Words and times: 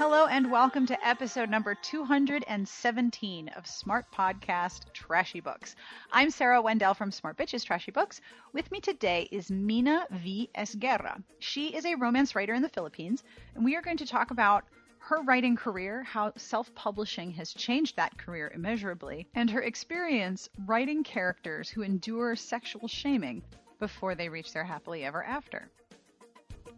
Hello 0.00 0.24
and 0.24 0.50
welcome 0.50 0.86
to 0.86 1.06
episode 1.06 1.50
number 1.50 1.74
217 1.74 3.48
of 3.48 3.66
Smart 3.66 4.06
Podcast 4.10 4.90
Trashy 4.94 5.40
Books. 5.40 5.76
I'm 6.10 6.30
Sarah 6.30 6.62
Wendell 6.62 6.94
from 6.94 7.12
Smart 7.12 7.36
Bitches 7.36 7.66
Trashy 7.66 7.90
Books. 7.90 8.22
With 8.54 8.72
me 8.72 8.80
today 8.80 9.28
is 9.30 9.50
Mina 9.50 10.06
V. 10.10 10.48
Esguerra. 10.54 11.22
She 11.38 11.74
is 11.74 11.84
a 11.84 11.96
romance 11.96 12.34
writer 12.34 12.54
in 12.54 12.62
the 12.62 12.70
Philippines, 12.70 13.22
and 13.54 13.62
we 13.62 13.76
are 13.76 13.82
going 13.82 13.98
to 13.98 14.06
talk 14.06 14.30
about 14.30 14.64
her 15.00 15.20
writing 15.20 15.54
career, 15.54 16.02
how 16.02 16.32
self 16.34 16.74
publishing 16.74 17.32
has 17.32 17.52
changed 17.52 17.96
that 17.96 18.16
career 18.16 18.50
immeasurably, 18.54 19.28
and 19.34 19.50
her 19.50 19.60
experience 19.60 20.48
writing 20.64 21.04
characters 21.04 21.68
who 21.68 21.82
endure 21.82 22.34
sexual 22.36 22.88
shaming 22.88 23.42
before 23.78 24.14
they 24.14 24.30
reach 24.30 24.54
their 24.54 24.64
happily 24.64 25.04
ever 25.04 25.22
after. 25.22 25.70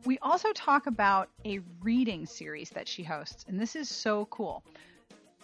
We 0.05 0.19
also 0.19 0.53
talk 0.53 0.89
about 0.89 1.29
a 1.45 1.61
reading 1.80 2.27
series 2.27 2.70
that 2.70 2.88
she 2.88 3.05
hosts, 3.05 3.45
and 3.47 3.60
this 3.60 3.77
is 3.77 3.88
so 3.88 4.24
cool. 4.27 4.65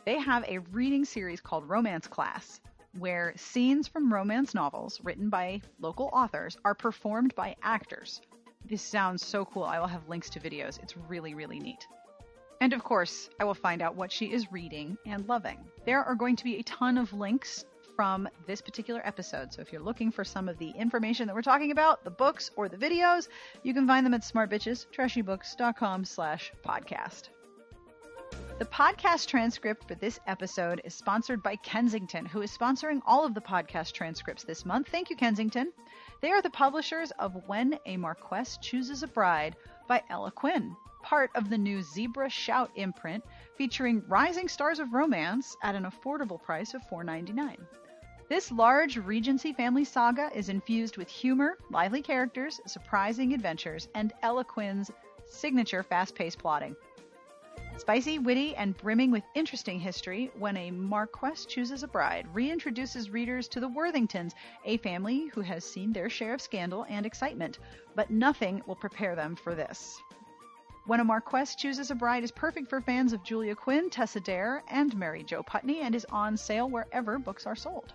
They 0.04 0.18
have 0.18 0.44
a 0.48 0.58
reading 0.72 1.04
series 1.04 1.40
called 1.40 1.68
Romance 1.68 2.08
Class, 2.08 2.60
where 2.98 3.32
scenes 3.36 3.86
from 3.86 4.12
romance 4.12 4.54
novels 4.54 5.00
written 5.04 5.28
by 5.30 5.60
local 5.78 6.10
authors 6.12 6.56
are 6.64 6.74
performed 6.74 7.36
by 7.36 7.54
actors. 7.62 8.20
This 8.68 8.82
sounds 8.82 9.24
so 9.24 9.44
cool. 9.44 9.62
I 9.62 9.78
will 9.78 9.86
have 9.86 10.08
links 10.08 10.28
to 10.30 10.40
videos. 10.40 10.82
It's 10.82 10.96
really, 10.96 11.34
really 11.34 11.60
neat. 11.60 11.86
And 12.60 12.72
of 12.72 12.82
course, 12.82 13.30
I 13.38 13.44
will 13.44 13.54
find 13.54 13.80
out 13.80 13.94
what 13.94 14.10
she 14.10 14.32
is 14.32 14.50
reading 14.50 14.98
and 15.06 15.28
loving. 15.28 15.58
There 15.86 16.02
are 16.02 16.16
going 16.16 16.34
to 16.34 16.44
be 16.44 16.56
a 16.56 16.64
ton 16.64 16.98
of 16.98 17.12
links 17.12 17.64
from 17.98 18.28
this 18.46 18.60
particular 18.60 19.04
episode. 19.04 19.52
So 19.52 19.60
if 19.60 19.72
you're 19.72 19.82
looking 19.82 20.12
for 20.12 20.22
some 20.22 20.48
of 20.48 20.56
the 20.58 20.70
information 20.70 21.26
that 21.26 21.34
we're 21.34 21.42
talking 21.42 21.72
about, 21.72 22.04
the 22.04 22.12
books 22.12 22.48
or 22.54 22.68
the 22.68 22.76
videos, 22.76 23.26
you 23.64 23.74
can 23.74 23.88
find 23.88 24.06
them 24.06 24.14
at 24.14 24.20
smartbitchestrashybooks.com 24.20 26.04
slash 26.04 26.52
podcast. 26.64 27.30
The 28.60 28.66
podcast 28.66 29.26
transcript 29.26 29.88
for 29.88 29.96
this 29.96 30.20
episode 30.28 30.80
is 30.84 30.94
sponsored 30.94 31.42
by 31.42 31.56
Kensington, 31.56 32.24
who 32.24 32.40
is 32.40 32.56
sponsoring 32.56 33.02
all 33.04 33.26
of 33.26 33.34
the 33.34 33.40
podcast 33.40 33.94
transcripts 33.94 34.44
this 34.44 34.64
month. 34.64 34.86
Thank 34.90 35.10
you, 35.10 35.16
Kensington. 35.16 35.72
They 36.20 36.30
are 36.30 36.40
the 36.40 36.50
publishers 36.50 37.10
of 37.18 37.48
When 37.48 37.80
a 37.84 37.96
Marquess 37.96 38.58
Chooses 38.58 39.02
a 39.02 39.08
Bride 39.08 39.56
by 39.88 40.04
Ella 40.08 40.30
Quinn, 40.30 40.76
part 41.02 41.30
of 41.34 41.50
the 41.50 41.58
new 41.58 41.82
Zebra 41.82 42.30
Shout 42.30 42.70
imprint 42.76 43.24
featuring 43.56 44.04
rising 44.06 44.46
stars 44.46 44.78
of 44.78 44.92
romance 44.92 45.56
at 45.64 45.74
an 45.74 45.82
affordable 45.82 46.40
price 46.40 46.74
of 46.74 46.82
$4.99. 46.88 47.56
This 48.28 48.52
large 48.52 48.98
Regency 48.98 49.54
family 49.54 49.84
saga 49.84 50.30
is 50.34 50.50
infused 50.50 50.98
with 50.98 51.08
humor, 51.08 51.56
lively 51.70 52.02
characters, 52.02 52.60
surprising 52.66 53.32
adventures, 53.32 53.88
and 53.94 54.12
Ella 54.20 54.44
Quinn's 54.44 54.90
signature 55.24 55.82
fast 55.82 56.14
paced 56.14 56.38
plotting. 56.38 56.76
Spicy, 57.78 58.18
witty, 58.18 58.54
and 58.56 58.76
brimming 58.76 59.10
with 59.10 59.24
interesting 59.34 59.80
history, 59.80 60.30
When 60.38 60.58
a 60.58 60.70
Marquess 60.70 61.46
Chooses 61.46 61.82
a 61.82 61.88
Bride 61.88 62.26
reintroduces 62.34 63.10
readers 63.10 63.48
to 63.48 63.60
the 63.60 63.68
Worthingtons, 63.68 64.34
a 64.66 64.76
family 64.76 65.28
who 65.28 65.40
has 65.40 65.64
seen 65.64 65.94
their 65.94 66.10
share 66.10 66.34
of 66.34 66.42
scandal 66.42 66.84
and 66.90 67.06
excitement, 67.06 67.58
but 67.94 68.10
nothing 68.10 68.62
will 68.66 68.76
prepare 68.76 69.14
them 69.16 69.36
for 69.36 69.54
this. 69.54 70.02
When 70.84 71.00
a 71.00 71.04
Marquess 71.04 71.54
Chooses 71.54 71.90
a 71.90 71.94
Bride 71.94 72.24
is 72.24 72.30
perfect 72.30 72.68
for 72.68 72.82
fans 72.82 73.14
of 73.14 73.22
Julia 73.22 73.54
Quinn, 73.54 73.88
Tessa 73.88 74.20
Dare, 74.20 74.62
and 74.68 74.94
Mary 74.94 75.24
Jo 75.24 75.42
Putney 75.42 75.80
and 75.80 75.94
is 75.94 76.04
on 76.12 76.36
sale 76.36 76.68
wherever 76.68 77.18
books 77.18 77.46
are 77.46 77.56
sold. 77.56 77.94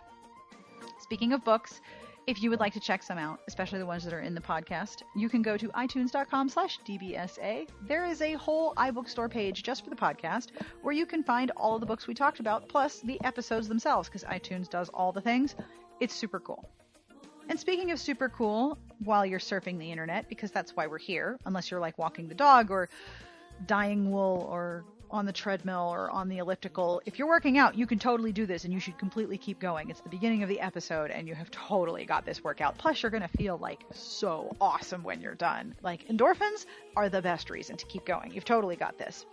Speaking 1.14 1.33
of 1.33 1.44
books, 1.44 1.80
if 2.25 2.42
you 2.42 2.50
would 2.50 2.59
like 2.59 2.73
to 2.73 2.80
check 2.80 3.03
some 3.03 3.19
out, 3.19 3.39
especially 3.47 3.78
the 3.78 3.86
ones 3.86 4.03
that 4.03 4.16
are 4.16 4.22
in 4.22 4.33
the 4.33 4.42
podcast, 4.42 5.03
you 5.16 5.30
can 5.30 5.44
go 5.44 5.58
to 5.58 5.67
itunes.com 5.67 6.50
slash 6.50 6.80
DBSA. 6.88 7.69
There 7.88 8.03
is 8.08 8.19
a 8.23 8.33
whole 8.33 8.73
iBookstore 8.73 9.30
page 9.30 9.61
just 9.61 9.84
for 9.84 9.91
the 9.91 9.95
podcast 9.95 10.47
where 10.81 10.91
you 10.91 11.06
can 11.06 11.23
find 11.23 11.52
all 11.56 11.75
of 11.75 11.81
the 11.81 11.86
books 11.86 12.08
we 12.08 12.16
talked 12.16 12.39
about, 12.39 12.67
plus 12.67 13.02
the 13.02 13.23
episodes 13.23 13.67
themselves, 13.67 14.09
because 14.09 14.23
iTunes 14.23 14.68
does 14.68 14.90
all 14.90 15.12
the 15.12 15.22
things. 15.22 15.56
It's 16.00 16.16
super 16.16 16.40
cool. 16.40 16.68
And 17.47 17.59
speaking 17.59 17.91
of 17.91 18.00
super 18.00 18.28
cool, 18.28 18.79
while 19.03 19.23
you're 19.23 19.38
surfing 19.38 19.78
the 19.78 19.91
internet, 19.91 20.28
because 20.29 20.50
that's 20.50 20.75
why 20.75 20.88
we're 20.88 20.97
here, 20.97 21.38
unless 21.46 21.69
you're 21.69 21.79
like 21.79 22.00
walking 22.00 22.28
the 22.28 22.34
dog 22.34 22.72
or 22.72 22.90
dyeing 23.68 24.09
wool 24.09 24.47
or 24.50 24.84
on 25.13 25.25
the 25.25 25.31
treadmill 25.31 25.90
or 25.94 26.09
on 26.09 26.28
the 26.28 26.40
elliptical. 26.40 27.01
If 27.06 27.19
you're 27.19 27.28
working 27.28 27.57
out, 27.57 27.78
you 27.78 27.85
can 27.85 28.00
totally 28.00 28.31
do 28.31 28.46
this 28.46 28.66
and 28.66 28.74
you 28.74 28.79
should 28.79 28.97
completely 28.97 29.38
keep 29.38 29.59
going. 29.59 29.90
It's 29.90 30.01
the 30.01 30.09
beginning 30.09 30.44
of 30.44 30.50
the 30.50 30.59
episode 30.59 31.12
and 31.12 31.28
you 31.28 31.35
have 31.35 31.51
totally 31.51 32.03
got 32.03 32.25
this 32.25 32.44
workout. 32.44 32.78
Plus, 32.78 33.01
you're 33.01 33.12
going 33.12 33.22
to 33.22 33.38
feel 33.38 33.57
like 33.57 33.85
so 33.94 34.56
awesome 34.59 35.03
when 35.03 35.22
you're 35.22 35.35
done. 35.35 35.75
Like, 35.84 36.07
endorphins 36.07 36.66
are 36.96 37.09
the 37.09 37.22
best 37.22 37.50
reason 37.50 37.78
to 37.78 37.85
keep 37.85 38.06
going. 38.06 38.34
You've 38.34 38.44
totally 38.44 38.75
got 38.75 38.97
this. 38.97 39.25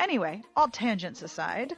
Anyway, 0.00 0.42
all 0.56 0.68
tangents 0.68 1.22
aside, 1.22 1.76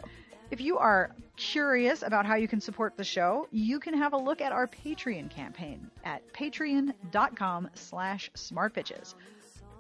if 0.53 0.61
you 0.61 0.79
are 0.79 1.11
curious 1.37 2.03
about 2.03 2.27
how 2.27 2.37
you 2.37 2.47
can 2.47 2.61
support 2.61 2.97
the 2.97 3.05
show, 3.05 3.49
you 3.51 3.81
can 3.81 3.95
have 3.95 4.13
a 4.13 4.17
look 4.17 4.41
at 4.41 4.53
our 4.53 4.69
Patreon 4.69 5.31
campaign 5.31 5.91
at 6.05 6.33
patreon.com 6.33 7.71
slash 7.75 8.31
smartbitches. 8.37 9.15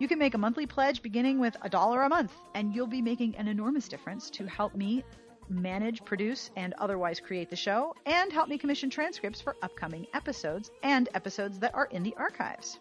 You 0.03 0.09
can 0.09 0.19
make 0.19 0.35
a 0.35 0.39
monthly 0.39 0.67
pledge 0.67 1.01
beginning 1.01 1.39
with 1.39 1.57
a 1.63 1.69
dollar 1.69 2.03
a 2.03 2.09
month, 2.09 2.33
and 2.57 2.75
you'll 2.75 2.89
be 2.89 3.01
making 3.01 3.37
an 3.37 3.47
enormous 3.47 3.87
difference 3.87 4.31
to 4.31 4.49
help 4.49 4.75
me 4.75 5.05
manage, 5.49 6.05
produce, 6.05 6.51
and 6.57 6.75
otherwise 6.79 7.21
create 7.21 7.49
the 7.49 7.55
show, 7.55 7.95
and 8.05 8.33
help 8.33 8.49
me 8.49 8.59
commission 8.59 8.91
transcripts 8.91 9.41
for 9.41 9.55
upcoming 9.63 10.09
episodes 10.13 10.73
and 10.83 11.09
episodes 11.15 11.61
that 11.61 11.73
are 11.77 11.87
in 11.93 12.03
the 12.03 12.17
archives. 12.17 12.81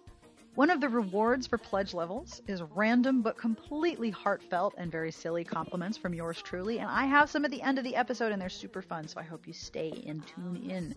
One 0.56 0.72
of 0.72 0.82
the 0.82 0.90
rewards 0.90 1.46
for 1.46 1.59
pledge 1.59 1.94
levels 1.94 2.42
is 2.48 2.64
random 2.74 3.22
but 3.22 3.38
completely 3.38 4.09
heartfelt 4.09 4.74
and 4.80 4.92
very 4.92 5.12
silly 5.12 5.44
compliments 5.44 6.00
from 6.00 6.16
yours 6.16 6.42
truly, 6.42 6.80
and 6.80 6.90
I 6.90 7.06
have 7.06 7.30
some 7.30 7.46
at 7.46 7.52
the 7.52 7.62
end 7.62 7.78
of 7.78 7.84
the 7.84 7.96
episode, 7.96 8.32
and 8.32 8.42
they're 8.42 8.50
super 8.50 8.82
fun, 8.82 9.08
so 9.08 9.20
I 9.20 9.24
hope 9.24 9.46
you 9.46 9.53
stay 9.53 10.03
and 10.08 10.26
tune 10.26 10.68
in. 10.68 10.96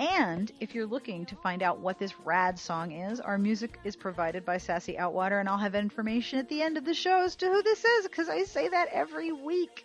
And 0.00 0.50
if 0.60 0.74
you're 0.74 0.86
looking 0.86 1.26
to 1.26 1.36
find 1.36 1.62
out 1.62 1.80
what 1.80 1.98
this 1.98 2.18
rad 2.20 2.58
song 2.58 2.92
is, 2.92 3.20
our 3.20 3.36
music 3.36 3.78
is 3.84 3.96
provided 3.96 4.46
by 4.46 4.56
Sassy 4.56 4.96
Outwater, 4.98 5.38
and 5.38 5.46
I'll 5.46 5.58
have 5.58 5.74
information 5.74 6.38
at 6.38 6.48
the 6.48 6.62
end 6.62 6.78
of 6.78 6.86
the 6.86 6.94
show 6.94 7.22
as 7.22 7.36
to 7.36 7.46
who 7.46 7.62
this 7.62 7.84
is 7.84 8.08
because 8.08 8.30
I 8.30 8.44
say 8.44 8.66
that 8.68 8.88
every 8.92 9.30
week. 9.30 9.84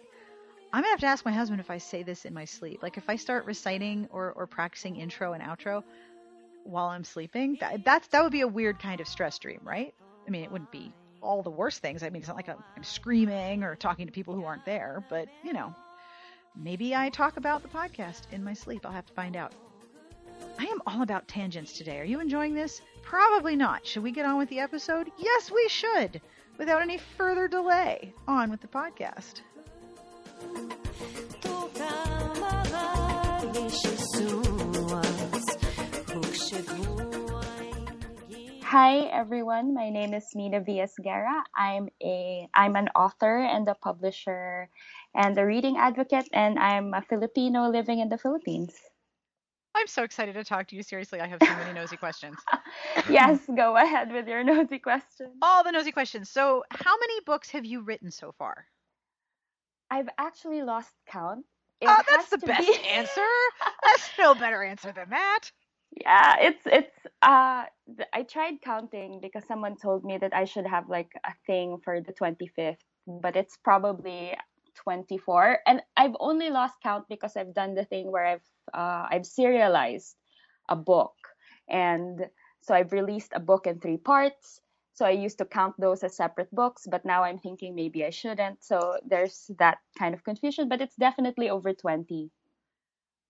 I'm 0.72 0.84
gonna 0.84 0.92
have 0.92 1.02
to 1.02 1.08
ask 1.08 1.26
my 1.26 1.34
husband 1.34 1.60
if 1.60 1.70
I 1.70 1.80
say 1.80 2.04
this 2.04 2.24
in 2.24 2.34
my 2.34 2.46
sleep. 2.46 2.82
Like 2.82 2.96
if 2.98 3.10
I 3.10 3.18
start 3.18 3.46
reciting 3.46 4.08
or, 4.10 4.32
or 4.32 4.48
practicing 4.48 4.96
intro 4.96 5.34
and 5.34 5.44
outro 5.44 5.84
while 6.64 6.88
I'm 6.88 7.04
sleeping, 7.04 7.58
that, 7.60 7.84
that's 7.84 8.08
that 8.08 8.24
would 8.24 8.32
be 8.32 8.42
a 8.42 8.48
weird 8.48 8.80
kind 8.80 9.02
of 9.02 9.10
stress 9.10 9.38
dream, 9.38 9.60
right? 9.64 9.94
I 10.26 10.30
mean, 10.30 10.44
it 10.44 10.52
wouldn't 10.52 10.72
be 10.72 10.94
all 11.22 11.44
the 11.44 11.50
worst 11.50 11.82
things. 11.82 12.04
I 12.04 12.10
mean, 12.10 12.22
it's 12.22 12.30
not 12.30 12.38
like 12.38 12.48
I'm 12.48 12.84
screaming 12.84 13.64
or 13.64 13.76
talking 13.76 14.06
to 14.06 14.14
people 14.14 14.34
who 14.34 14.46
aren't 14.46 14.66
there, 14.66 15.04
but 15.10 15.28
you 15.44 15.52
know, 15.52 15.76
maybe 16.56 16.96
I 16.96 17.10
talk 17.10 17.36
about 17.36 17.64
the 17.64 17.70
podcast 17.70 18.32
in 18.32 18.46
my 18.46 18.54
sleep. 18.54 18.86
I'll 18.86 18.94
have 18.94 19.08
to 19.08 19.14
find 19.14 19.36
out. 19.36 19.54
I 20.58 20.66
am 20.66 20.82
all 20.88 21.02
about 21.02 21.28
tangents 21.28 21.74
today. 21.74 22.00
Are 22.00 22.06
you 22.06 22.20
enjoying 22.20 22.54
this? 22.54 22.82
Probably 23.02 23.56
not. 23.56 23.86
Should 23.86 24.04
we 24.04 24.12
get 24.12 24.26
on 24.26 24.38
with 24.38 24.50
the 24.50 24.60
episode? 24.60 25.12
Yes, 25.18 25.52
we 25.52 25.68
should. 25.70 26.22
Without 26.58 26.82
any 26.82 26.98
further 26.98 27.48
delay, 27.48 28.14
on 28.28 28.50
with 28.50 28.62
the 28.62 28.68
podcast. 28.68 29.42
Hi 38.64 39.08
everyone, 39.12 39.74
my 39.74 39.90
name 39.90 40.14
is 40.14 40.26
Mina 40.36 40.60
V. 40.60 40.82
Esguerra. 40.82 41.44
I'm 41.56 41.90
a 42.02 42.50
I'm 42.54 42.76
an 42.76 42.90
author 42.96 43.38
and 43.40 43.68
a 43.70 43.76
publisher 43.76 44.70
and 45.14 45.38
a 45.38 45.46
reading 45.46 45.78
advocate 45.78 46.28
and 46.34 46.60
I'm 46.60 46.94
a 46.94 47.02
Filipino 47.02 47.70
living 47.70 48.00
in 48.00 48.10
the 48.10 48.18
Philippines. 48.18 48.74
I'm 49.76 49.88
so 49.88 50.04
excited 50.04 50.36
to 50.36 50.44
talk 50.44 50.68
to 50.70 50.76
you. 50.76 50.84
Seriously, 50.84 51.20
I 51.20 51.28
have 51.28 51.40
so 51.44 51.56
many 51.58 51.74
nosy 51.74 51.98
questions. 51.98 52.38
yes, 53.10 53.40
go 53.56 53.76
ahead 53.76 54.12
with 54.12 54.28
your 54.28 54.44
nosy 54.44 54.80
questions. 54.80 55.36
All 55.42 55.64
the 55.64 55.72
nosy 55.72 55.92
questions. 55.92 56.30
So, 56.30 56.64
how 56.72 56.94
many 56.98 57.20
books 57.26 57.50
have 57.52 57.66
you 57.66 57.82
written 57.82 58.10
so 58.10 58.34
far? 58.38 58.66
I've 59.92 60.10
actually 60.18 60.62
lost 60.62 60.92
count. 61.08 61.46
It 61.82 61.90
oh, 61.90 62.02
that's 62.10 62.30
the 62.30 62.38
best 62.38 62.68
be... 62.68 62.88
answer. 62.88 63.22
That's 63.84 64.10
no 64.18 64.34
better 64.34 64.64
answer 64.64 64.94
than 64.96 65.10
that. 65.10 65.52
Yeah, 66.02 66.36
it's 66.40 66.62
it's 66.66 66.98
uh 67.22 67.66
I 68.14 68.24
tried 68.28 68.62
counting 68.62 69.20
because 69.22 69.44
someone 69.48 69.76
told 69.78 70.04
me 70.04 70.18
that 70.18 70.34
I 70.34 70.46
should 70.46 70.66
have 70.66 70.90
like 70.90 71.12
a 71.24 71.34
thing 71.46 71.78
for 71.84 72.02
the 72.02 72.14
25th, 72.14 72.78
but 73.08 73.36
it's 73.36 73.58
probably 73.64 74.36
24 74.76 75.60
and 75.66 75.82
I've 75.98 76.16
only 76.20 76.50
lost 76.50 76.76
count 76.84 77.06
because 77.10 77.36
I've 77.36 77.54
done 77.54 77.76
the 77.76 77.86
thing 77.86 78.12
where 78.12 78.26
I've 78.26 78.48
uh, 78.74 79.08
I've 79.10 79.26
serialized 79.26 80.16
a 80.70 80.76
book, 80.76 81.16
and 81.70 82.28
so 82.62 82.74
I've 82.74 82.92
released 82.92 83.32
a 83.34 83.40
book 83.40 83.68
in 83.68 83.80
three 83.80 83.98
parts. 83.98 84.62
So 84.94 85.06
I 85.06 85.12
used 85.12 85.38
to 85.40 85.46
count 85.46 85.76
those 85.78 86.04
as 86.04 86.16
separate 86.16 86.50
books, 86.56 86.88
but 86.90 87.04
now 87.04 87.24
I'm 87.24 87.38
thinking 87.38 87.76
maybe 87.76 88.06
I 88.06 88.12
shouldn't. 88.12 88.64
So 88.64 88.98
there's 89.06 89.52
that 89.60 89.80
kind 90.00 90.16
of 90.16 90.24
confusion, 90.24 90.70
but 90.70 90.80
it's 90.80 90.96
definitely 90.96 91.50
over 91.50 91.74
20. 91.74 92.32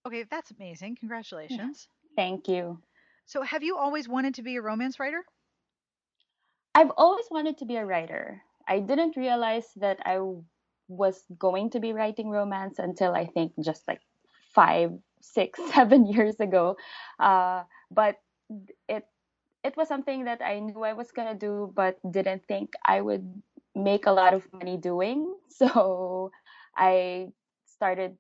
Okay, 0.06 0.24
that's 0.30 0.52
amazing. 0.52 0.98
Congratulations. 1.00 1.88
Thank 2.16 2.48
you. 2.48 2.80
So 3.26 3.42
have 3.42 3.64
you 3.64 3.78
always 3.78 4.08
wanted 4.08 4.36
to 4.36 4.44
be 4.44 4.56
a 4.56 4.62
romance 4.62 5.00
writer? 5.00 5.26
I've 6.76 6.92
always 6.98 7.26
wanted 7.32 7.58
to 7.60 7.66
be 7.66 7.78
a 7.78 7.86
writer. 7.86 8.44
I 8.68 8.80
didn't 8.80 9.18
realize 9.18 9.68
that 9.78 10.00
I 10.06 10.20
was 10.88 11.24
going 11.38 11.70
to 11.72 11.80
be 11.80 11.94
writing 11.94 12.30
romance 12.30 12.80
until 12.80 13.14
I 13.14 13.26
think 13.26 13.54
just 13.62 13.88
like 13.88 14.02
five, 14.54 14.92
six, 15.22 15.60
seven 15.74 16.06
years 16.06 16.40
ago. 16.40 16.78
Uh, 17.20 17.64
but 17.92 18.18
it 18.88 19.06
it 19.64 19.76
was 19.76 19.88
something 19.88 20.26
that 20.26 20.42
I 20.42 20.60
knew 20.60 20.84
I 20.84 20.94
was 20.94 21.12
gonna 21.12 21.34
do, 21.36 21.74
but 21.76 21.98
didn't 22.10 22.46
think 22.48 22.74
I 22.86 23.02
would 23.02 23.26
make 23.74 24.06
a 24.06 24.12
lot 24.12 24.34
of 24.34 24.46
money 24.54 24.78
doing. 24.78 25.34
So 25.56 26.32
I 26.76 27.32
started 27.64 28.18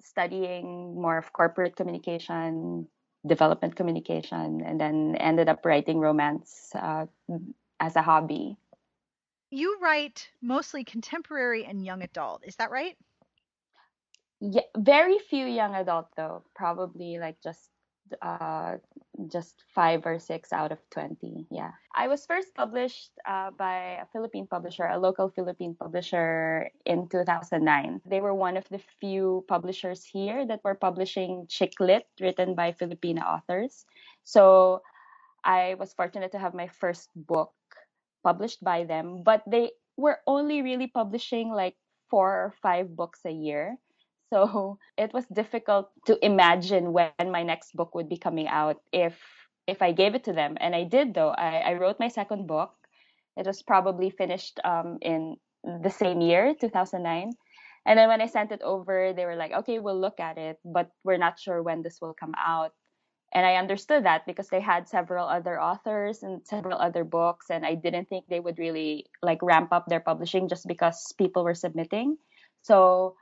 studying 0.00 1.00
more 1.00 1.16
of 1.16 1.32
corporate 1.32 1.76
communication, 1.76 2.86
development 3.26 3.76
communication, 3.76 4.62
and 4.64 4.80
then 4.80 5.16
ended 5.16 5.48
up 5.48 5.64
writing 5.64 5.98
romance 6.00 6.70
uh, 6.74 7.06
as 7.80 7.96
a 7.96 8.02
hobby. 8.02 8.56
You 9.50 9.78
write 9.80 10.28
mostly 10.40 10.84
contemporary 10.84 11.64
and 11.64 11.84
young 11.84 12.02
adult, 12.02 12.44
is 12.46 12.56
that 12.56 12.70
right? 12.70 12.96
Yeah, 14.40 14.62
very 14.76 15.18
few 15.18 15.46
young 15.46 15.74
adult 15.74 16.08
though. 16.16 16.44
Probably 16.54 17.18
like 17.18 17.36
just 17.42 17.68
uh, 18.22 18.76
just 19.28 19.62
five 19.74 20.06
or 20.06 20.18
six 20.18 20.52
out 20.52 20.72
of 20.72 20.78
20. 20.90 21.46
Yeah. 21.50 21.70
I 21.94 22.08
was 22.08 22.26
first 22.26 22.54
published 22.54 23.10
uh, 23.28 23.50
by 23.50 23.98
a 24.02 24.06
Philippine 24.12 24.46
publisher, 24.46 24.84
a 24.86 24.98
local 24.98 25.28
Philippine 25.28 25.74
publisher 25.74 26.70
in 26.86 27.08
2009. 27.08 28.00
They 28.06 28.20
were 28.20 28.34
one 28.34 28.56
of 28.56 28.64
the 28.70 28.80
few 29.00 29.44
publishers 29.48 30.04
here 30.04 30.46
that 30.46 30.64
were 30.64 30.74
publishing 30.74 31.46
chick 31.48 31.74
lit 31.80 32.06
written 32.20 32.54
by 32.54 32.72
Filipino 32.72 33.22
authors. 33.22 33.84
So 34.24 34.82
I 35.44 35.74
was 35.78 35.92
fortunate 35.92 36.32
to 36.32 36.38
have 36.38 36.54
my 36.54 36.68
first 36.68 37.10
book 37.14 37.52
published 38.22 38.62
by 38.62 38.84
them, 38.84 39.22
but 39.24 39.42
they 39.46 39.70
were 39.96 40.18
only 40.26 40.62
really 40.62 40.86
publishing 40.86 41.50
like 41.50 41.76
four 42.10 42.28
or 42.28 42.54
five 42.62 42.96
books 42.96 43.20
a 43.24 43.30
year. 43.30 43.76
So 44.32 44.78
it 44.98 45.12
was 45.12 45.26
difficult 45.26 45.90
to 46.06 46.18
imagine 46.24 46.92
when 46.92 47.12
my 47.30 47.42
next 47.42 47.74
book 47.74 47.94
would 47.94 48.08
be 48.08 48.18
coming 48.18 48.48
out 48.48 48.78
if 48.92 49.18
if 49.66 49.82
I 49.82 49.92
gave 49.92 50.14
it 50.14 50.24
to 50.24 50.32
them. 50.32 50.56
And 50.58 50.74
I 50.74 50.84
did 50.84 51.14
though. 51.14 51.30
I, 51.30 51.58
I 51.58 51.72
wrote 51.74 52.00
my 52.00 52.08
second 52.08 52.46
book. 52.46 52.74
It 53.36 53.46
was 53.46 53.62
probably 53.62 54.10
finished 54.10 54.58
um, 54.64 54.98
in 55.00 55.36
the 55.62 55.90
same 55.90 56.20
year, 56.20 56.54
2009. 56.58 57.30
And 57.86 57.98
then 57.98 58.08
when 58.08 58.20
I 58.20 58.26
sent 58.26 58.52
it 58.52 58.62
over, 58.62 59.12
they 59.14 59.24
were 59.24 59.36
like, 59.36 59.52
okay, 59.52 59.78
we'll 59.78 60.00
look 60.00 60.20
at 60.20 60.36
it, 60.36 60.58
but 60.64 60.90
we're 61.04 61.18
not 61.18 61.38
sure 61.38 61.62
when 61.62 61.82
this 61.82 61.98
will 62.00 62.14
come 62.14 62.34
out. 62.36 62.72
And 63.32 63.46
I 63.46 63.56
understood 63.56 64.04
that 64.04 64.26
because 64.26 64.48
they 64.48 64.60
had 64.60 64.88
several 64.88 65.28
other 65.28 65.60
authors 65.60 66.22
and 66.22 66.44
several 66.44 66.78
other 66.78 67.04
books, 67.04 67.46
and 67.50 67.64
I 67.64 67.74
didn't 67.76 68.08
think 68.08 68.26
they 68.26 68.40
would 68.40 68.58
really 68.58 69.06
like 69.22 69.40
ramp 69.42 69.72
up 69.72 69.86
their 69.86 70.00
publishing 70.00 70.48
just 70.48 70.66
because 70.66 71.12
people 71.16 71.44
were 71.44 71.54
submitting. 71.54 72.18
So 72.62 73.14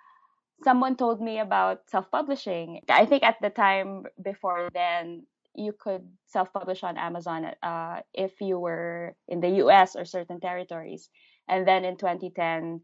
someone 0.64 0.96
told 0.96 1.20
me 1.20 1.38
about 1.38 1.90
self-publishing. 1.90 2.80
I 2.88 3.04
think 3.04 3.22
at 3.22 3.36
the 3.42 3.50
time 3.50 4.04
before 4.22 4.68
then, 4.72 5.26
you 5.54 5.72
could 5.72 6.08
self-publish 6.26 6.82
on 6.84 6.96
Amazon 6.96 7.52
uh, 7.62 8.00
if 8.14 8.40
you 8.40 8.58
were 8.58 9.14
in 9.26 9.40
the 9.40 9.60
U.S. 9.66 9.96
or 9.96 10.04
certain 10.04 10.40
territories, 10.40 11.10
and 11.48 11.66
then 11.66 11.84
in 11.84 11.96
2010, 11.96 12.80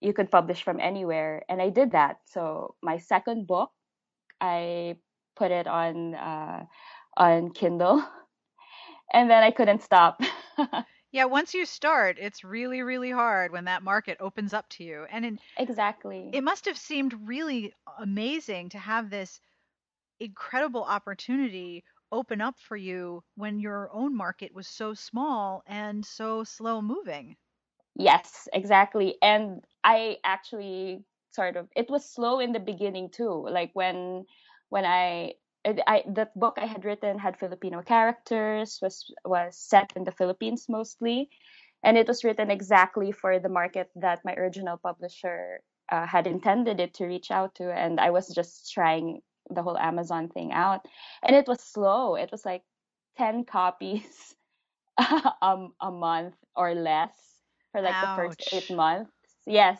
you 0.00 0.12
could 0.12 0.30
publish 0.30 0.62
from 0.62 0.80
anywhere, 0.80 1.42
and 1.48 1.62
I 1.62 1.70
did 1.70 1.92
that. 1.92 2.18
So 2.26 2.74
my 2.82 2.98
second 2.98 3.46
book, 3.46 3.70
I 4.40 4.96
put 5.36 5.50
it 5.50 5.66
on 5.66 6.14
uh, 6.14 6.64
on 7.16 7.50
Kindle, 7.52 8.04
and 9.12 9.30
then 9.30 9.42
I 9.42 9.50
couldn't 9.50 9.82
stop. 9.82 10.20
Yeah, 11.12 11.24
once 11.24 11.54
you 11.54 11.64
start, 11.64 12.18
it's 12.18 12.44
really, 12.44 12.82
really 12.82 13.10
hard 13.10 13.52
when 13.52 13.64
that 13.64 13.82
market 13.82 14.18
opens 14.20 14.52
up 14.52 14.68
to 14.70 14.84
you. 14.84 15.06
And 15.10 15.24
in, 15.24 15.40
exactly. 15.56 16.28
It 16.32 16.42
must 16.42 16.66
have 16.66 16.76
seemed 16.76 17.28
really 17.28 17.72
amazing 17.98 18.68
to 18.70 18.78
have 18.78 19.08
this 19.10 19.40
incredible 20.20 20.84
opportunity 20.84 21.84
open 22.12 22.40
up 22.40 22.58
for 22.60 22.76
you 22.76 23.24
when 23.36 23.60
your 23.60 23.90
own 23.92 24.16
market 24.16 24.54
was 24.54 24.68
so 24.68 24.94
small 24.94 25.62
and 25.66 26.04
so 26.04 26.44
slow 26.44 26.82
moving. 26.82 27.36
Yes, 27.96 28.48
exactly. 28.52 29.16
And 29.22 29.64
I 29.84 30.18
actually 30.24 31.04
sort 31.30 31.56
of 31.56 31.68
it 31.76 31.90
was 31.90 32.04
slow 32.08 32.38
in 32.40 32.52
the 32.52 32.60
beginning 32.60 33.10
too. 33.10 33.46
Like 33.48 33.70
when 33.74 34.24
when 34.74 34.84
I 34.84 35.34
I, 35.86 36.02
that 36.18 36.34
book 36.34 36.58
I 36.60 36.66
had 36.66 36.84
written 36.84 37.16
had 37.18 37.38
Filipino 37.38 37.80
characters, 37.80 38.80
was 38.82 39.06
was 39.24 39.56
set 39.56 39.92
in 39.94 40.02
the 40.02 40.10
Philippines 40.10 40.66
mostly, 40.68 41.30
and 41.84 41.96
it 41.96 42.08
was 42.08 42.24
written 42.24 42.50
exactly 42.50 43.12
for 43.12 43.38
the 43.38 43.48
market 43.48 43.88
that 43.94 44.24
my 44.24 44.34
original 44.34 44.76
publisher 44.76 45.62
uh, 45.92 46.06
had 46.06 46.26
intended 46.26 46.80
it 46.80 46.92
to 46.94 47.06
reach 47.06 47.30
out 47.30 47.54
to, 47.54 47.70
and 47.70 48.00
I 48.00 48.10
was 48.10 48.34
just 48.34 48.74
trying 48.74 49.22
the 49.48 49.62
whole 49.62 49.78
Amazon 49.78 50.28
thing 50.28 50.52
out, 50.52 50.84
and 51.22 51.36
it 51.36 51.46
was 51.46 51.62
slow. 51.62 52.16
It 52.16 52.30
was 52.32 52.44
like 52.44 52.64
ten 53.16 53.44
copies 53.44 54.34
um, 55.40 55.72
a 55.80 55.92
month 55.92 56.34
or 56.56 56.74
less 56.74 57.14
for 57.70 57.80
like 57.80 57.94
Ouch. 57.94 58.02
the 58.02 58.16
first 58.16 58.42
eight 58.52 58.74
months. 58.74 59.14
Yes, 59.46 59.78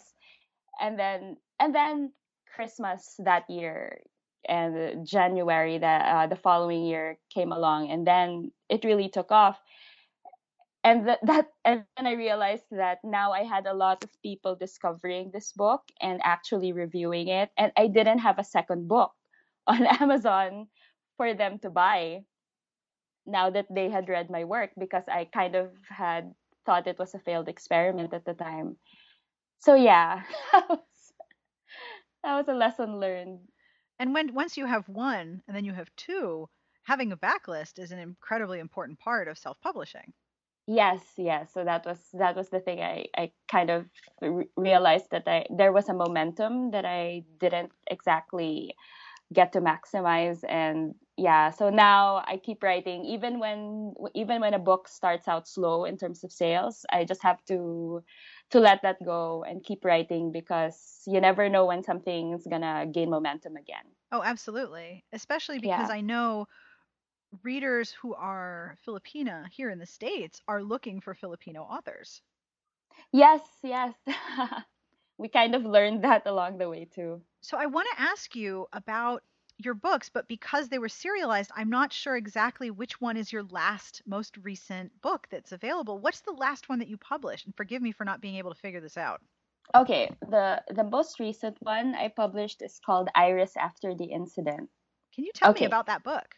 and 0.80 0.96
then 0.96 1.36
and 1.58 1.74
then 1.74 2.12
Christmas 2.54 3.18
that 3.18 3.50
year 3.50 3.98
and 4.48 5.06
January 5.06 5.78
that 5.78 6.02
uh, 6.06 6.26
the 6.26 6.36
following 6.36 6.84
year 6.84 7.18
came 7.32 7.52
along, 7.52 7.90
and 7.90 8.06
then 8.06 8.52
it 8.68 8.84
really 8.84 9.08
took 9.08 9.30
off. 9.32 9.58
And 10.84 11.08
that, 11.08 11.20
that 11.26 11.48
and 11.64 11.84
then 11.96 12.06
I 12.06 12.12
realized 12.12 12.64
that 12.70 12.98
now 13.04 13.32
I 13.32 13.42
had 13.44 13.66
a 13.66 13.74
lot 13.74 14.04
of 14.04 14.10
people 14.22 14.54
discovering 14.56 15.30
this 15.32 15.52
book 15.52 15.82
and 16.00 16.20
actually 16.24 16.72
reviewing 16.72 17.28
it, 17.28 17.50
and 17.58 17.72
I 17.76 17.88
didn't 17.88 18.18
have 18.20 18.38
a 18.38 18.44
second 18.44 18.88
book 18.88 19.12
on 19.66 19.86
Amazon 19.86 20.68
for 21.16 21.34
them 21.34 21.58
to 21.60 21.70
buy. 21.70 22.24
Now 23.26 23.50
that 23.50 23.66
they 23.70 23.90
had 23.90 24.08
read 24.08 24.30
my 24.30 24.44
work, 24.44 24.70
because 24.78 25.04
I 25.08 25.24
kind 25.26 25.54
of 25.54 25.70
had 25.88 26.34
thought 26.66 26.86
it 26.86 26.98
was 26.98 27.14
a 27.14 27.18
failed 27.18 27.48
experiment 27.48 28.12
at 28.14 28.24
the 28.24 28.34
time. 28.34 28.76
So 29.60 29.74
yeah, 29.74 30.22
that 30.52 30.68
was, 30.68 30.80
that 32.22 32.36
was 32.36 32.48
a 32.48 32.54
lesson 32.54 33.00
learned. 33.00 33.40
And 33.98 34.14
when 34.14 34.34
once 34.34 34.56
you 34.56 34.66
have 34.66 34.88
one 34.88 35.42
and 35.48 35.56
then 35.56 35.64
you 35.64 35.72
have 35.74 35.94
two, 35.96 36.48
having 36.84 37.10
a 37.12 37.16
backlist 37.16 37.78
is 37.78 37.90
an 37.92 37.98
incredibly 37.98 38.60
important 38.60 39.00
part 39.00 39.26
of 39.28 39.36
self-publishing. 39.38 40.14
Yes, 40.66 41.12
yes. 41.18 41.52
So 41.52 41.62
that 41.64 41.84
was 41.84 42.08
that 42.14 42.34
was 42.34 42.48
the 42.48 42.58
thing 42.60 42.80
I 42.80 43.06
I 43.18 43.32
kind 43.48 43.68
of 43.68 43.90
re- 44.22 44.48
realized 44.56 45.10
that 45.10 45.24
I 45.28 45.44
there 45.50 45.72
was 45.72 45.90
a 45.90 45.94
momentum 45.94 46.70
that 46.70 46.86
I 46.86 47.24
didn't 47.38 47.72
exactly 47.86 48.74
get 49.32 49.52
to 49.52 49.60
maximize 49.60 50.44
and 50.48 50.94
yeah 51.18 51.50
so 51.50 51.70
now 51.70 52.24
i 52.28 52.36
keep 52.38 52.62
writing 52.62 53.04
even 53.04 53.38
when 53.40 53.94
even 54.14 54.40
when 54.40 54.54
a 54.54 54.58
book 54.58 54.88
starts 54.88 55.28
out 55.28 55.48
slow 55.48 55.84
in 55.84 55.98
terms 55.98 56.24
of 56.24 56.32
sales 56.32 56.86
i 56.92 57.04
just 57.04 57.22
have 57.22 57.44
to 57.44 58.04
to 58.54 58.60
let 58.60 58.82
that 58.82 59.04
go 59.04 59.44
and 59.44 59.64
keep 59.64 59.84
writing 59.84 60.30
because 60.30 61.02
you 61.06 61.20
never 61.20 61.48
know 61.48 61.66
when 61.66 61.82
something's 61.82 62.46
gonna 62.46 62.86
gain 62.86 63.10
momentum 63.10 63.56
again. 63.56 63.84
Oh, 64.12 64.22
absolutely. 64.22 65.04
Especially 65.12 65.58
because 65.58 65.90
yeah. 65.90 65.94
I 65.94 66.00
know 66.00 66.46
readers 67.42 67.90
who 67.90 68.14
are 68.14 68.78
Filipina 68.86 69.48
here 69.50 69.70
in 69.70 69.80
the 69.80 69.86
States 69.86 70.40
are 70.46 70.62
looking 70.62 71.00
for 71.00 71.14
Filipino 71.14 71.62
authors. 71.62 72.22
Yes, 73.12 73.40
yes. 73.64 73.92
we 75.18 75.28
kind 75.28 75.56
of 75.56 75.64
learned 75.64 76.04
that 76.04 76.22
along 76.26 76.58
the 76.58 76.70
way 76.70 76.84
too. 76.84 77.22
So 77.40 77.56
I 77.58 77.66
want 77.66 77.88
to 77.96 78.02
ask 78.02 78.36
you 78.36 78.66
about 78.72 79.24
your 79.58 79.74
books, 79.74 80.10
but 80.12 80.28
because 80.28 80.68
they 80.68 80.78
were 80.78 80.88
serialized, 80.88 81.50
I'm 81.54 81.70
not 81.70 81.92
sure 81.92 82.16
exactly 82.16 82.70
which 82.70 83.00
one 83.00 83.16
is 83.16 83.32
your 83.32 83.44
last, 83.44 84.02
most 84.06 84.36
recent 84.38 84.90
book 85.00 85.26
that's 85.30 85.52
available. 85.52 85.98
What's 85.98 86.20
the 86.20 86.32
last 86.32 86.68
one 86.68 86.78
that 86.80 86.88
you 86.88 86.96
published? 86.96 87.46
And 87.46 87.56
forgive 87.56 87.82
me 87.82 87.92
for 87.92 88.04
not 88.04 88.20
being 88.20 88.36
able 88.36 88.52
to 88.52 88.60
figure 88.60 88.80
this 88.80 88.96
out. 88.96 89.20
Okay, 89.74 90.10
the 90.28 90.62
the 90.74 90.84
most 90.84 91.18
recent 91.18 91.56
one 91.60 91.94
I 91.94 92.08
published 92.08 92.60
is 92.60 92.80
called 92.84 93.08
Iris 93.14 93.56
After 93.56 93.94
the 93.94 94.04
Incident. 94.04 94.68
Can 95.14 95.24
you 95.24 95.32
tell 95.34 95.50
okay. 95.52 95.64
me 95.64 95.66
about 95.66 95.86
that 95.86 96.04
book? 96.04 96.34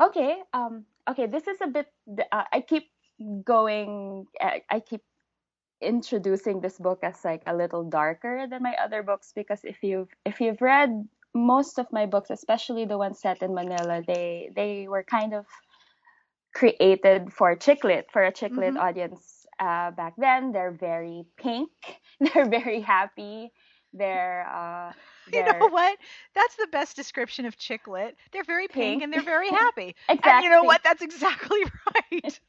Okay, 0.00 0.38
um, 0.52 0.84
okay, 1.10 1.26
this 1.26 1.48
is 1.48 1.60
a 1.60 1.66
bit. 1.66 1.88
Uh, 2.30 2.44
I 2.52 2.60
keep 2.60 2.90
going. 3.44 4.26
I, 4.40 4.62
I 4.70 4.80
keep 4.80 5.02
introducing 5.80 6.60
this 6.60 6.78
book 6.78 7.00
as 7.02 7.24
like 7.24 7.42
a 7.46 7.54
little 7.54 7.84
darker 7.84 8.46
than 8.48 8.62
my 8.62 8.74
other 8.82 9.02
books 9.02 9.32
because 9.34 9.60
if 9.64 9.82
you've 9.82 10.08
if 10.24 10.40
you've 10.40 10.60
read 10.60 11.08
most 11.38 11.78
of 11.78 11.86
my 11.92 12.06
books, 12.06 12.30
especially 12.30 12.84
the 12.84 12.98
ones 12.98 13.20
set 13.20 13.42
in 13.42 13.54
Manila, 13.54 14.02
they 14.06 14.50
they 14.54 14.86
were 14.88 15.02
kind 15.02 15.34
of 15.34 15.46
created 16.54 17.32
for 17.32 17.54
chick 17.54 17.84
lit, 17.84 18.06
for 18.12 18.24
a 18.24 18.32
chick 18.32 18.52
lit 18.52 18.74
mm-hmm. 18.74 18.78
audience 18.78 19.46
uh, 19.60 19.90
back 19.92 20.14
then. 20.18 20.52
They're 20.52 20.72
very 20.72 21.24
pink. 21.36 21.70
They're 22.20 22.48
very 22.48 22.80
happy. 22.80 23.52
They're, 23.92 24.46
uh, 24.48 24.92
they're 25.32 25.46
you 25.46 25.58
know 25.58 25.68
what? 25.68 25.98
That's 26.34 26.56
the 26.56 26.66
best 26.70 26.96
description 26.96 27.46
of 27.46 27.56
chick 27.56 27.86
lit. 27.86 28.16
They're 28.32 28.44
very 28.44 28.68
pink, 28.68 28.74
pink 28.74 29.02
and 29.02 29.12
they're 29.12 29.22
very 29.22 29.48
happy. 29.64 29.94
exactly. 30.08 30.32
And 30.32 30.44
you 30.44 30.50
know 30.50 30.64
what? 30.64 30.82
That's 30.84 31.02
exactly 31.02 31.62
right. 32.14 32.40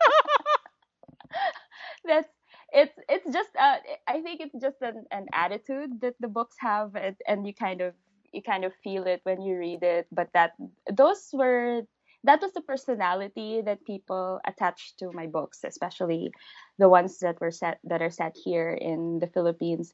that's 2.05 2.29
it's 2.71 2.93
it's 3.07 3.33
just 3.33 3.49
uh, 3.59 3.77
I 4.07 4.21
think 4.21 4.41
it's 4.41 4.55
just 4.61 4.81
an, 4.81 5.05
an 5.11 5.27
attitude 5.33 6.01
that 6.01 6.15
the 6.19 6.27
books 6.27 6.55
have, 6.59 6.95
and, 6.95 7.15
and 7.27 7.47
you 7.47 7.53
kind 7.53 7.81
of 7.81 7.93
you 8.33 8.41
kind 8.41 8.65
of 8.65 8.73
feel 8.83 9.03
it 9.05 9.21
when 9.23 9.41
you 9.41 9.57
read 9.57 9.83
it. 9.83 10.07
But 10.11 10.29
that 10.33 10.53
those 10.91 11.29
were 11.33 11.83
that 12.23 12.41
was 12.41 12.51
the 12.53 12.61
personality 12.61 13.61
that 13.61 13.85
people 13.85 14.41
attached 14.45 14.99
to 14.99 15.11
my 15.13 15.27
books, 15.27 15.63
especially 15.63 16.31
the 16.77 16.89
ones 16.89 17.19
that 17.19 17.39
were 17.39 17.51
set 17.51 17.79
that 17.85 18.01
are 18.01 18.11
set 18.11 18.35
here 18.43 18.71
in 18.71 19.19
the 19.19 19.27
Philippines. 19.27 19.93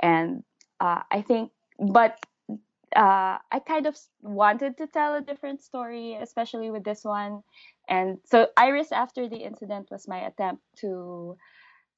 And 0.00 0.44
uh, 0.80 1.02
I 1.10 1.22
think, 1.22 1.50
but 1.78 2.18
uh, 2.96 3.38
I 3.52 3.60
kind 3.66 3.86
of 3.86 3.96
wanted 4.22 4.78
to 4.78 4.86
tell 4.86 5.14
a 5.14 5.20
different 5.20 5.62
story, 5.62 6.14
especially 6.14 6.70
with 6.70 6.84
this 6.84 7.04
one. 7.04 7.42
And 7.88 8.18
so, 8.24 8.48
Iris, 8.56 8.92
after 8.92 9.28
the 9.28 9.36
incident, 9.36 9.88
was 9.90 10.08
my 10.08 10.26
attempt 10.26 10.62
to 10.80 11.36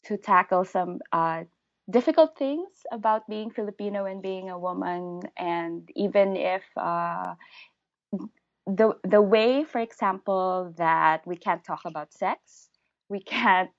to 0.05 0.17
tackle 0.17 0.65
some 0.65 0.99
uh, 1.13 1.45
difficult 1.91 2.37
things 2.39 2.87
about 2.93 3.29
being 3.29 3.51
Filipino 3.51 4.05
and 4.07 4.23
being 4.23 4.51
a 4.51 4.59
woman, 4.59 5.23
and 5.39 5.91
even 5.97 6.37
if 6.37 6.63
uh, 6.77 7.35
the 8.67 8.95
the 9.05 9.21
way, 9.23 9.65
for 9.65 9.81
example, 9.81 10.73
that 10.79 11.27
we 11.27 11.37
can't 11.37 11.65
talk 11.65 11.83
about 11.85 12.13
sex, 12.13 12.71
we 13.09 13.21
can't 13.21 13.71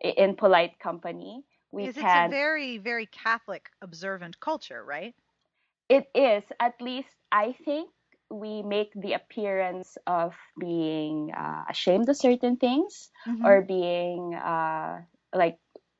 in 0.00 0.36
polite 0.36 0.78
company. 0.78 1.44
We 1.72 1.88
because 1.88 1.96
can't. 1.96 2.02
it's 2.02 2.14
a 2.14 2.20
very, 2.28 2.78
very 2.78 3.06
Catholic 3.06 3.70
observant 3.82 4.40
culture, 4.40 4.84
right? 4.84 5.14
It 5.88 6.08
is 6.14 6.44
at 6.60 6.80
least 6.80 7.14
I 7.32 7.52
think 7.52 7.90
we 8.30 8.62
make 8.62 8.92
the 8.94 9.12
appearance 9.14 9.96
of 10.06 10.34
being 10.58 11.32
uh, 11.32 11.64
ashamed 11.68 12.08
of 12.08 12.16
certain 12.16 12.56
things 12.56 13.10
Mhm. 13.26 13.44
or 13.44 13.62
being 13.62 14.34
uh, 14.34 15.02
like 15.34 15.58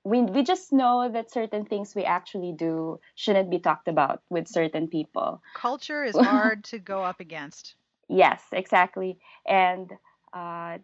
we 0.09 0.23
we 0.23 0.43
just 0.43 0.73
know 0.73 1.09
that 1.12 1.31
certain 1.31 1.65
things 1.65 1.95
we 1.95 2.05
actually 2.05 2.53
do 2.53 2.99
shouldn't 3.15 3.50
be 3.50 3.59
talked 3.59 3.88
about 3.88 4.23
with 4.31 4.49
certain 4.49 4.88
people. 4.88 5.43
Culture 5.55 6.05
is 6.05 6.17
hard 6.17 6.65
to 6.65 6.79
go 6.79 7.03
up 7.03 7.21
against. 7.21 7.75
Yes, 8.11 8.43
exactly. 8.53 9.19
And 9.47 9.93
uh, 10.33 10.79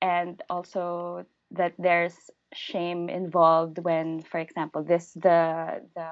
and 0.00 0.40
also 0.48 1.26
that 1.50 1.74
there's 1.76 2.14
shame 2.54 3.08
involved 3.08 3.78
when, 3.78 4.22
for 4.22 4.38
example, 4.38 4.84
this 4.84 5.12
the 5.14 5.82
the 5.96 6.08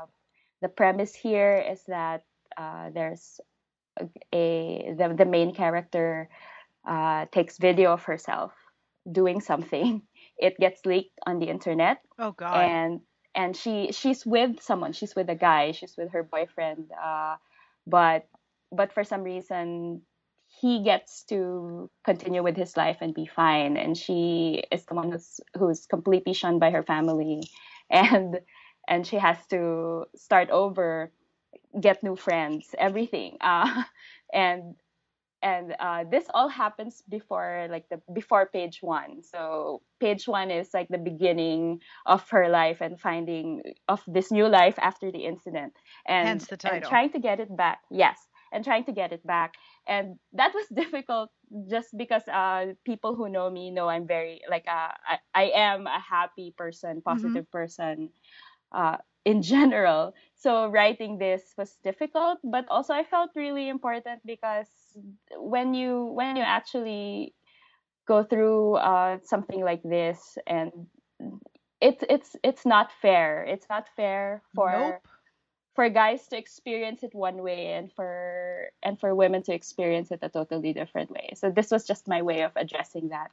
the 0.62 0.68
premise 0.68 1.14
here 1.14 1.54
is 1.70 1.82
that 1.86 2.24
uh, 2.56 2.90
there's 2.90 3.40
a, 4.32 4.94
the, 4.98 5.14
the 5.16 5.24
main 5.24 5.54
character 5.54 6.28
uh, 6.88 7.26
takes 7.32 7.58
video 7.58 7.92
of 7.92 8.02
herself 8.04 8.52
doing 9.10 9.40
something. 9.40 10.02
It 10.38 10.56
gets 10.58 10.84
leaked 10.84 11.18
on 11.26 11.38
the 11.38 11.48
internet, 11.48 11.98
Oh 12.18 12.32
God. 12.32 12.56
and 12.56 13.00
and 13.34 13.56
she 13.56 13.92
she's 13.92 14.24
with 14.24 14.60
someone. 14.62 14.92
She's 14.92 15.14
with 15.14 15.28
a 15.30 15.34
guy. 15.34 15.72
She's 15.72 15.96
with 15.96 16.12
her 16.12 16.22
boyfriend. 16.22 16.90
Uh, 16.92 17.36
but 17.86 18.28
but 18.72 18.92
for 18.92 19.04
some 19.04 19.22
reason 19.22 20.02
he 20.60 20.82
gets 20.82 21.24
to 21.24 21.90
continue 22.04 22.42
with 22.42 22.56
his 22.56 22.76
life 22.76 22.98
and 23.00 23.14
be 23.14 23.26
fine 23.26 23.76
and 23.76 23.96
she 23.96 24.62
is 24.70 24.84
the 24.86 24.94
one 24.94 25.10
who's 25.10 25.40
who's 25.58 25.86
completely 25.86 26.32
shunned 26.32 26.60
by 26.60 26.70
her 26.70 26.82
family 26.82 27.42
and 27.90 28.40
and 28.88 29.06
she 29.06 29.16
has 29.16 29.36
to 29.48 30.04
start 30.14 30.50
over 30.50 31.10
get 31.80 32.02
new 32.02 32.16
friends 32.16 32.74
everything 32.78 33.36
uh 33.40 33.82
and 34.32 34.74
and 35.46 35.76
uh, 35.78 36.02
this 36.10 36.26
all 36.34 36.48
happens 36.48 37.02
before 37.08 37.68
like 37.70 37.88
the 37.88 38.00
before 38.12 38.46
page 38.46 38.78
one. 38.82 39.22
So 39.22 39.80
page 40.00 40.26
one 40.26 40.50
is 40.50 40.74
like 40.74 40.88
the 40.88 40.98
beginning 40.98 41.80
of 42.04 42.28
her 42.30 42.48
life 42.48 42.80
and 42.80 42.98
finding 42.98 43.62
of 43.86 44.02
this 44.08 44.32
new 44.32 44.48
life 44.48 44.74
after 44.78 45.12
the 45.12 45.24
incident. 45.24 45.72
And, 46.06 46.26
Hence 46.26 46.46
the 46.48 46.58
and 46.64 46.82
trying 46.82 47.12
to 47.12 47.20
get 47.20 47.38
it 47.38 47.56
back 47.56 47.78
yes 47.90 48.18
and 48.52 48.64
trying 48.64 48.84
to 48.86 48.92
get 48.92 49.12
it 49.12 49.24
back. 49.24 49.54
And 49.86 50.18
that 50.32 50.52
was 50.52 50.66
difficult 50.74 51.30
just 51.70 51.96
because 51.96 52.26
uh, 52.26 52.74
people 52.84 53.14
who 53.14 53.28
know 53.28 53.48
me 53.48 53.70
know 53.70 53.86
i'm 53.88 54.06
very 54.06 54.40
like 54.50 54.66
uh, 54.66 54.90
I, 55.12 55.16
I 55.32 55.44
am 55.54 55.86
a 55.86 56.00
happy 56.00 56.54
person 56.58 57.02
positive 57.02 57.48
person. 57.52 58.10
Uh, 58.72 58.98
in 59.26 59.42
general. 59.42 60.14
So 60.36 60.68
writing 60.68 61.18
this 61.18 61.54
was 61.58 61.76
difficult, 61.84 62.38
but 62.44 62.66
also 62.70 62.94
I 62.94 63.04
felt 63.04 63.32
really 63.36 63.68
important 63.68 64.22
because 64.24 64.68
when 65.36 65.74
you 65.74 66.04
when 66.14 66.36
you 66.36 66.44
actually 66.44 67.34
go 68.06 68.22
through 68.22 68.76
uh, 68.76 69.18
something 69.24 69.62
like 69.64 69.82
this, 69.82 70.38
and 70.46 70.72
it's 71.80 72.04
it's 72.08 72.36
it's 72.44 72.64
not 72.64 72.92
fair. 73.02 73.44
It's 73.44 73.66
not 73.68 73.88
fair 73.96 74.42
for 74.54 74.70
Nope. 74.70 75.08
for 75.74 75.88
guys 75.90 76.28
to 76.28 76.38
experience 76.38 77.02
it 77.02 77.14
one 77.14 77.42
way 77.42 77.72
and 77.74 77.92
for 77.92 78.70
and 78.82 79.00
for 79.00 79.14
women 79.14 79.42
to 79.44 79.54
experience 79.54 80.10
it 80.12 80.20
a 80.22 80.30
totally 80.30 80.72
different 80.72 81.10
way. 81.10 81.30
So 81.34 81.50
this 81.50 81.70
was 81.72 81.86
just 81.86 82.08
my 82.08 82.22
way 82.22 82.42
of 82.42 82.52
addressing 82.56 83.08
that. 83.10 83.32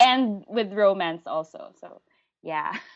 And 0.00 0.44
with 0.48 0.72
romance 0.72 1.26
also. 1.26 1.72
So 1.80 2.00
yeah. 2.42 2.72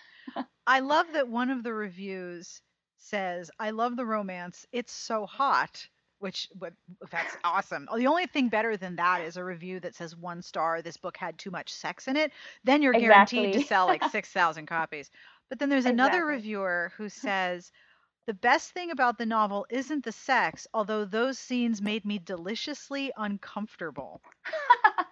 I 0.67 0.81
love 0.81 1.13
that 1.13 1.29
one 1.29 1.51
of 1.51 1.63
the 1.63 1.73
reviews 1.73 2.61
says, 2.97 3.51
"I 3.59 3.71
love 3.71 3.97
the 3.97 4.07
romance. 4.07 4.67
It's 4.73 4.93
so 4.93 5.27
hot." 5.27 5.89
Which, 6.19 6.49
what, 6.59 6.73
that's 7.11 7.37
awesome. 7.45 7.89
The 7.95 8.07
only 8.07 8.27
thing 8.27 8.49
better 8.49 8.77
than 8.77 8.97
that 8.97 9.21
is 9.21 9.37
a 9.37 9.45
review 9.45 9.81
that 9.81 9.95
says 9.95 10.17
one 10.17 10.43
star. 10.43 10.81
This 10.83 10.97
book 10.97 11.17
had 11.17 11.39
too 11.39 11.51
much 11.51 11.73
sex 11.73 12.07
in 12.09 12.17
it. 12.17 12.33
Then 12.65 12.83
you're 12.83 12.95
guaranteed 12.95 13.53
to 13.53 13.61
Exactly. 13.61 13.61
sell 13.61 13.87
like 13.87 14.03
six 14.05 14.31
thousand 14.31 14.67
copies. 14.67 15.11
But 15.49 15.59
then 15.59 15.69
there's 15.69 15.87
another 15.87 16.25
Exactly. 16.27 16.27
reviewer 16.27 16.93
who 16.97 17.09
says, 17.11 17.73
"The 18.27 18.35
best 18.35 18.73
thing 18.73 18.91
about 18.91 19.19
the 19.19 19.27
novel 19.27 19.67
isn't 19.71 20.05
the 20.05 20.13
sex, 20.13 20.67
although 20.75 21.05
those 21.05 21.39
scenes 21.39 21.81
made 21.83 22.05
me 22.05 22.19
deliciously 22.19 23.13
uncomfortable." 23.17 24.23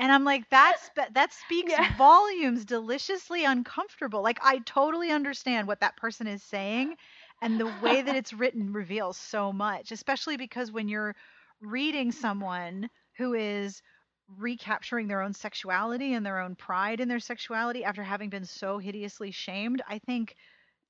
And 0.00 0.10
I'm 0.12 0.24
like, 0.24 0.48
that's 0.50 0.90
that 1.14 1.32
speaks 1.32 1.76
Yeah. 1.76 1.92
volumes. 1.96 2.64
Deliciously 2.64 3.44
uncomfortable. 3.44 4.22
Like 4.22 4.40
I 4.42 4.58
totally 4.60 5.12
understand 5.12 5.68
what 5.68 5.80
that 5.80 5.96
person 5.96 6.26
is 6.26 6.42
saying, 6.42 6.96
and 7.42 7.60
the 7.60 7.68
way 7.68 8.02
that 8.02 8.16
it's 8.16 8.32
written 8.34 8.72
reveals 8.72 9.16
so 9.18 9.52
much. 9.52 9.92
Especially 9.92 10.36
because 10.36 10.72
when 10.72 10.88
you're 10.88 11.14
reading 11.60 12.10
someone 12.12 12.90
who 13.18 13.34
is 13.34 13.82
recapturing 14.28 15.08
their 15.08 15.22
own 15.22 15.34
sexuality 15.34 16.14
and 16.14 16.26
their 16.26 16.40
own 16.40 16.56
pride 16.56 17.00
in 17.00 17.08
their 17.08 17.20
sexuality 17.20 17.84
after 17.84 18.02
having 18.02 18.30
been 18.30 18.44
so 18.46 18.78
hideously 18.78 19.30
shamed, 19.30 19.82
I 19.88 19.98
think 20.00 20.34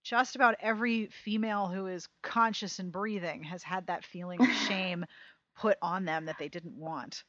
just 0.04 0.36
about 0.36 0.56
every 0.60 1.06
female 1.08 1.68
who 1.68 1.86
is 1.86 2.08
conscious 2.22 2.78
and 2.78 2.92
breathing 2.92 3.44
has 3.44 3.62
had 3.62 3.86
that 3.88 4.04
feeling 4.04 4.44
of 4.44 4.52
shame 4.54 5.04
put 5.56 5.78
on 5.82 6.04
them 6.04 6.26
that 6.26 6.38
they 6.38 6.48
didn't 6.48 6.76
want. 6.76 7.24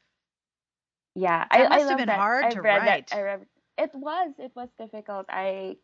Yeah 1.16 1.46
That 1.52 1.52
I, 1.52 1.64
must 1.68 1.88
I 1.88 1.90
have 1.90 1.98
been 1.98 2.10
that. 2.10 2.24
hard 2.24 2.42
I've 2.42 2.52
to 2.52 2.62
read 2.62 2.86
write. 2.86 3.08
that 3.12 3.12
I 3.12 3.22
read 3.22 3.46
it 3.78 3.92
was 3.96 4.34
it 4.38 4.52
was 4.56 4.70
difficult 4.78 5.26
i 5.30 5.76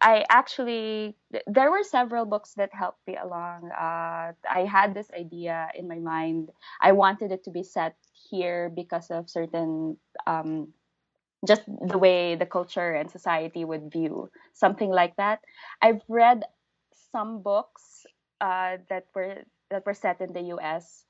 i 0.00 0.24
actually 0.30 1.16
there 1.46 1.70
were 1.70 1.82
several 1.84 2.24
books 2.26 2.54
that 2.54 2.74
helped 2.74 3.00
me 3.06 3.16
along 3.16 3.70
uh 3.72 4.32
i 4.50 4.64
had 4.68 4.94
this 4.94 5.10
idea 5.18 5.68
in 5.74 5.88
my 5.88 5.98
mind 5.98 6.50
i 6.82 6.92
wanted 6.92 7.32
it 7.32 7.44
to 7.44 7.50
be 7.50 7.62
set 7.62 7.96
here 8.30 8.68
because 8.74 9.10
of 9.10 9.30
certain 9.30 9.96
um 10.26 10.68
just 11.46 11.62
the 11.88 11.98
way 11.98 12.34
the 12.36 12.46
culture 12.46 12.92
and 12.94 13.10
society 13.10 13.64
would 13.64 13.90
view 13.92 14.30
something 14.54 14.90
like 14.90 15.16
that 15.16 15.40
i've 15.82 16.02
read 16.08 16.44
some 17.12 17.42
books 17.42 18.06
uh 18.40 18.76
that 18.90 19.06
were 19.14 19.42
that 19.70 19.84
were 19.86 19.94
set 19.94 20.20
in 20.20 20.32
the 20.32 20.42
us 20.56 21.04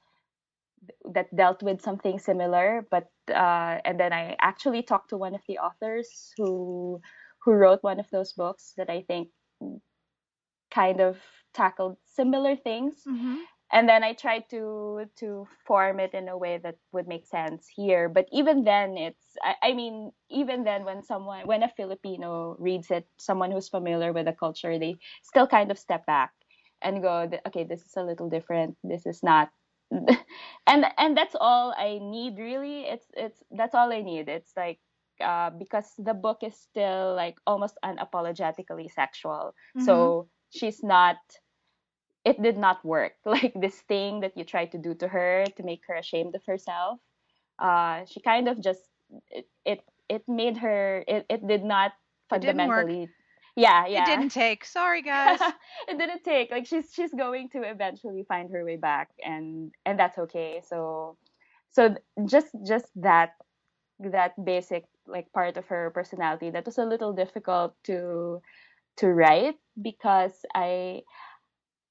that 1.13 1.35
dealt 1.35 1.63
with 1.63 1.81
something 1.81 2.19
similar 2.19 2.87
but 2.91 3.09
uh, 3.31 3.79
and 3.85 3.99
then 3.99 4.13
i 4.13 4.37
actually 4.41 4.83
talked 4.83 5.11
to 5.11 5.17
one 5.17 5.35
of 5.35 5.41
the 5.49 5.59
authors 5.59 6.33
who 6.37 7.01
who 7.45 7.53
wrote 7.53 7.83
one 7.83 8.01
of 8.01 8.11
those 8.11 8.33
books 8.33 8.75
that 8.77 8.91
i 8.91 9.03
think 9.03 9.29
kind 10.71 11.01
of 11.01 11.19
tackled 11.55 11.97
similar 12.05 12.57
things. 12.57 12.95
Mm-hmm. 13.07 13.37
and 13.71 13.89
then 13.89 14.03
i 14.03 14.13
tried 14.15 14.49
to 14.49 15.05
to 15.21 15.47
form 15.67 16.01
it 16.01 16.15
in 16.15 16.29
a 16.29 16.39
way 16.39 16.57
that 16.57 16.77
would 16.93 17.07
make 17.07 17.27
sense 17.27 17.69
here. 17.69 18.09
But 18.09 18.27
even 18.33 18.65
then 18.65 18.97
it's 18.97 19.37
I, 19.43 19.55
I 19.69 19.71
mean 19.75 20.11
even 20.31 20.65
then 20.65 20.85
when 20.89 21.03
someone 21.03 21.45
when 21.47 21.63
a 21.63 21.69
filipino 21.69 22.57
reads 22.59 22.91
it 22.91 23.05
someone 23.19 23.51
who's 23.53 23.69
familiar 23.69 24.13
with 24.13 24.25
the 24.25 24.33
culture 24.33 24.79
they 24.79 24.97
still 25.23 25.47
kind 25.47 25.71
of 25.71 25.79
step 25.79 26.07
back 26.07 26.33
and 26.81 27.03
go 27.03 27.29
okay 27.47 27.65
this 27.65 27.83
is 27.85 27.93
a 27.97 28.03
little 28.03 28.31
different. 28.31 28.77
This 28.83 29.05
is 29.05 29.23
not 29.23 29.51
and 30.67 30.85
and 30.99 31.17
that's 31.17 31.37
all 31.41 31.75
i 31.79 31.99
need 32.01 32.39
really 32.39 32.83
it's 32.83 33.07
it's 33.17 33.43
that's 33.53 33.75
all 33.75 33.93
i 33.93 34.03
need 34.03 34.29
it's 34.29 34.53
like 34.57 34.81
uh, 35.21 35.51
because 35.51 35.95
the 35.99 36.15
book 36.15 36.39
is 36.43 36.55
still 36.57 37.15
like 37.15 37.37
almost 37.47 37.79
unapologetically 37.85 38.91
sexual 38.91 39.55
Mm-hmm. 39.77 40.11
so 40.11 40.29
she's 40.51 40.83
not 40.83 41.17
it 42.25 42.41
did 42.43 42.57
not 42.59 42.85
work 42.85 43.15
like 43.25 43.53
this 43.61 43.81
thing 43.83 44.21
that 44.21 44.37
you 44.37 44.45
tried 44.45 44.71
to 44.73 44.79
do 44.79 44.95
to 44.95 45.09
her 45.09 45.45
to 45.57 45.63
make 45.63 45.83
her 45.87 45.95
ashamed 45.95 46.35
of 46.35 46.45
herself 46.47 47.01
uh 47.59 48.05
she 48.07 48.21
kind 48.21 48.49
of 48.49 48.61
just 48.61 48.91
it 49.31 49.49
it, 49.65 49.81
it 50.09 50.23
made 50.29 50.59
her 50.59 51.05
it, 51.09 51.27
it 51.29 51.47
did 51.47 51.65
not 51.65 51.93
It 52.33 52.41
didn't 52.41 52.65
work. 52.65 52.93
fundamentally 52.93 53.11
yeah, 53.59 53.87
yeah. 53.87 54.03
It 54.03 54.07
didn't 54.07 54.31
take. 54.31 54.65
Sorry, 54.65 55.03
guys. 55.15 55.41
it 55.89 55.99
didn't 55.99 56.25
take. 56.25 56.51
Like 56.51 56.67
she's 56.67 56.93
she's 56.93 57.13
going 57.13 57.49
to 57.51 57.63
eventually 57.63 58.25
find 58.29 58.51
her 58.53 58.65
way 58.65 58.77
back, 58.77 59.11
and 59.25 59.73
and 59.85 59.99
that's 59.99 60.19
okay. 60.19 60.63
So 60.67 61.17
so 61.71 61.97
just 62.27 62.49
just 62.67 62.87
that 62.97 63.35
that 64.01 64.33
basic 64.45 64.85
like 65.07 65.33
part 65.33 65.57
of 65.57 65.67
her 65.67 65.91
personality 65.91 66.51
that 66.51 66.67
was 66.67 66.79
a 66.79 66.85
little 66.85 67.13
difficult 67.13 67.75
to 67.85 68.41
to 68.97 69.09
write 69.09 69.57
because 69.81 70.33
I 70.55 71.03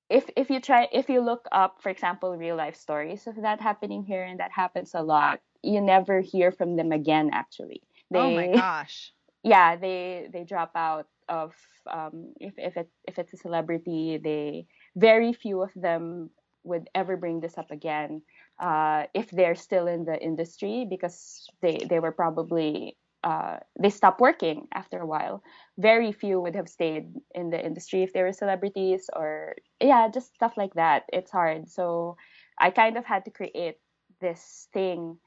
if 0.10 0.30
if 0.38 0.50
you 0.50 0.62
try 0.62 0.88
if 0.92 1.10
you 1.10 1.20
look 1.22 1.48
up 1.52 1.82
for 1.82 1.90
example 1.90 2.36
real 2.38 2.56
life 2.56 2.76
stories 2.76 3.28
of 3.28 3.36
that 3.42 3.60
happening 3.60 4.04
here 4.04 4.24
and 4.24 4.40
that 4.40 4.52
happens 4.52 4.92
a 4.94 5.02
lot 5.02 5.42
you 5.64 5.82
never 5.82 6.22
hear 6.22 6.52
from 6.52 6.78
them 6.78 6.92
again 6.92 7.30
actually 7.34 7.82
they, 8.12 8.20
oh 8.20 8.32
my 8.32 8.48
gosh 8.48 9.12
yeah 9.44 9.76
they 9.76 10.30
they 10.32 10.44
drop 10.44 10.72
out 10.76 11.08
of 11.30 11.54
um, 11.92 12.34
if 12.40 12.54
if 12.58 12.78
it 12.78 12.90
if 13.08 13.20
it's 13.20 13.34
a 13.34 13.38
celebrity 13.38 14.20
they 14.24 14.66
very 14.96 15.34
few 15.34 15.62
of 15.62 15.72
them 15.76 16.30
would 16.64 16.90
ever 16.96 17.16
bring 17.16 17.40
this 17.40 17.58
up 17.58 17.72
again 17.72 18.22
uh, 18.60 19.04
if 19.14 19.30
they're 19.32 19.56
still 19.56 19.88
in 19.88 20.06
the 20.06 20.18
industry 20.22 20.86
because 20.90 21.48
they 21.62 21.78
they 21.90 22.00
were 22.00 22.12
probably 22.12 22.98
uh, 23.24 23.58
they 23.80 23.90
stopped 23.90 24.22
working 24.22 24.68
after 24.74 25.00
a 25.00 25.06
while. 25.06 25.44
Very 25.78 26.12
few 26.12 26.40
would 26.40 26.56
have 26.56 26.70
stayed 26.70 27.14
in 27.34 27.50
the 27.50 27.64
industry 27.64 28.04
if 28.04 28.14
they 28.14 28.22
were 28.22 28.32
celebrities 28.32 29.10
or 29.16 29.56
yeah, 29.82 30.08
just 30.08 30.34
stuff 30.36 30.54
like 30.56 30.74
that. 30.76 31.04
It's 31.12 31.32
hard. 31.32 31.68
So 31.70 32.16
I 32.60 32.70
kind 32.70 32.98
of 32.98 33.06
had 33.06 33.26
to 33.26 33.32
create 33.32 33.78
this 34.22 34.68
thing 34.74 35.18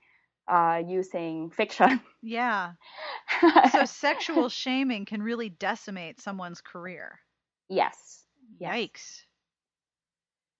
uh, 0.49 0.83
using 0.87 1.51
fiction. 1.51 2.01
Yeah. 2.23 2.73
so 3.73 3.87
sexual 3.87 4.49
shaming 4.51 5.07
can 5.07 5.23
really 5.23 5.49
decimate 5.49 6.21
someone's 6.21 6.61
career. 6.61 7.19
Yes. 7.71 8.25
Yikes. 8.61 9.23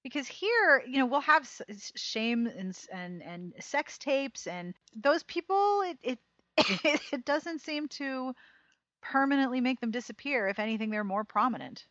Because 0.03 0.27
here, 0.27 0.83
you 0.89 0.99
know, 0.99 1.05
we'll 1.05 1.21
have 1.21 1.47
shame 1.95 2.47
and 2.47 2.75
and 2.91 3.23
and 3.23 3.53
sex 3.61 3.99
tapes, 3.99 4.47
and 4.47 4.73
those 4.97 5.23
people, 5.25 5.83
it, 5.83 5.99
it 6.03 6.19
it 7.13 7.27
doesn't 7.27 7.61
seem 7.61 7.89
to 7.89 8.33
permanently 9.03 9.61
make 9.61 9.81
them 9.81 9.91
disappear. 9.91 10.49
If 10.49 10.59
anything, 10.59 10.89
they're 10.89 11.05
more 11.05 11.25
prominent. 11.25 11.85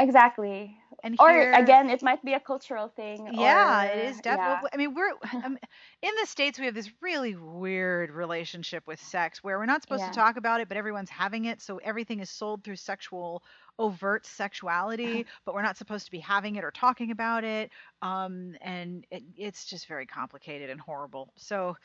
Exactly. 0.00 0.76
And 1.02 1.16
here, 1.18 1.50
or 1.50 1.52
again, 1.52 1.88
it 1.88 2.02
might 2.02 2.22
be 2.24 2.34
a 2.34 2.40
cultural 2.40 2.88
thing. 2.88 3.30
Yeah, 3.32 3.82
or, 3.82 3.86
it 3.86 4.10
is 4.10 4.20
definitely. 4.20 4.68
Yeah. 4.72 4.74
I 4.74 4.76
mean, 4.76 4.94
we're 4.94 5.12
um, 5.44 5.58
in 6.02 6.10
the 6.20 6.26
states. 6.26 6.58
We 6.58 6.66
have 6.66 6.74
this 6.74 6.90
really 7.00 7.36
weird 7.36 8.10
relationship 8.10 8.86
with 8.86 9.00
sex, 9.00 9.42
where 9.42 9.58
we're 9.58 9.66
not 9.66 9.82
supposed 9.82 10.02
yeah. 10.02 10.10
to 10.10 10.14
talk 10.14 10.36
about 10.36 10.60
it, 10.60 10.68
but 10.68 10.76
everyone's 10.76 11.10
having 11.10 11.46
it. 11.46 11.62
So 11.62 11.78
everything 11.78 12.20
is 12.20 12.30
sold 12.30 12.64
through 12.64 12.76
sexual, 12.76 13.42
overt 13.78 14.26
sexuality, 14.26 15.26
but 15.44 15.54
we're 15.54 15.62
not 15.62 15.76
supposed 15.76 16.04
to 16.06 16.10
be 16.10 16.20
having 16.20 16.56
it 16.56 16.64
or 16.64 16.70
talking 16.70 17.10
about 17.10 17.44
it. 17.44 17.70
Um, 18.02 18.54
and 18.60 19.06
it, 19.10 19.22
it's 19.36 19.64
just 19.64 19.86
very 19.86 20.06
complicated 20.06 20.70
and 20.70 20.80
horrible. 20.80 21.32
So 21.36 21.76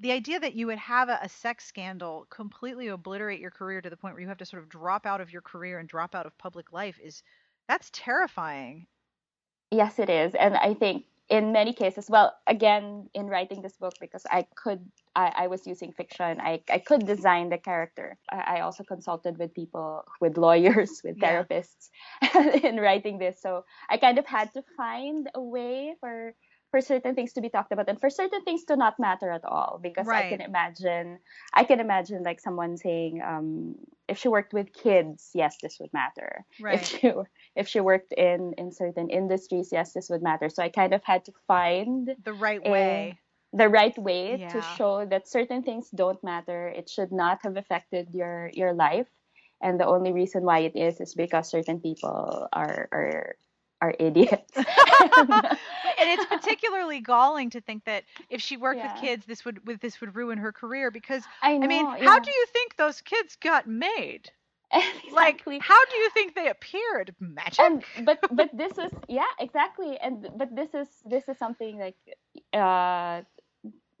the 0.00 0.12
idea 0.12 0.40
that 0.40 0.54
you 0.54 0.66
would 0.66 0.78
have 0.78 1.08
a, 1.08 1.20
a, 1.22 1.28
sex 1.28 1.64
scandal 1.64 2.26
completely 2.28 2.88
obliterate 2.88 3.40
your 3.40 3.50
career 3.50 3.80
to 3.80 3.90
the 3.90 3.96
point 3.96 4.14
where 4.14 4.22
you 4.22 4.28
have 4.28 4.38
to 4.38 4.46
sort 4.46 4.62
of 4.62 4.68
drop 4.68 5.06
out 5.06 5.20
of 5.20 5.32
your 5.32 5.42
career 5.42 5.78
and 5.78 5.88
drop 5.88 6.14
out 6.14 6.26
of 6.26 6.36
public 6.36 6.72
life 6.72 6.98
is 7.02 7.22
that's 7.68 7.90
terrifying. 7.92 8.86
Yes, 9.70 9.98
it 9.98 10.10
is. 10.10 10.34
And 10.34 10.56
I 10.56 10.74
think 10.74 11.04
in 11.30 11.52
many 11.52 11.72
cases, 11.72 12.10
well, 12.10 12.34
again, 12.46 13.08
in 13.14 13.26
writing 13.26 13.62
this 13.62 13.76
book, 13.76 13.94
because 14.00 14.26
I 14.30 14.46
could, 14.54 14.80
I, 15.16 15.32
I 15.36 15.46
was 15.46 15.66
using 15.66 15.92
fiction, 15.92 16.40
I, 16.40 16.62
I 16.68 16.78
could 16.78 17.06
design 17.06 17.48
the 17.48 17.58
character. 17.58 18.18
I, 18.30 18.56
I 18.56 18.60
also 18.60 18.84
consulted 18.84 19.38
with 19.38 19.54
people, 19.54 20.04
with 20.20 20.36
lawyers, 20.36 21.00
with 21.04 21.18
therapists 21.18 21.88
yeah. 22.22 22.56
in 22.62 22.76
writing 22.76 23.18
this. 23.18 23.40
So 23.40 23.64
I 23.88 23.96
kind 23.96 24.18
of 24.18 24.26
had 24.26 24.52
to 24.54 24.62
find 24.76 25.30
a 25.34 25.40
way 25.40 25.94
for 26.00 26.34
for 26.74 26.80
certain 26.80 27.14
things 27.14 27.32
to 27.32 27.40
be 27.40 27.48
talked 27.48 27.70
about 27.70 27.88
and 27.88 28.00
for 28.00 28.10
certain 28.10 28.42
things 28.42 28.64
to 28.64 28.74
not 28.74 28.98
matter 28.98 29.30
at 29.30 29.44
all 29.44 29.78
because 29.80 30.08
right. 30.08 30.24
i 30.24 30.28
can 30.28 30.40
imagine 30.40 31.20
i 31.52 31.62
can 31.62 31.78
imagine 31.78 32.24
like 32.24 32.40
someone 32.40 32.76
saying 32.76 33.22
um, 33.22 33.76
if 34.08 34.18
she 34.18 34.26
worked 34.26 34.52
with 34.52 34.72
kids 34.72 35.30
yes 35.34 35.56
this 35.62 35.78
would 35.78 35.92
matter 35.92 36.44
right. 36.60 36.82
if 36.82 36.84
she 36.88 37.12
if 37.54 37.68
she 37.68 37.78
worked 37.78 38.12
in 38.14 38.54
in 38.58 38.72
certain 38.72 39.08
industries 39.08 39.68
yes 39.70 39.92
this 39.92 40.10
would 40.10 40.20
matter 40.20 40.48
so 40.48 40.64
i 40.64 40.68
kind 40.68 40.92
of 40.92 41.04
had 41.04 41.24
to 41.24 41.32
find 41.46 42.10
the 42.24 42.32
right 42.32 42.66
a, 42.66 42.70
way 42.72 43.18
the 43.52 43.68
right 43.68 43.96
way 43.96 44.34
yeah. 44.34 44.48
to 44.48 44.60
show 44.76 45.06
that 45.06 45.28
certain 45.28 45.62
things 45.62 45.86
don't 45.94 46.24
matter 46.24 46.66
it 46.66 46.90
should 46.90 47.12
not 47.12 47.38
have 47.44 47.56
affected 47.56 48.08
your 48.10 48.50
your 48.52 48.74
life 48.74 49.06
and 49.62 49.78
the 49.78 49.86
only 49.86 50.10
reason 50.10 50.42
why 50.42 50.58
it 50.66 50.74
is 50.74 51.00
is 51.00 51.14
because 51.14 51.48
certain 51.48 51.78
people 51.78 52.48
are 52.52 52.88
are 52.90 53.36
are 53.84 53.94
idiots. 53.98 54.50
and 54.56 54.66
it's 55.98 56.24
particularly 56.26 57.00
galling 57.00 57.50
to 57.50 57.60
think 57.60 57.84
that 57.84 58.04
if 58.30 58.40
she 58.40 58.56
worked 58.56 58.78
yeah. 58.78 58.92
with 58.92 59.02
kids, 59.02 59.26
this 59.26 59.44
would 59.44 59.66
with 59.66 59.80
this 59.80 60.00
would 60.00 60.16
ruin 60.16 60.38
her 60.38 60.52
career 60.52 60.90
because 60.90 61.22
I, 61.42 61.58
know, 61.58 61.64
I 61.64 61.68
mean, 61.68 61.86
yeah. 61.86 62.04
how 62.04 62.18
do 62.18 62.30
you 62.30 62.46
think 62.52 62.76
those 62.76 63.00
kids 63.00 63.36
got 63.36 63.66
made? 63.66 64.30
Exactly. 65.06 65.54
Like, 65.56 65.62
how 65.62 65.84
do 65.84 65.96
you 65.96 66.10
think 66.10 66.34
they 66.34 66.48
appeared? 66.48 67.14
Magic. 67.20 67.60
And, 67.60 67.84
but 68.04 68.18
but 68.32 68.50
this 68.52 68.76
is 68.76 68.90
yeah 69.08 69.30
exactly, 69.38 69.96
and 70.02 70.28
but 70.36 70.56
this 70.56 70.74
is 70.74 70.88
this 71.04 71.28
is 71.28 71.38
something 71.38 71.78
like 71.78 71.94
uh, 72.52 73.22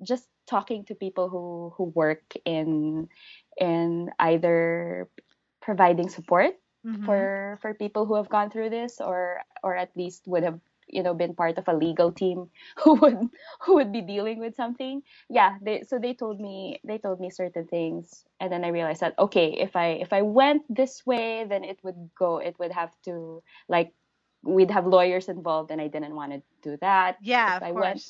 just 0.02 0.26
talking 0.48 0.84
to 0.86 0.96
people 0.96 1.28
who 1.28 1.72
who 1.76 1.92
work 1.94 2.34
in 2.44 3.08
in 3.56 4.10
either 4.18 5.08
providing 5.62 6.08
support 6.08 6.56
mm-hmm. 6.84 7.04
for 7.04 7.58
for 7.62 7.74
people 7.74 8.06
who 8.06 8.14
have 8.14 8.28
gone 8.28 8.50
through 8.50 8.70
this 8.70 9.00
or 9.00 9.40
or 9.62 9.74
at 9.76 9.90
least 9.96 10.26
would 10.26 10.42
have 10.42 10.60
you 10.88 11.02
know 11.02 11.14
been 11.14 11.34
part 11.34 11.58
of 11.58 11.66
a 11.68 11.74
legal 11.74 12.12
team 12.12 12.48
who 12.82 12.94
would 12.94 13.18
who 13.60 13.74
would 13.74 13.92
be 13.92 14.00
dealing 14.00 14.38
with 14.38 14.54
something 14.54 15.02
yeah 15.28 15.56
they 15.62 15.82
so 15.82 15.98
they 15.98 16.14
told 16.14 16.40
me 16.40 16.80
they 16.84 16.98
told 16.98 17.20
me 17.20 17.30
certain 17.30 17.66
things 17.66 18.24
and 18.40 18.52
then 18.52 18.64
i 18.64 18.68
realized 18.68 19.00
that 19.00 19.14
okay 19.18 19.56
if 19.58 19.76
i 19.76 19.98
if 20.00 20.12
i 20.12 20.22
went 20.22 20.62
this 20.68 21.04
way 21.06 21.44
then 21.48 21.64
it 21.64 21.78
would 21.82 22.10
go 22.18 22.38
it 22.38 22.54
would 22.58 22.72
have 22.72 22.90
to 23.04 23.42
like 23.68 23.92
we'd 24.42 24.70
have 24.70 24.86
lawyers 24.86 25.28
involved 25.28 25.70
and 25.70 25.80
i 25.80 25.88
didn't 25.88 26.14
want 26.14 26.32
to 26.32 26.42
do 26.62 26.76
that 26.80 27.16
yeah 27.22 27.56
if 27.56 27.62
i 27.62 27.70
course. 27.70 27.82
went 27.82 28.02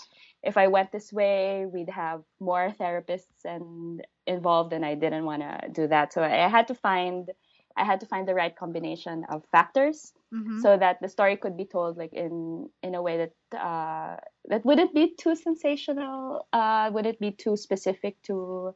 if 0.43 0.57
i 0.57 0.67
went 0.67 0.91
this 0.91 1.13
way 1.13 1.65
we'd 1.67 1.91
have 1.91 2.23
more 2.41 2.75
therapists 2.79 3.45
and 3.45 4.05
involved 4.27 4.73
and 4.73 4.85
i 4.85 4.95
didn't 4.95 5.25
want 5.25 5.43
to 5.43 5.69
do 5.73 5.87
that 5.87 6.13
so 6.13 6.23
i 6.23 6.49
had 6.49 6.67
to 6.67 6.75
find 6.75 7.31
I 7.77 7.85
had 7.85 8.01
to 8.01 8.07
find 8.07 8.27
the 8.27 8.35
right 8.35 8.55
combination 8.55 9.25
of 9.29 9.45
factors 9.51 10.13
mm-hmm. 10.33 10.61
so 10.61 10.77
that 10.77 11.01
the 11.01 11.09
story 11.09 11.37
could 11.37 11.57
be 11.57 11.65
told 11.65 11.97
like 11.97 12.13
in 12.13 12.69
in 12.83 12.95
a 12.95 13.03
way 13.03 13.27
that 13.27 13.59
uh, 13.59 14.17
that 14.47 14.65
wouldn't 14.65 14.95
be 14.95 15.15
too 15.19 15.35
sensational, 15.35 16.47
uh, 16.53 16.91
wouldn't 16.93 17.19
be 17.19 17.33
too 17.33 17.57
specific 17.57 18.21
to 18.31 18.75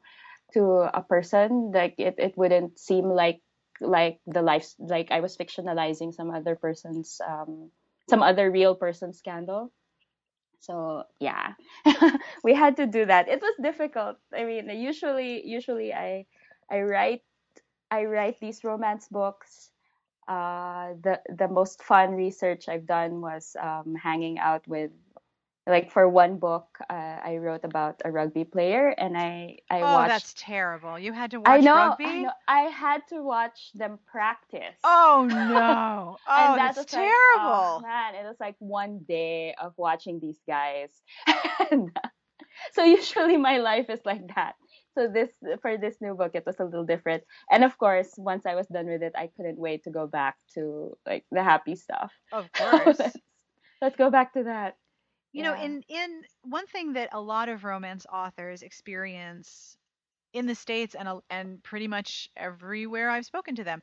to 0.54 0.90
a 0.92 1.02
person. 1.02 1.70
Like 1.72 1.94
it, 1.98 2.16
it 2.18 2.36
wouldn't 2.36 2.78
seem 2.78 3.04
like 3.06 3.40
like 3.80 4.18
the 4.26 4.42
life 4.42 4.66
like 4.78 5.10
I 5.10 5.20
was 5.20 5.36
fictionalizing 5.36 6.12
some 6.12 6.30
other 6.30 6.56
person's 6.56 7.20
um, 7.26 7.70
some 8.10 8.22
other 8.22 8.50
real 8.50 8.74
person 8.74 9.12
scandal. 9.12 9.70
So 10.60 11.04
yeah, 11.20 11.54
we 12.42 12.54
had 12.54 12.76
to 12.76 12.86
do 12.86 13.06
that. 13.06 13.28
It 13.28 13.40
was 13.40 13.54
difficult. 13.62 14.16
I 14.34 14.44
mean, 14.44 14.68
usually 14.70 15.46
usually 15.46 15.94
I 15.94 16.26
I 16.70 16.82
write 16.82 17.22
I 17.90 18.04
write 18.04 18.40
these 18.40 18.64
romance 18.64 19.08
books. 19.08 19.70
Uh, 20.26 20.92
the 21.02 21.20
the 21.34 21.48
most 21.48 21.82
fun 21.82 22.12
research 22.12 22.68
I've 22.68 22.86
done 22.86 23.22
was 23.22 23.56
um, 23.58 23.94
hanging 23.94 24.38
out 24.38 24.66
with, 24.68 24.90
like 25.66 25.90
for 25.90 26.06
one 26.06 26.36
book, 26.36 26.66
uh, 26.90 26.92
I 27.24 27.38
wrote 27.38 27.64
about 27.64 28.02
a 28.04 28.10
rugby 28.10 28.44
player, 28.44 28.88
and 28.88 29.16
I 29.16 29.56
I 29.70 29.80
oh, 29.80 29.84
watched. 29.84 30.08
that's 30.08 30.34
terrible! 30.36 30.98
You 30.98 31.14
had 31.14 31.30
to 31.30 31.38
watch 31.38 31.48
I 31.48 31.60
know, 31.60 31.74
rugby. 31.74 32.04
I 32.04 32.22
know. 32.22 32.32
I 32.46 32.60
had 32.60 33.06
to 33.08 33.22
watch 33.22 33.72
them 33.74 33.98
practice. 34.04 34.76
Oh 34.84 35.26
no! 35.30 36.18
Oh, 36.28 36.56
that 36.56 36.74
that's 36.74 36.92
terrible! 36.92 37.08
Like, 37.08 37.40
oh, 37.40 37.80
man, 37.80 38.14
it 38.14 38.28
was 38.28 38.36
like 38.38 38.56
one 38.58 39.00
day 39.08 39.54
of 39.58 39.72
watching 39.78 40.20
these 40.20 40.40
guys. 40.46 40.90
and, 41.70 41.90
so 42.72 42.84
usually 42.84 43.38
my 43.38 43.58
life 43.58 43.88
is 43.88 44.00
like 44.04 44.34
that 44.34 44.56
so 44.98 45.06
this 45.08 45.30
for 45.62 45.78
this 45.78 45.96
new 46.00 46.14
book 46.14 46.32
it 46.34 46.44
was 46.44 46.58
a 46.58 46.64
little 46.64 46.84
different. 46.84 47.22
And 47.50 47.62
of 47.62 47.78
course 47.78 48.10
once 48.16 48.46
i 48.46 48.54
was 48.54 48.66
done 48.66 48.86
with 48.86 49.02
it 49.02 49.12
i 49.16 49.30
couldn't 49.36 49.58
wait 49.58 49.84
to 49.84 49.90
go 49.90 50.06
back 50.06 50.36
to 50.54 50.96
like 51.06 51.24
the 51.30 51.42
happy 51.42 51.76
stuff. 51.76 52.12
Of 52.32 52.50
course. 52.58 52.98
Let's, 52.98 53.16
let's, 53.80 53.96
go 53.96 54.10
back 54.10 54.32
to 54.34 54.44
that. 54.44 54.76
You 55.32 55.44
yeah. 55.44 55.50
know 55.50 55.62
in 55.62 55.84
in 55.88 56.22
one 56.42 56.66
thing 56.66 56.94
that 56.94 57.10
a 57.12 57.20
lot 57.20 57.48
of 57.48 57.64
romance 57.64 58.06
authors 58.12 58.62
experience 58.62 59.76
in 60.32 60.46
the 60.46 60.54
states 60.54 60.94
and 60.98 61.08
and 61.30 61.62
pretty 61.62 61.88
much 61.88 62.28
everywhere 62.36 63.08
i've 63.08 63.24
spoken 63.24 63.54
to 63.54 63.64
them 63.64 63.80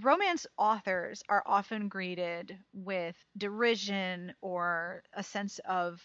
romance 0.00 0.46
authors 0.58 1.22
are 1.28 1.42
often 1.46 1.88
greeted 1.88 2.58
with 2.72 3.16
derision 3.36 4.34
or 4.40 5.02
a 5.14 5.22
sense 5.22 5.60
of 5.68 6.02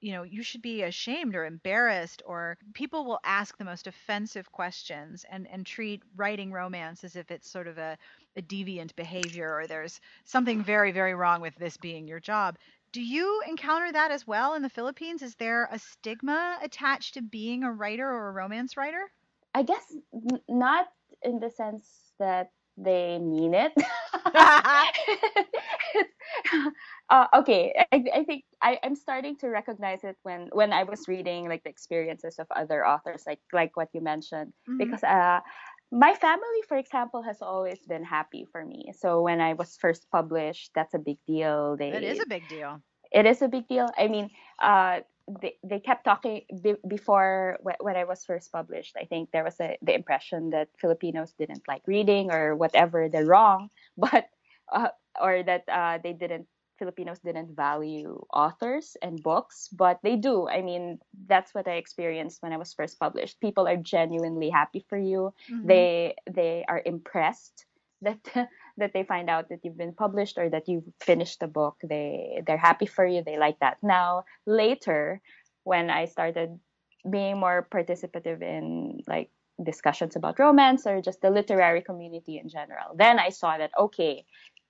you 0.00 0.12
know 0.12 0.22
you 0.22 0.42
should 0.42 0.62
be 0.62 0.82
ashamed 0.82 1.34
or 1.34 1.44
embarrassed 1.44 2.22
or 2.26 2.58
people 2.74 3.04
will 3.04 3.20
ask 3.24 3.56
the 3.58 3.64
most 3.64 3.86
offensive 3.86 4.50
questions 4.52 5.24
and 5.30 5.46
and 5.48 5.66
treat 5.66 6.02
writing 6.16 6.52
romance 6.52 7.04
as 7.04 7.16
if 7.16 7.30
it's 7.30 7.50
sort 7.50 7.68
of 7.68 7.78
a, 7.78 7.96
a 8.36 8.42
deviant 8.42 8.94
behavior 8.96 9.54
or 9.54 9.66
there's 9.66 10.00
something 10.24 10.62
very 10.62 10.92
very 10.92 11.14
wrong 11.14 11.40
with 11.40 11.54
this 11.56 11.76
being 11.76 12.06
your 12.08 12.20
job. 12.20 12.56
Do 12.92 13.02
you 13.02 13.42
encounter 13.48 13.92
that 13.92 14.10
as 14.10 14.26
well 14.26 14.54
in 14.54 14.62
the 14.62 14.70
philippines? 14.70 15.22
Is 15.22 15.34
there 15.36 15.68
a 15.70 15.78
stigma 15.78 16.58
attached 16.62 17.14
to 17.14 17.22
being 17.22 17.64
a 17.64 17.72
writer 17.72 18.08
or 18.08 18.28
a 18.28 18.32
romance 18.32 18.76
writer? 18.76 19.10
I 19.54 19.62
guess 19.62 19.96
n- 20.12 20.40
not 20.48 20.88
in 21.22 21.40
the 21.40 21.50
sense 21.50 22.12
that 22.18 22.50
they 22.76 23.18
mean 23.18 23.54
it. 23.54 23.72
uh, 27.10 27.26
okay, 27.34 27.72
I, 27.92 28.04
I 28.14 28.24
think 28.24 28.44
I, 28.62 28.78
I'm 28.82 28.96
starting 28.96 29.36
to 29.38 29.48
recognize 29.48 30.04
it 30.04 30.16
when 30.22 30.48
when 30.52 30.72
I 30.72 30.84
was 30.84 31.06
reading 31.06 31.48
like 31.48 31.62
the 31.62 31.70
experiences 31.70 32.38
of 32.38 32.46
other 32.54 32.86
authors, 32.86 33.24
like 33.26 33.40
like 33.52 33.76
what 33.76 33.88
you 33.92 34.00
mentioned, 34.00 34.52
mm-hmm. 34.68 34.78
because 34.78 35.04
uh, 35.04 35.40
my 35.92 36.14
family, 36.14 36.62
for 36.66 36.76
example, 36.76 37.22
has 37.22 37.42
always 37.42 37.78
been 37.86 38.04
happy 38.04 38.46
for 38.50 38.64
me. 38.64 38.92
So 38.98 39.20
when 39.20 39.40
I 39.40 39.52
was 39.52 39.76
first 39.76 40.06
published, 40.10 40.70
that's 40.74 40.94
a 40.94 40.98
big 40.98 41.18
deal. 41.26 41.76
They, 41.76 41.90
it 41.92 42.02
is 42.02 42.20
a 42.20 42.26
big 42.26 42.48
deal. 42.48 42.80
It 43.12 43.26
is 43.26 43.42
a 43.42 43.48
big 43.48 43.68
deal. 43.68 43.88
I 43.96 44.08
mean, 44.08 44.30
uh, 44.60 45.00
they, 45.40 45.54
they 45.62 45.78
kept 45.78 46.04
talking 46.04 46.42
be, 46.62 46.74
before 46.88 47.58
when 47.80 47.96
I 47.96 48.04
was 48.04 48.24
first 48.24 48.50
published. 48.50 48.96
I 49.00 49.04
think 49.04 49.30
there 49.30 49.44
was 49.44 49.60
a, 49.60 49.76
the 49.82 49.94
impression 49.94 50.50
that 50.50 50.68
Filipinos 50.80 51.32
didn't 51.38 51.62
like 51.68 51.82
reading 51.86 52.32
or 52.32 52.56
whatever. 52.56 53.08
They're 53.08 53.26
wrong, 53.26 53.68
but 53.96 54.26
uh, 54.72 54.88
or 55.20 55.42
that 55.44 55.64
uh, 55.70 55.98
they 56.02 56.12
didn't 56.12 56.48
Filipinos 56.78 57.20
didn't 57.20 57.54
value 57.56 58.24
authors 58.32 58.96
and 59.02 59.22
books, 59.22 59.68
but 59.72 60.00
they 60.02 60.16
do. 60.16 60.48
I 60.48 60.62
mean, 60.62 60.98
that's 61.26 61.54
what 61.54 61.68
I 61.68 61.74
experienced 61.74 62.42
when 62.42 62.52
I 62.52 62.56
was 62.56 62.74
first 62.74 62.98
published. 62.98 63.40
People 63.40 63.66
are 63.66 63.76
genuinely 63.76 64.50
happy 64.50 64.84
for 64.88 64.98
you. 64.98 65.32
Mm-hmm. 65.50 65.66
They 65.66 66.14
they 66.30 66.64
are 66.68 66.82
impressed 66.84 67.66
that 68.04 68.20
that 68.76 68.92
they 68.92 69.04
find 69.04 69.28
out 69.28 69.48
that 69.48 69.60
you've 69.64 69.78
been 69.78 69.92
published 69.94 70.38
or 70.38 70.48
that 70.50 70.68
you've 70.68 70.84
finished 71.00 71.40
the 71.40 71.46
book 71.48 71.76
they 71.82 72.42
they're 72.46 72.56
happy 72.56 72.86
for 72.86 73.04
you 73.04 73.22
they 73.24 73.38
like 73.38 73.58
that 73.60 73.78
now 73.82 74.24
later 74.46 75.20
when 75.64 75.90
i 75.90 76.04
started 76.04 76.58
being 77.10 77.38
more 77.38 77.66
participative 77.70 78.42
in 78.42 79.00
like 79.06 79.30
discussions 79.62 80.16
about 80.16 80.38
romance 80.38 80.86
or 80.86 81.00
just 81.00 81.20
the 81.20 81.30
literary 81.30 81.80
community 81.80 82.38
in 82.38 82.48
general 82.48 82.94
then 82.96 83.18
i 83.18 83.28
saw 83.28 83.56
that 83.56 83.70
okay 83.78 84.24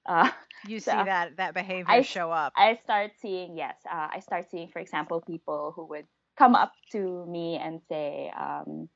uh, 0.07 0.31
you 0.67 0.79
see 0.79 0.90
so 0.90 1.03
that 1.05 1.37
that 1.37 1.55
behavior 1.55 1.87
I, 1.88 2.03
show 2.03 2.31
up 2.31 2.53
i 2.57 2.79
start 2.85 3.12
seeing 3.21 3.57
yes 3.57 3.77
uh, 3.90 4.09
i 4.12 4.21
start 4.21 4.51
seeing 4.51 4.69
for 4.69 4.79
example 4.79 5.21
people 5.21 5.73
who 5.75 5.87
would 5.87 6.07
come 6.37 6.55
up 6.55 6.73
to 6.93 7.25
me 7.27 7.57
and 7.57 7.81
say 7.88 8.33
um, 8.38 8.88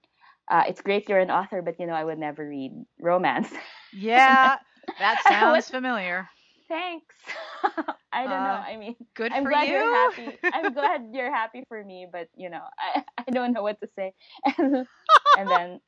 uh, 0.50 0.64
it's 0.66 0.80
great 0.80 1.08
you're 1.08 1.18
an 1.18 1.30
author, 1.30 1.62
but 1.62 1.78
you 1.78 1.86
know, 1.86 1.92
I 1.92 2.04
would 2.04 2.18
never 2.18 2.48
read 2.48 2.72
romance. 3.00 3.52
Yeah, 3.92 4.56
that 4.98 5.22
sounds 5.26 5.68
familiar. 5.68 6.28
Thanks. 6.68 7.14
I 8.12 8.24
don't 8.24 8.32
uh, 8.32 8.44
know. 8.44 8.62
I 8.66 8.76
mean, 8.76 8.96
good 9.14 9.32
I'm 9.32 9.44
for 9.44 9.50
glad 9.50 9.68
you. 9.68 9.76
are 9.76 10.10
happy. 10.10 10.38
I'm 10.52 10.72
glad 10.74 11.02
you're 11.12 11.34
happy 11.34 11.64
for 11.68 11.82
me, 11.82 12.06
but 12.10 12.28
you 12.36 12.50
know, 12.50 12.62
I, 12.78 13.04
I 13.26 13.30
don't 13.30 13.52
know 13.52 13.62
what 13.62 13.80
to 13.80 13.88
say. 13.96 14.12
And, 14.58 14.86
and 15.38 15.48
then 15.48 15.80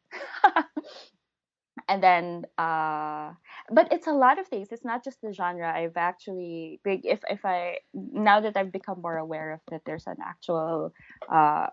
and 1.90 2.02
then 2.02 2.46
uh 2.58 3.32
but 3.72 3.92
it's 3.92 4.06
a 4.08 4.14
lot 4.14 4.38
of 4.38 4.48
things 4.48 4.68
it's 4.72 4.86
not 4.86 5.04
just 5.04 5.20
the 5.22 5.34
genre 5.34 5.72
i've 5.74 5.98
actually 5.98 6.80
big 6.84 7.02
if 7.04 7.20
if 7.30 7.44
i 7.44 7.78
now 7.94 8.40
that 8.40 8.56
i've 8.56 8.72
become 8.72 9.02
more 9.02 9.18
aware 9.18 9.52
of 9.52 9.60
that 9.70 9.82
there's 9.86 10.06
an 10.08 10.18
actual 10.24 10.94
uh 11.32 11.66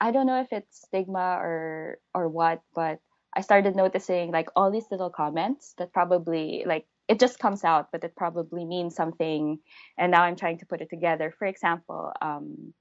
I 0.00 0.12
don't 0.12 0.26
know 0.26 0.40
if 0.40 0.52
it's 0.52 0.82
stigma 0.82 1.38
or 1.40 1.98
or 2.14 2.28
what, 2.28 2.62
but 2.74 3.00
I 3.36 3.42
started 3.42 3.76
noticing 3.76 4.32
like 4.32 4.50
all 4.56 4.70
these 4.70 4.90
little 4.90 5.10
comments 5.10 5.74
that 5.78 5.92
probably 5.92 6.64
like 6.66 6.86
it 7.08 7.20
just 7.20 7.38
comes 7.40 7.64
out, 7.64 7.90
but 7.92 8.04
it 8.04 8.16
probably 8.16 8.64
means 8.64 8.94
something. 8.96 9.60
And 9.98 10.12
now 10.12 10.24
I'm 10.24 10.36
trying 10.36 10.58
to 10.58 10.66
put 10.66 10.82
it 10.82 10.90
together. 10.90 11.32
For 11.38 11.46
example, 11.46 12.12
um, 12.22 12.74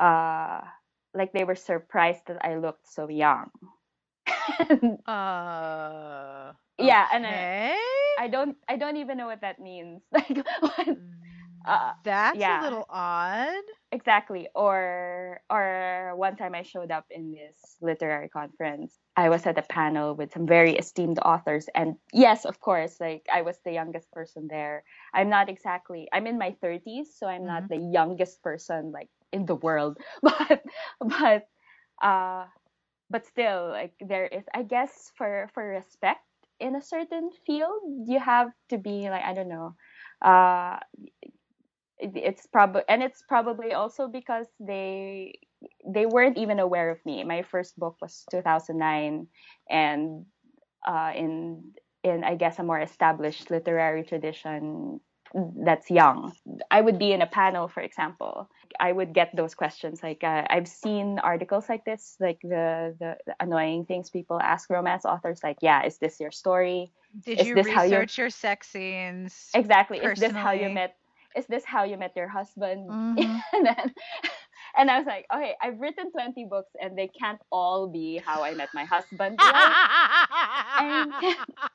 uh, 0.00 0.62
like 1.14 1.32
they 1.32 1.44
were 1.44 1.56
surprised 1.56 2.22
that 2.28 2.44
I 2.44 2.56
looked 2.56 2.88
so 2.92 3.08
young. 3.08 3.50
uh, 5.06 6.52
yeah, 6.78 7.08
and 7.12 7.26
I, 7.26 7.76
I 8.18 8.28
don't 8.28 8.56
I 8.68 8.76
don't 8.76 8.96
even 8.96 9.16
know 9.16 9.26
what 9.26 9.40
that 9.42 9.58
means. 9.58 10.02
Like 10.12 10.44
what, 10.60 10.96
uh, 11.66 11.92
That's 12.04 12.38
yeah. 12.38 12.60
a 12.60 12.64
little 12.64 12.84
odd. 12.90 13.64
Exactly. 13.90 14.48
Or 14.54 15.40
or 15.48 16.12
one 16.16 16.36
time 16.36 16.54
I 16.54 16.62
showed 16.62 16.90
up 16.90 17.06
in 17.10 17.32
this 17.32 17.76
literary 17.80 18.28
conference. 18.28 18.98
I 19.16 19.30
was 19.30 19.46
at 19.46 19.58
a 19.58 19.62
panel 19.62 20.14
with 20.14 20.32
some 20.32 20.46
very 20.46 20.76
esteemed 20.76 21.18
authors 21.20 21.68
and 21.74 21.96
yes, 22.12 22.44
of 22.44 22.60
course, 22.60 23.00
like 23.00 23.26
I 23.32 23.42
was 23.42 23.56
the 23.64 23.72
youngest 23.72 24.10
person 24.12 24.48
there. 24.50 24.84
I'm 25.14 25.30
not 25.30 25.48
exactly 25.48 26.08
I'm 26.12 26.26
in 26.26 26.38
my 26.38 26.54
30s, 26.62 27.06
so 27.16 27.26
I'm 27.26 27.42
mm-hmm. 27.42 27.46
not 27.46 27.68
the 27.68 27.78
youngest 27.78 28.42
person 28.42 28.92
like 28.92 29.08
in 29.32 29.46
the 29.46 29.56
world. 29.56 29.98
But 30.22 30.62
but 31.00 31.48
uh 32.02 32.44
but 33.10 33.26
still 33.26 33.68
like 33.70 33.94
there 34.00 34.26
is 34.26 34.44
I 34.54 34.62
guess 34.62 35.12
for 35.16 35.48
for 35.54 35.66
respect 35.66 36.22
in 36.60 36.76
a 36.76 36.82
certain 36.82 37.30
field, 37.46 37.82
you 38.06 38.20
have 38.20 38.50
to 38.70 38.78
be 38.78 39.10
like 39.10 39.24
I 39.24 39.34
don't 39.34 39.48
know 39.48 39.74
uh 40.22 40.78
it's 41.98 42.46
probably 42.46 42.82
and 42.88 43.02
it's 43.02 43.22
probably 43.28 43.72
also 43.72 44.08
because 44.08 44.46
they 44.60 45.38
they 45.86 46.06
weren't 46.06 46.36
even 46.38 46.58
aware 46.58 46.90
of 46.90 46.98
me. 47.06 47.24
My 47.24 47.42
first 47.42 47.78
book 47.78 47.96
was 48.02 48.24
2009, 48.30 49.28
and 49.70 50.26
uh, 50.86 51.12
in 51.14 51.72
in 52.02 52.24
I 52.24 52.34
guess 52.36 52.58
a 52.58 52.62
more 52.64 52.80
established 52.80 53.50
literary 53.50 54.02
tradition 54.04 55.00
that's 55.34 55.90
young. 55.90 56.32
I 56.70 56.80
would 56.80 56.98
be 56.98 57.12
in 57.12 57.20
a 57.20 57.26
panel, 57.26 57.68
for 57.68 57.80
example. 57.80 58.48
I 58.78 58.92
would 58.92 59.12
get 59.12 59.34
those 59.34 59.54
questions. 59.54 60.02
Like 60.02 60.22
uh, 60.22 60.44
I've 60.48 60.68
seen 60.68 61.18
articles 61.18 61.68
like 61.68 61.84
this, 61.84 62.16
like 62.20 62.40
the, 62.42 62.94
the, 62.98 63.16
the 63.26 63.34
annoying 63.40 63.84
things 63.84 64.10
people 64.10 64.40
ask 64.40 64.70
romance 64.70 65.04
authors, 65.04 65.40
like, 65.42 65.58
"Yeah, 65.60 65.84
is 65.84 65.98
this 65.98 66.20
your 66.20 66.30
story? 66.30 66.92
Did 67.24 67.40
is 67.40 67.46
you 67.46 67.54
research 67.54 68.18
your 68.18 68.30
sex 68.30 68.68
scenes? 68.68 69.50
Exactly. 69.54 69.98
Personally? 70.00 70.28
Is 70.28 70.32
this 70.32 70.42
how 70.42 70.52
you 70.52 70.68
met 70.70 70.96
is 71.36 71.46
this 71.46 71.64
how 71.64 71.84
you 71.84 71.96
met 71.96 72.12
your 72.16 72.28
husband? 72.28 72.88
Mm-hmm. 72.88 73.38
and 73.52 73.66
then 73.66 73.94
and 74.76 74.90
I 74.90 74.98
was 74.98 75.06
like, 75.06 75.26
okay, 75.34 75.54
I've 75.62 75.80
written 75.80 76.10
20 76.10 76.44
books 76.46 76.72
and 76.80 76.98
they 76.98 77.08
can't 77.08 77.40
all 77.50 77.88
be 77.88 78.20
how 78.24 78.42
I 78.42 78.54
met 78.54 78.70
my 78.74 78.84
husband. 78.84 79.38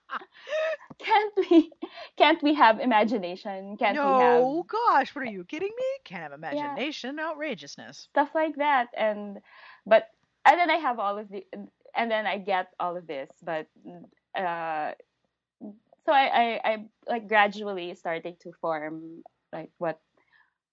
Can't, 1.00 1.34
we 1.38 1.72
can't 2.18 2.44
we 2.44 2.54
have 2.56 2.80
imagination? 2.80 3.78
Can't 3.78 3.96
no, 3.96 4.18
we 4.18 4.24
have 4.24 4.42
No, 4.42 4.66
gosh, 4.68 5.16
what 5.16 5.24
are 5.24 5.32
you 5.32 5.46
kidding 5.46 5.72
me? 5.76 5.86
Can't 6.04 6.24
have 6.24 6.34
imagination, 6.34 7.16
yeah. 7.18 7.32
outrageousnousness. 7.32 8.08
Stuff 8.10 8.30
like 8.36 8.56
that. 8.58 8.88
And 8.98 9.40
but 9.86 10.10
and 10.46 10.60
then 10.60 10.70
I 10.70 10.76
have 10.76 11.00
all 11.00 11.18
of 11.18 11.30
the 11.30 11.46
and 11.96 12.12
then 12.12 12.26
I 12.26 12.38
get 12.38 12.74
all 12.80 12.98
of 12.98 13.08
this, 13.08 13.30
but 13.42 13.68
uh 14.36 14.92
so 16.06 16.12
I, 16.12 16.30
I, 16.34 16.62
I 16.66 16.86
like 17.08 17.28
gradually 17.28 17.94
starting 17.96 18.36
to 18.42 18.52
form 18.60 19.24
like 19.54 19.70
what 19.78 20.00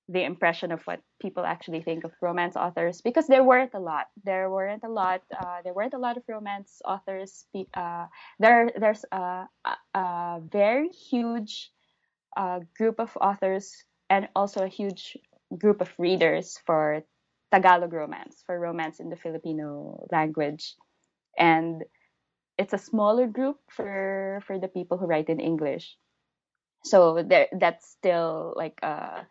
the 0.09 0.23
impression 0.23 0.71
of 0.73 0.83
what 0.83 1.01
people 1.21 1.45
actually 1.45 1.83
think 1.83 2.05
of 2.05 2.13
romance 2.23 2.57
authors 2.57 3.01
because 3.01 3.27
there 3.27 3.43
weren't 3.43 3.75
a 3.75 3.81
lot. 3.81 4.07
There 4.25 4.51
weren't 4.51 4.85
a 4.85 4.89
lot 4.89 5.23
uh, 5.37 5.63
there 5.65 5.75
weren't 5.75 5.95
a 5.95 5.99
lot 5.99 6.17
of 6.17 6.23
romance 6.29 6.81
authors 6.85 7.47
uh, 7.75 8.07
there 8.39 8.71
there's 8.79 9.05
a, 9.13 9.49
a, 9.65 9.99
a 9.99 10.41
very 10.53 10.89
huge 10.89 11.71
uh, 12.37 12.61
group 12.77 13.01
of 13.01 13.17
authors 13.21 13.85
and 14.11 14.29
also 14.37 14.65
a 14.65 14.69
huge 14.69 15.17
group 15.59 15.81
of 15.81 15.91
readers 15.99 16.59
for 16.67 17.03
Tagalog 17.53 17.93
romance 17.93 18.43
for 18.47 18.59
romance 18.59 19.01
in 19.01 19.09
the 19.11 19.17
Filipino 19.17 20.07
language. 20.13 20.75
And 21.39 21.85
it's 22.59 22.73
a 22.73 22.79
smaller 22.79 23.27
group 23.27 23.59
for 23.71 24.43
for 24.47 24.59
the 24.59 24.69
people 24.69 24.99
who 24.99 25.07
write 25.07 25.29
in 25.29 25.41
English. 25.41 25.97
So 26.85 27.23
there 27.23 27.49
that's 27.53 27.89
still 27.89 28.55
like 28.57 28.79
uh 28.83 29.23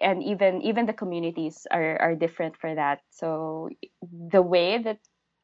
and 0.00 0.22
even 0.22 0.62
even 0.62 0.86
the 0.86 0.92
communities 0.92 1.66
are 1.70 2.00
are 2.00 2.14
different 2.14 2.56
for 2.56 2.74
that 2.74 3.00
so 3.10 3.68
the 4.02 4.42
way 4.42 4.78
that 4.78 4.98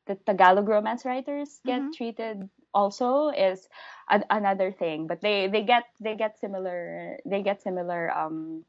the 0.06 0.16
tagalog 0.26 0.68
romance 0.68 1.04
writers 1.04 1.60
get 1.64 1.80
mm-hmm. 1.80 1.92
treated 1.96 2.48
also 2.74 3.28
is 3.28 3.68
a- 4.10 4.24
another 4.30 4.72
thing 4.72 5.06
but 5.06 5.20
they 5.20 5.48
they 5.48 5.62
get 5.62 5.84
they 6.00 6.16
get 6.16 6.38
similar 6.38 7.16
they 7.24 7.42
get 7.42 7.62
similar 7.62 8.10
um 8.10 8.64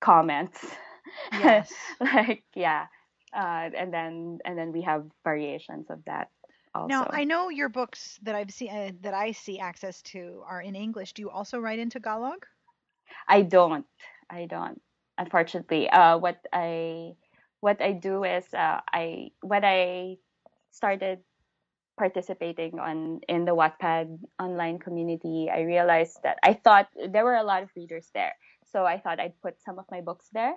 comments 0.00 0.58
yes 1.32 1.72
like 2.00 2.42
yeah 2.54 2.86
uh, 3.34 3.68
and 3.76 3.92
then 3.92 4.38
and 4.44 4.56
then 4.56 4.72
we 4.72 4.82
have 4.82 5.04
variations 5.22 5.90
of 5.90 6.02
that 6.06 6.28
also. 6.74 6.88
Now, 6.88 7.06
I 7.10 7.24
know 7.24 7.48
your 7.48 7.68
books 7.68 8.18
that 8.22 8.34
I've 8.34 8.50
seen 8.50 8.70
uh, 8.70 8.90
that 9.00 9.14
I 9.14 9.32
see 9.32 9.58
access 9.58 10.02
to 10.12 10.42
are 10.46 10.60
in 10.60 10.74
English. 10.74 11.12
Do 11.12 11.22
you 11.22 11.30
also 11.30 11.58
write 11.58 11.78
in 11.78 11.90
Tagalog? 11.90 12.46
I 13.28 13.42
don't. 13.42 13.86
I 14.30 14.46
don't. 14.46 14.80
Unfortunately. 15.18 15.88
Uh, 15.90 16.18
what 16.18 16.38
I 16.52 17.12
what 17.60 17.80
I 17.80 17.92
do 17.92 18.24
is 18.24 18.44
uh, 18.54 18.80
I 18.92 19.30
when 19.40 19.64
I 19.64 20.16
started 20.70 21.20
participating 21.96 22.78
on 22.78 23.20
in 23.28 23.44
the 23.44 23.56
Wattpad 23.56 24.18
online 24.38 24.78
community, 24.78 25.48
I 25.52 25.62
realized 25.62 26.18
that 26.22 26.38
I 26.42 26.52
thought 26.52 26.88
there 27.08 27.24
were 27.24 27.36
a 27.36 27.42
lot 27.42 27.62
of 27.62 27.70
readers 27.74 28.10
there. 28.14 28.34
So 28.72 28.84
I 28.84 28.98
thought 28.98 29.20
I'd 29.20 29.40
put 29.40 29.62
some 29.62 29.78
of 29.78 29.86
my 29.90 30.00
books 30.00 30.28
there. 30.32 30.54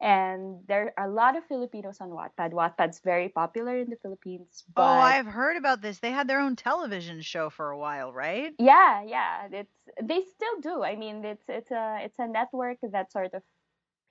And 0.00 0.60
there 0.68 0.94
are 0.96 1.08
a 1.08 1.10
lot 1.10 1.36
of 1.36 1.44
Filipinos 1.46 1.98
on 2.00 2.10
Wattpad. 2.10 2.52
Wattpad's 2.52 3.00
very 3.00 3.30
popular 3.30 3.78
in 3.78 3.90
the 3.90 3.96
Philippines. 4.00 4.62
But... 4.72 4.82
Oh, 4.82 5.00
I've 5.00 5.26
heard 5.26 5.56
about 5.56 5.82
this. 5.82 5.98
They 5.98 6.12
had 6.12 6.28
their 6.28 6.38
own 6.38 6.54
television 6.54 7.20
show 7.20 7.50
for 7.50 7.70
a 7.70 7.78
while, 7.78 8.12
right? 8.12 8.52
Yeah, 8.60 9.02
yeah. 9.04 9.48
It's 9.50 9.74
they 10.00 10.22
still 10.22 10.60
do. 10.62 10.84
I 10.84 10.94
mean, 10.94 11.24
it's 11.24 11.42
it's 11.48 11.72
a 11.72 11.98
it's 12.02 12.18
a 12.20 12.28
network 12.28 12.78
that 12.82 13.10
sort 13.10 13.34
of 13.34 13.42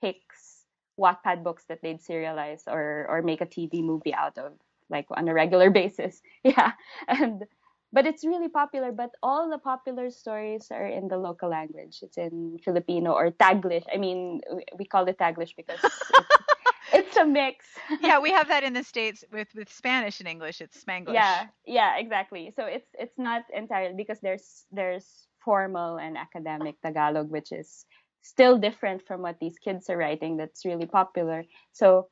picks 0.00 0.64
Wattpad 0.98 1.44
books 1.44 1.64
that 1.68 1.80
they'd 1.82 2.00
serialize 2.00 2.62
or 2.66 3.06
or 3.08 3.22
make 3.22 3.40
a 3.40 3.46
TV 3.46 3.82
movie 3.82 4.14
out 4.14 4.36
of 4.38 4.52
like 4.90 5.06
on 5.10 5.28
a 5.28 5.34
regular 5.34 5.70
basis. 5.80 6.20
Yeah. 6.44 6.72
And 7.06 7.44
but 7.92 8.06
it's 8.06 8.24
really 8.24 8.48
popular 8.48 8.92
but 8.92 9.10
all 9.22 9.48
the 9.48 9.58
popular 9.58 10.10
stories 10.10 10.68
are 10.70 10.86
in 10.86 11.08
the 11.08 11.16
local 11.16 11.48
language. 11.48 11.98
It's 12.02 12.18
in 12.18 12.58
Filipino 12.64 13.12
or 13.12 13.30
Taglish. 13.30 13.84
I 13.92 13.96
mean, 13.96 14.40
we 14.78 14.84
call 14.84 15.06
it 15.06 15.18
Taglish 15.18 15.54
because 15.56 15.78
it's, 15.82 16.10
it's 16.92 17.16
a 17.16 17.24
mix. 17.24 17.64
yeah, 18.00 18.18
we 18.18 18.30
have 18.32 18.48
that 18.48 18.64
in 18.64 18.72
the 18.72 18.82
states 18.84 19.24
with 19.32 19.48
with 19.54 19.72
Spanish 19.72 20.20
and 20.20 20.28
English. 20.28 20.60
It's 20.60 20.82
Spanglish. 20.82 21.14
Yeah, 21.14 21.46
yeah, 21.64 21.96
exactly. 21.96 22.52
So 22.56 22.64
it's 22.64 22.90
it's 22.98 23.18
not 23.18 23.42
entirely 23.54 23.94
because 23.94 24.18
there's 24.20 24.66
there's 24.72 25.28
formal 25.44 25.96
and 25.96 26.18
academic 26.18 26.80
Tagalog, 26.82 27.30
which 27.30 27.52
is 27.52 27.86
still 28.22 28.58
different 28.58 29.06
from 29.06 29.22
what 29.22 29.38
these 29.40 29.58
kids 29.58 29.88
are 29.90 29.96
writing. 29.96 30.36
That's 30.36 30.64
really 30.64 30.86
popular. 30.86 31.44
So 31.72 32.08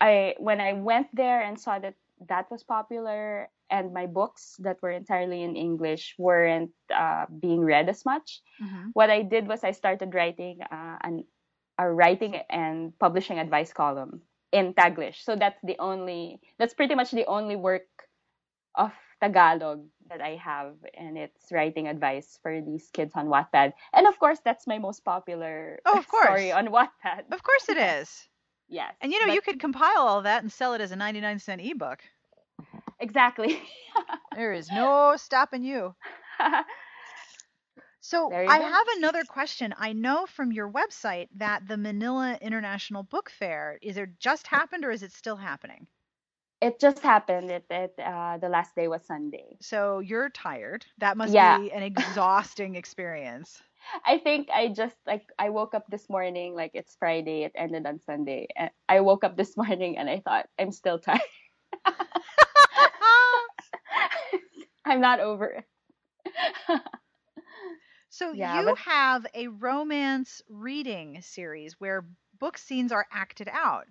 I 0.00 0.34
when 0.38 0.60
I 0.60 0.74
went 0.74 1.08
there 1.14 1.40
and 1.40 1.58
saw 1.58 1.78
that 1.78 1.94
that 2.28 2.50
was 2.50 2.62
popular 2.62 3.48
and 3.70 3.94
my 3.94 4.06
books 4.06 4.56
that 4.60 4.76
were 4.82 4.90
entirely 4.90 5.42
in 5.42 5.56
English 5.56 6.14
weren't 6.18 6.70
uh, 6.94 7.24
being 7.40 7.64
read 7.64 7.88
as 7.88 8.04
much. 8.04 8.42
Mm-hmm. 8.62 8.90
What 8.92 9.10
I 9.10 9.22
did 9.22 9.48
was 9.48 9.64
I 9.64 9.72
started 9.72 10.14
writing 10.14 10.60
uh, 10.70 10.98
an, 11.02 11.24
a 11.78 11.90
writing 11.90 12.36
and 12.50 12.92
publishing 12.98 13.38
advice 13.38 13.72
column 13.72 14.20
in 14.52 14.74
Taglish. 14.74 15.24
So 15.24 15.34
that's 15.36 15.58
the 15.64 15.76
only 15.78 16.40
that's 16.58 16.74
pretty 16.74 16.94
much 16.94 17.10
the 17.10 17.26
only 17.26 17.56
work 17.56 17.88
of 18.76 18.92
Tagalog 19.20 19.86
that 20.12 20.20
I 20.20 20.36
have, 20.36 20.74
and 20.94 21.16
it's 21.16 21.50
writing 21.50 21.88
advice 21.88 22.38
for 22.42 22.60
these 22.60 22.90
kids 22.92 23.12
on 23.14 23.28
Wattpad. 23.28 23.72
And 23.92 24.06
of 24.06 24.18
course, 24.18 24.38
that's 24.44 24.66
my 24.66 24.78
most 24.78 25.04
popular 25.04 25.80
oh, 25.86 25.98
of 25.98 26.08
course. 26.14 26.26
story 26.26 26.52
on 26.52 26.68
Wattpad. 26.68 27.32
Of 27.32 27.42
course, 27.42 27.68
it 27.68 27.76
is. 28.00 28.28
Yes. 28.68 28.94
And 29.00 29.12
you 29.12 29.20
know, 29.20 29.26
but... 29.26 29.34
you 29.34 29.40
could 29.40 29.60
compile 29.60 30.06
all 30.06 30.22
that 30.22 30.42
and 30.42 30.52
sell 30.52 30.74
it 30.74 30.80
as 30.80 30.92
a 30.92 30.96
99 30.96 31.38
cent 31.38 31.62
ebook. 31.62 32.00
Exactly. 33.00 33.60
there 34.36 34.52
is 34.52 34.70
no 34.70 35.14
stopping 35.16 35.64
you. 35.64 35.94
So 38.00 38.32
I 38.32 38.58
go. 38.58 38.64
have 38.64 38.86
another 38.96 39.24
question. 39.24 39.74
I 39.78 39.92
know 39.92 40.26
from 40.26 40.52
your 40.52 40.70
website 40.70 41.28
that 41.36 41.66
the 41.66 41.76
Manila 41.76 42.36
International 42.40 43.02
Book 43.04 43.30
Fair 43.30 43.78
is 43.80 43.96
it 43.96 44.18
just 44.18 44.46
happened 44.46 44.84
or 44.84 44.90
is 44.90 45.02
it 45.02 45.12
still 45.12 45.36
happening? 45.36 45.86
It 46.62 46.78
just 46.78 47.00
happened. 47.00 47.50
It, 47.50 47.64
it 47.68 47.92
uh, 47.98 48.38
the 48.38 48.48
last 48.48 48.76
day 48.76 48.86
was 48.86 49.04
Sunday. 49.04 49.56
So 49.60 49.98
you're 49.98 50.30
tired. 50.30 50.86
That 50.98 51.16
must 51.16 51.34
yeah. 51.34 51.58
be 51.58 51.72
an 51.72 51.82
exhausting 51.82 52.76
experience. 52.76 53.60
I 54.06 54.18
think 54.18 54.48
I 54.48 54.68
just 54.68 54.94
like 55.04 55.24
I 55.40 55.50
woke 55.50 55.74
up 55.74 55.86
this 55.90 56.08
morning 56.08 56.54
like 56.54 56.70
it's 56.74 56.94
Friday. 57.00 57.42
It 57.42 57.50
ended 57.56 57.84
on 57.84 57.98
Sunday. 58.06 58.46
And 58.54 58.70
I 58.88 59.00
woke 59.00 59.24
up 59.24 59.36
this 59.36 59.56
morning 59.62 59.98
and 59.98 60.08
I 60.08 60.20
thought 60.20 60.46
I'm 60.56 60.70
still 60.70 61.00
tired. 61.00 61.20
I'm 64.84 65.00
not 65.00 65.18
over 65.18 65.46
it. 65.46 65.64
so 68.08 68.30
yeah, 68.30 68.60
you 68.60 68.66
but... 68.66 68.78
have 68.78 69.26
a 69.34 69.48
romance 69.48 70.42
reading 70.48 71.22
series 71.22 71.74
where 71.80 72.06
book 72.38 72.56
scenes 72.56 72.92
are 72.92 73.06
acted 73.12 73.48
out. 73.52 73.88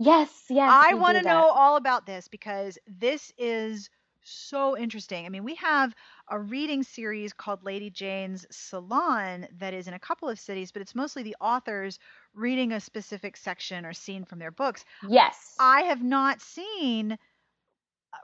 Yes, 0.00 0.46
yes. 0.50 0.88
I 0.88 0.94
want 0.94 1.16
to 1.18 1.22
know 1.22 1.48
all 1.50 1.76
about 1.76 2.06
this 2.06 2.28
because 2.28 2.78
this 2.86 3.32
is 3.38 3.90
so 4.22 4.76
interesting. 4.76 5.24
I 5.26 5.28
mean, 5.30 5.44
we 5.44 5.54
have 5.56 5.94
a 6.28 6.38
reading 6.38 6.82
series 6.82 7.32
called 7.32 7.64
Lady 7.64 7.90
Jane's 7.90 8.46
Salon 8.50 9.48
that 9.58 9.74
is 9.74 9.88
in 9.88 9.94
a 9.94 9.98
couple 9.98 10.28
of 10.28 10.38
cities, 10.38 10.72
but 10.72 10.82
it's 10.82 10.94
mostly 10.94 11.22
the 11.22 11.36
authors 11.40 11.98
reading 12.34 12.72
a 12.72 12.80
specific 12.80 13.36
section 13.36 13.84
or 13.86 13.92
scene 13.94 14.24
from 14.24 14.38
their 14.38 14.50
books. 14.50 14.84
Yes. 15.02 15.60
I 15.60 15.82
have 15.82 16.02
not 16.02 16.40
seen 16.40 17.12
uh, 17.12 17.18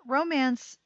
romance 0.07 0.79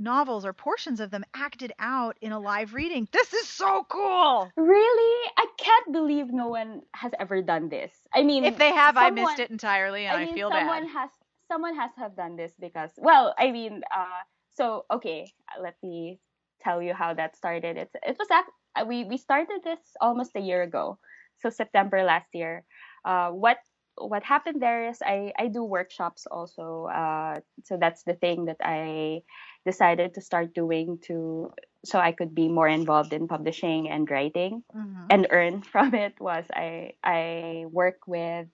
novels 0.00 0.44
or 0.44 0.52
portions 0.52 1.00
of 1.00 1.10
them 1.10 1.24
acted 1.34 1.72
out 1.78 2.16
in 2.20 2.32
a 2.32 2.40
live 2.40 2.74
reading. 2.74 3.08
This 3.12 3.32
is 3.32 3.46
so 3.46 3.86
cool. 3.88 4.50
Really? 4.56 5.30
I 5.36 5.46
can't 5.58 5.92
believe 5.92 6.32
no 6.32 6.48
one 6.48 6.82
has 6.94 7.12
ever 7.18 7.42
done 7.42 7.68
this. 7.68 7.92
I 8.14 8.22
mean, 8.22 8.44
if 8.44 8.58
they 8.58 8.72
have, 8.72 8.96
someone, 8.96 9.18
I 9.18 9.22
missed 9.22 9.38
it 9.38 9.50
entirely 9.50 10.06
and 10.06 10.16
I, 10.16 10.24
mean, 10.24 10.32
I 10.32 10.34
feel 10.34 10.50
someone 10.50 10.84
bad. 10.84 10.92
Has, 10.92 11.10
someone 11.48 11.76
has 11.76 11.90
to 11.94 12.00
have 12.00 12.16
done 12.16 12.36
this 12.36 12.52
because, 12.58 12.90
well, 12.96 13.34
I 13.38 13.50
mean, 13.52 13.82
uh, 13.94 14.22
so 14.54 14.84
okay, 14.90 15.32
let 15.60 15.76
me 15.82 16.20
tell 16.60 16.82
you 16.82 16.94
how 16.94 17.14
that 17.14 17.36
started. 17.36 17.76
It's 17.76 17.94
it 17.94 18.16
was 18.18 18.28
act- 18.30 18.50
uh, 18.76 18.84
we 18.84 19.04
we 19.04 19.16
started 19.16 19.60
this 19.64 19.80
almost 20.00 20.32
a 20.36 20.40
year 20.40 20.62
ago, 20.62 20.98
so 21.38 21.50
September 21.50 22.02
last 22.02 22.28
year. 22.32 22.64
Uh, 23.04 23.30
what 23.30 23.58
what 23.96 24.22
happened 24.22 24.62
there 24.62 24.88
is 24.88 25.02
I 25.02 25.32
I 25.38 25.48
do 25.48 25.64
workshops 25.64 26.26
also. 26.30 26.86
Uh, 26.86 27.40
so 27.64 27.76
that's 27.76 28.02
the 28.04 28.14
thing 28.14 28.46
that 28.46 28.60
I 28.62 29.22
decided 29.64 30.14
to 30.14 30.20
start 30.20 30.54
doing 30.54 30.98
to 31.06 31.52
so 31.84 31.98
I 31.98 32.12
could 32.12 32.34
be 32.34 32.48
more 32.48 32.68
involved 32.68 33.12
in 33.12 33.26
publishing 33.26 33.88
and 33.88 34.10
writing 34.10 34.62
mm-hmm. 34.74 35.06
and 35.10 35.26
earn 35.30 35.62
from 35.72 35.94
it 35.94 36.14
was 36.20 36.44
I 36.52 36.94
I 37.02 37.66
work 37.70 38.06
with 38.06 38.48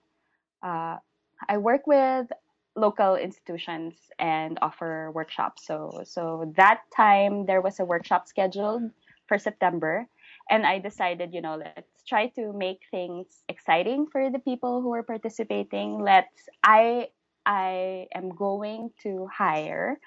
uh, 0.63 0.97
I 1.47 1.57
work 1.57 1.87
with 1.87 2.27
local 2.75 3.15
institutions 3.15 3.95
and 4.19 4.57
offer 4.61 5.11
workshops. 5.13 5.65
So 5.65 6.03
so 6.05 6.53
that 6.57 6.81
time 6.95 7.45
there 7.45 7.61
was 7.61 7.79
a 7.79 7.85
workshop 7.85 8.27
scheduled 8.27 8.91
for 9.27 9.37
September 9.37 10.07
and 10.49 10.65
I 10.65 10.79
decided, 10.79 11.33
you 11.33 11.41
know, 11.41 11.55
let's 11.55 12.03
try 12.07 12.27
to 12.39 12.53
make 12.53 12.79
things 12.89 13.43
exciting 13.49 14.07
for 14.11 14.29
the 14.29 14.39
people 14.39 14.81
who 14.81 14.93
are 14.93 15.03
participating. 15.03 15.99
Let's 15.99 16.47
I 16.63 17.09
I 17.45 18.07
am 18.13 18.29
going 18.29 18.91
to 19.03 19.27
hire 19.27 19.99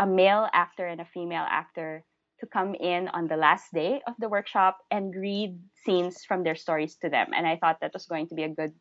a 0.00 0.08
male 0.08 0.48
actor 0.54 0.86
and 0.88 1.02
a 1.02 1.06
female 1.06 1.46
actor 1.48 2.04
to 2.40 2.46
come 2.48 2.74
in 2.76 3.08
on 3.10 3.28
the 3.28 3.38
last 3.38 3.72
day 3.74 4.02
of 4.08 4.14
the 4.20 4.30
workshop 4.30 4.78
and 4.92 5.14
read 5.16 5.60
scenes 5.86 6.24
from 6.28 6.44
their 6.44 6.56
stories 6.56 6.96
to 6.98 7.10
them. 7.10 7.28
And 7.36 7.46
I 7.46 7.58
thought 7.58 7.78
that 7.82 7.94
was 7.94 8.06
going 8.06 8.28
to 8.30 8.36
be 8.36 8.44
a 8.44 8.50
good 8.50 8.72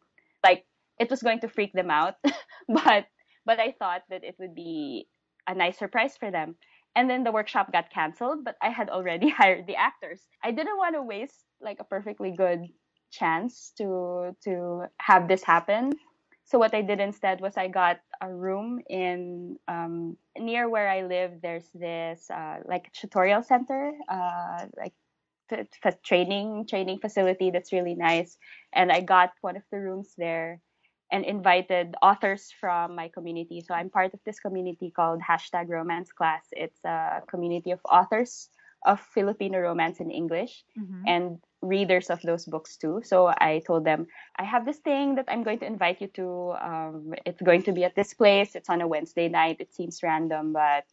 like 0.46 0.66
it 1.00 1.12
was 1.12 1.24
going 1.24 1.42
to 1.42 1.50
freak 1.50 1.74
them 1.74 1.92
out, 1.92 2.16
but 2.70 3.08
but 3.46 3.62
I 3.62 3.76
thought 3.80 4.04
that 4.12 4.26
it 4.26 4.38
would 4.40 4.56
be 4.56 5.08
a 5.48 5.56
nice 5.56 5.80
surprise 5.80 6.18
for 6.20 6.32
them. 6.32 6.58
And 6.96 7.10
then 7.10 7.26
the 7.26 7.34
workshop 7.34 7.74
got 7.74 7.92
canceled, 7.92 8.46
but 8.46 8.58
I 8.64 8.72
had 8.72 8.90
already 8.92 9.30
hired 9.42 9.68
the 9.68 9.78
actors. 9.78 10.22
I 10.44 10.52
didn't 10.52 10.78
want 10.78 10.96
to 10.96 11.04
waste 11.04 11.46
like 11.62 11.80
a 11.82 11.86
perfectly 11.86 12.34
good 12.38 12.62
chance 13.12 13.74
to 13.80 14.36
to 14.46 14.86
have 15.00 15.30
this 15.30 15.44
happen. 15.44 15.94
So 16.50 16.58
what 16.58 16.74
I 16.74 16.82
did 16.82 17.00
instead 17.00 17.42
was 17.42 17.58
I 17.58 17.68
got 17.68 18.00
a 18.20 18.28
room 18.28 18.82
in 18.90 19.58
um, 19.68 20.18
near 20.36 20.68
where 20.68 20.90
I 20.90 21.04
live. 21.04 21.42
There's 21.44 21.70
this 21.76 22.26
uh, 22.32 22.58
like 22.66 22.92
tutorial 22.92 23.44
center, 23.44 23.94
uh, 24.10 24.66
like 24.76 24.94
training 26.04 26.66
training 26.66 27.00
facility 27.00 27.52
that's 27.52 27.72
really 27.72 27.94
nice, 27.94 28.36
and 28.74 28.92
I 28.92 29.02
got 29.02 29.34
one 29.42 29.58
of 29.58 29.64
the 29.72 29.78
rooms 29.78 30.16
there 30.18 30.60
and 31.12 31.24
invited 31.24 31.94
authors 32.02 32.52
from 32.60 32.96
my 32.96 33.10
community. 33.10 33.62
So 33.62 33.76
I'm 33.76 33.92
part 33.92 34.16
of 34.16 34.20
this 34.26 34.40
community 34.40 34.90
called 34.90 35.22
hashtag 35.22 35.70
romance 35.70 36.12
class. 36.12 36.46
It's 36.52 36.84
a 36.84 37.22
community 37.30 37.70
of 37.72 37.80
authors 37.86 38.50
of 38.86 39.00
Filipino 39.14 39.60
romance 39.60 40.00
in 40.00 40.10
English 40.10 40.64
mm-hmm. 40.78 41.04
and 41.06 41.38
readers 41.62 42.10
of 42.10 42.22
those 42.22 42.46
books 42.46 42.78
too. 42.78 43.02
So 43.04 43.28
I 43.28 43.62
told 43.68 43.86
them, 43.86 44.08
I 44.38 44.44
have 44.46 44.66
this 44.66 44.78
thing 44.80 45.16
that 45.16 45.26
I'm 45.28 45.44
going 45.44 45.60
to 45.60 45.66
invite 45.68 46.02
you 46.02 46.08
to. 46.16 46.56
Um, 46.62 47.14
it's 47.26 47.42
going 47.42 47.64
to 47.64 47.74
be 47.74 47.84
at 47.84 47.96
this 47.96 48.14
place. 48.14 48.56
It's 48.56 48.70
on 48.70 48.82
a 48.82 48.88
Wednesday 48.88 49.30
night. 49.30 49.58
It 49.60 49.74
seems 49.74 50.02
random, 50.04 50.54
but 50.54 50.86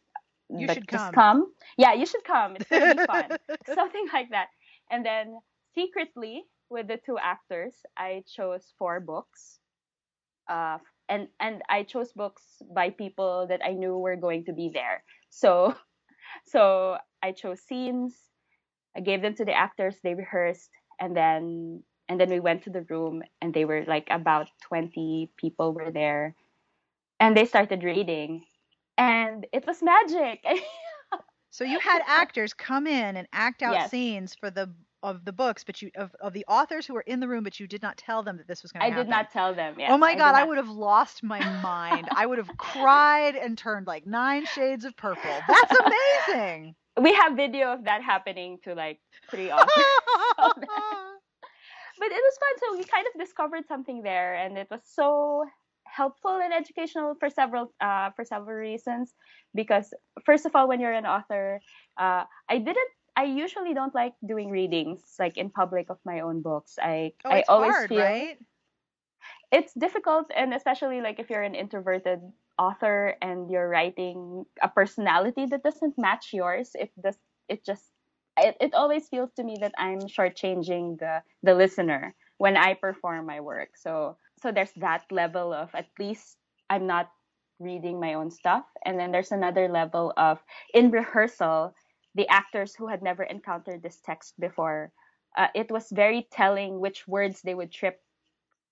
you 0.49 0.67
but 0.67 0.75
should 0.75 0.87
just 0.89 1.13
come. 1.13 1.13
come. 1.13 1.53
Yeah, 1.77 1.93
you 1.93 2.05
should 2.05 2.23
come. 2.23 2.55
It's 2.57 2.69
going 2.69 2.89
to 2.89 2.95
be 2.95 3.05
fun. 3.05 3.37
Something 3.75 4.07
like 4.13 4.29
that. 4.31 4.47
And 4.91 5.05
then 5.05 5.39
secretly, 5.75 6.43
with 6.69 6.87
the 6.87 6.99
two 7.05 7.17
actors, 7.21 7.75
I 7.97 8.23
chose 8.27 8.73
four 8.77 8.99
books 8.99 9.59
uh, 10.49 10.77
and 11.09 11.27
and 11.39 11.61
I 11.69 11.83
chose 11.83 12.11
books 12.13 12.43
by 12.73 12.89
people 12.89 13.47
that 13.49 13.61
I 13.65 13.73
knew 13.73 13.97
were 13.97 14.15
going 14.15 14.45
to 14.45 14.53
be 14.53 14.71
there. 14.73 15.03
So 15.29 15.75
so 16.45 16.97
I 17.23 17.31
chose 17.31 17.61
scenes. 17.61 18.15
I 18.97 19.01
gave 19.01 19.21
them 19.21 19.35
to 19.35 19.45
the 19.45 19.53
actors. 19.53 19.95
They 20.03 20.15
rehearsed, 20.15 20.69
and 20.99 21.15
then 21.15 21.83
and 22.09 22.19
then 22.19 22.29
we 22.29 22.39
went 22.39 22.63
to 22.63 22.69
the 22.69 22.83
room 22.83 23.21
and 23.41 23.53
they 23.53 23.65
were 23.65 23.83
like 23.85 24.07
about 24.09 24.49
20 24.61 25.31
people 25.37 25.73
were 25.73 25.91
there 25.91 26.35
and 27.19 27.35
they 27.35 27.45
started 27.45 27.83
reading 27.83 28.45
and 28.97 29.45
it 29.51 29.65
was 29.67 29.83
magic 29.83 30.43
so 31.49 31.63
you 31.63 31.79
had 31.79 32.01
actors 32.07 32.53
come 32.53 32.87
in 32.87 33.17
and 33.17 33.27
act 33.33 33.61
out 33.61 33.73
Yes. 33.73 33.91
scenes 33.91 34.35
for 34.35 34.49
the 34.49 34.73
of 35.03 35.23
the 35.25 35.31
books, 35.31 35.63
but 35.63 35.81
you 35.81 35.91
of, 35.95 36.13
of 36.19 36.33
the 36.33 36.45
authors 36.47 36.87
who 36.87 36.93
were 36.93 37.01
in 37.01 37.19
the 37.19 37.27
room, 37.27 37.43
but 37.43 37.59
you 37.59 37.67
did 37.67 37.83
not 37.83 37.97
tell 37.97 38.23
them 38.23 38.37
that 38.37 38.47
this 38.47 38.63
was 38.63 38.71
going 38.71 38.81
to 38.81 38.91
happen. 38.91 38.99
i 38.99 39.03
did 39.03 39.09
not 39.09 39.31
tell 39.31 39.53
them 39.53 39.75
yes, 39.77 39.91
oh 39.93 39.97
my 39.97 40.13
did 40.13 40.19
god, 40.19 40.35
I 40.35 40.43
would 40.43 40.57
have 40.57 40.69
lost 40.69 41.23
my 41.23 41.39
mind. 41.61 42.09
I 42.15 42.25
would 42.25 42.39
have 42.39 42.49
cried 42.57 43.35
and 43.35 43.57
turned 43.57 43.87
like 43.87 44.07
nine 44.07 44.45
shades 44.45 44.85
of 44.85 44.97
purple. 44.97 45.43
That's 45.47 45.71
amazing. 46.27 46.75
We 47.01 47.13
have 47.13 47.35
video 47.35 47.73
of 47.73 47.83
that 47.85 48.01
happening 48.01 48.59
to 48.63 48.73
like 48.73 48.99
three 49.29 49.51
authors 49.51 49.85
but 51.99 52.11
it 52.11 52.21
was 52.21 52.37
fun. 52.37 52.53
So 52.59 52.77
we 52.77 52.83
kind 52.83 53.05
of 53.13 53.19
discovered 53.19 53.67
something 53.67 54.01
there 54.03 54.35
and 54.35 54.57
it 54.57 54.67
was 54.69 54.81
so 54.85 55.45
helpful 55.85 56.39
and 56.43 56.53
educational 56.53 57.15
for 57.19 57.29
several 57.29 57.73
uh, 57.81 58.11
for 58.11 58.23
several 58.25 58.55
reasons. 58.55 59.13
Because 59.55 59.93
first 60.25 60.45
of 60.45 60.55
all 60.55 60.67
when 60.67 60.79
you're 60.79 60.93
an 60.93 61.05
author 61.05 61.59
uh, 61.97 62.23
i 62.49 62.57
didn't 62.57 62.91
i 63.15 63.23
usually 63.23 63.73
don't 63.73 63.95
like 63.95 64.13
doing 64.25 64.49
readings 64.49 65.01
like 65.17 65.37
in 65.37 65.49
public 65.49 65.89
of 65.89 65.97
my 66.05 66.21
own 66.21 66.41
books. 66.41 66.77
I 66.81 67.13
oh, 67.25 67.29
i 67.29 67.43
always 67.47 67.71
hard, 67.71 67.89
feel 67.89 68.03
right? 68.03 68.37
it's 69.51 69.73
difficult 69.73 70.29
and 70.35 70.53
especially 70.53 71.01
like 71.01 71.19
if 71.19 71.29
you're 71.29 71.43
an 71.43 71.55
introverted 71.55 72.19
author 72.57 73.15
and 73.21 73.49
you're 73.51 73.69
writing 73.69 74.45
a 74.61 74.67
personality 74.69 75.45
that 75.45 75.63
doesn't 75.63 75.97
match 75.97 76.33
yours 76.33 76.71
it 76.75 76.91
does 77.01 77.17
it 77.49 77.63
just 77.65 77.91
it, 78.37 78.55
it 78.61 78.73
always 78.73 79.07
feels 79.07 79.31
to 79.33 79.43
me 79.43 79.57
that 79.61 79.73
i'm 79.77 80.01
shortchanging 80.01 80.99
the 80.99 81.21
the 81.43 81.53
listener 81.53 82.15
when 82.37 82.57
i 82.57 82.73
perform 82.73 83.25
my 83.25 83.39
work. 83.41 83.69
So 83.77 84.17
so 84.41 84.51
there's 84.51 84.73
that 84.77 85.03
level 85.11 85.53
of 85.53 85.69
at 85.75 85.87
least 85.99 86.37
i'm 86.69 86.87
not 86.87 87.11
reading 87.59 87.99
my 87.99 88.13
own 88.13 88.29
stuff. 88.29 88.65
And 88.85 88.99
then 88.99 89.11
there's 89.11 89.31
another 89.31 89.67
level 89.67 90.13
of 90.17 90.39
in 90.73 90.91
rehearsal 90.91 91.73
the 92.15 92.27
actors 92.29 92.75
who 92.75 92.87
had 92.87 93.01
never 93.03 93.23
encountered 93.23 93.81
this 93.83 93.99
text 94.01 94.39
before 94.39 94.91
uh, 95.37 95.47
it 95.55 95.69
was 95.71 95.89
very 95.91 96.27
telling 96.31 96.79
which 96.79 97.07
words 97.07 97.41
they 97.41 97.53
would 97.55 97.71
trip 97.71 98.01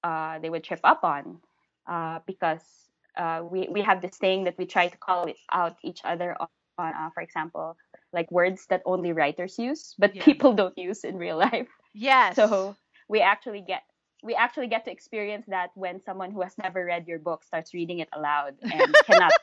uh, 0.03 0.39
they 0.39 0.49
would 0.49 0.63
trip 0.63 0.81
up 0.83 1.03
on 1.03 1.39
uh, 1.87 2.19
because 2.27 2.84
uh, 3.17 3.41
we 3.43 3.67
we 3.71 3.81
have 3.81 4.01
this 4.01 4.17
thing 4.17 4.43
that 4.45 4.57
we 4.57 4.65
try 4.65 4.87
to 4.87 4.97
call 4.97 5.27
out 5.51 5.77
each 5.83 6.01
other 6.03 6.35
on, 6.39 6.47
on 6.77 6.93
uh, 6.93 7.09
for 7.13 7.21
example, 7.23 7.77
like 8.13 8.29
words 8.31 8.65
that 8.69 8.81
only 8.85 9.11
writers 9.13 9.57
use, 9.59 9.95
but 9.97 10.15
Yeah. 10.15 10.23
people 10.23 10.53
don't 10.53 10.77
use 10.77 11.03
in 11.03 11.17
real 11.17 11.37
life. 11.37 11.69
Yes. 11.93 12.35
So 12.35 12.75
we 13.09 13.21
actually 13.21 13.61
get 13.61 13.83
we 14.23 14.33
actually 14.35 14.67
get 14.67 14.85
to 14.85 14.91
experience 14.91 15.45
that 15.47 15.69
when 15.75 16.01
someone 16.01 16.31
who 16.31 16.41
has 16.41 16.57
never 16.57 16.83
read 16.85 17.07
your 17.07 17.19
book 17.19 17.43
starts 17.43 17.73
reading 17.73 17.99
it 17.99 18.09
aloud 18.13 18.55
and 18.71 18.93
cannot 19.05 19.33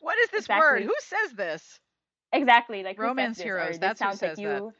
what 0.00 0.18
is 0.18 0.30
this 0.30 0.48
word? 0.48 0.82
Who 0.84 0.94
says 1.00 1.32
this? 1.36 1.78
exactly 2.32 2.82
like 2.82 2.96
who 2.96 3.02
Romance 3.02 3.38
heroes, 3.38 3.78
that's 3.78 4.00
who 4.00 4.06
sounds 4.06 4.18
says 4.20 4.38
like 4.38 4.46
that. 4.48 4.58
you 4.58 4.72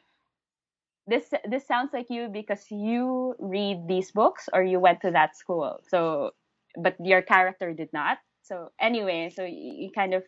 this 1.07 1.31
this 1.51 1.67
sounds 1.67 1.93
like 1.93 2.09
you 2.09 2.29
because 2.29 2.65
you 2.71 3.35
read 3.39 3.87
these 3.89 4.11
books 4.13 4.49
or 4.53 4.63
you 4.63 4.79
went 4.79 5.01
to 5.01 5.11
that 5.11 5.37
school 5.37 5.79
so 5.89 6.31
but 6.77 6.97
your 7.01 7.23
character 7.23 7.73
did 7.73 7.91
not 7.93 8.19
so 8.43 8.71
anyway 8.81 9.31
so 9.35 9.45
you, 9.45 9.87
you 9.87 9.91
kind 9.91 10.15
of 10.15 10.23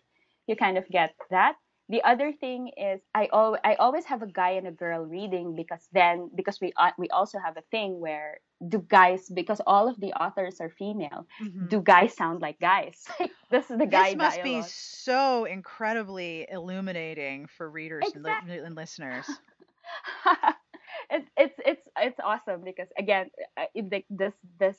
you 0.47 0.57
kind 0.57 0.79
of 0.79 0.89
get 0.89 1.15
that 1.31 1.55
the 1.89 2.03
other 2.03 2.33
thing 2.33 2.71
is 2.77 3.01
I 3.15 3.29
al- 3.33 3.59
I 3.65 3.75
always 3.75 4.05
have 4.07 4.23
a 4.23 4.27
guy 4.27 4.51
and 4.51 4.67
a 4.67 4.73
girl 4.73 5.05
reading 5.05 5.55
because 5.57 5.89
then 5.93 6.31
because 6.35 6.61
we 6.61 6.73
uh, 6.77 6.91
we 6.99 7.09
also 7.11 7.39
have 7.39 7.57
a 7.57 7.63
thing 7.71 8.01
where 8.01 8.39
do 8.67 8.85
guys 8.89 9.29
because 9.29 9.61
all 9.67 9.89
of 9.89 9.99
the 10.01 10.13
authors 10.15 10.61
are 10.61 10.71
female 10.71 11.27
Mhm. 11.41 11.69
do 11.69 11.81
guys 11.83 12.15
sound 12.15 12.41
like 12.41 12.59
guys 12.61 13.07
this 13.51 13.71
is 13.71 13.79
the 13.79 13.87
guy 13.87 14.15
this 14.15 14.15
must 14.15 14.43
be 14.43 14.63
so 14.63 15.45
incredibly 15.45 16.47
illuminating 16.51 17.47
for 17.47 17.71
readers 17.71 18.15
and, 18.15 18.25
li- 18.25 18.39
and 18.47 18.75
listeners. 18.75 19.41
it's 21.11 21.29
it's 21.37 21.59
it's 21.65 21.89
it's 21.99 22.21
awesome 22.23 22.63
because 22.65 22.89
again, 22.99 23.31
uh, 23.59 23.67
it, 23.75 23.91
like 23.93 24.07
this 24.11 24.35
this 24.59 24.79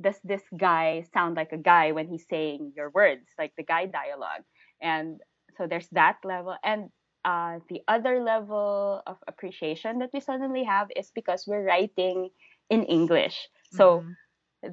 does 0.00 0.18
this 0.24 0.42
guy 0.56 1.04
sound 1.12 1.36
like 1.36 1.52
a 1.52 1.58
guy 1.60 1.92
when 1.92 2.08
he's 2.08 2.26
saying 2.28 2.72
your 2.76 2.90
words, 2.90 3.28
like 3.38 3.52
the 3.56 3.64
guy 3.64 3.86
dialogue, 3.86 4.44
and 4.80 5.20
so 5.56 5.66
there's 5.66 5.88
that 5.92 6.16
level, 6.24 6.56
and 6.64 6.90
uh, 7.24 7.58
the 7.68 7.82
other 7.88 8.22
level 8.22 9.02
of 9.06 9.16
appreciation 9.28 9.98
that 9.98 10.10
we 10.12 10.20
suddenly 10.20 10.64
have 10.64 10.88
is 10.96 11.10
because 11.14 11.44
we're 11.46 11.64
writing 11.64 12.30
in 12.70 12.84
English. 12.84 13.48
So 13.70 14.00
Mhm. 14.00 14.16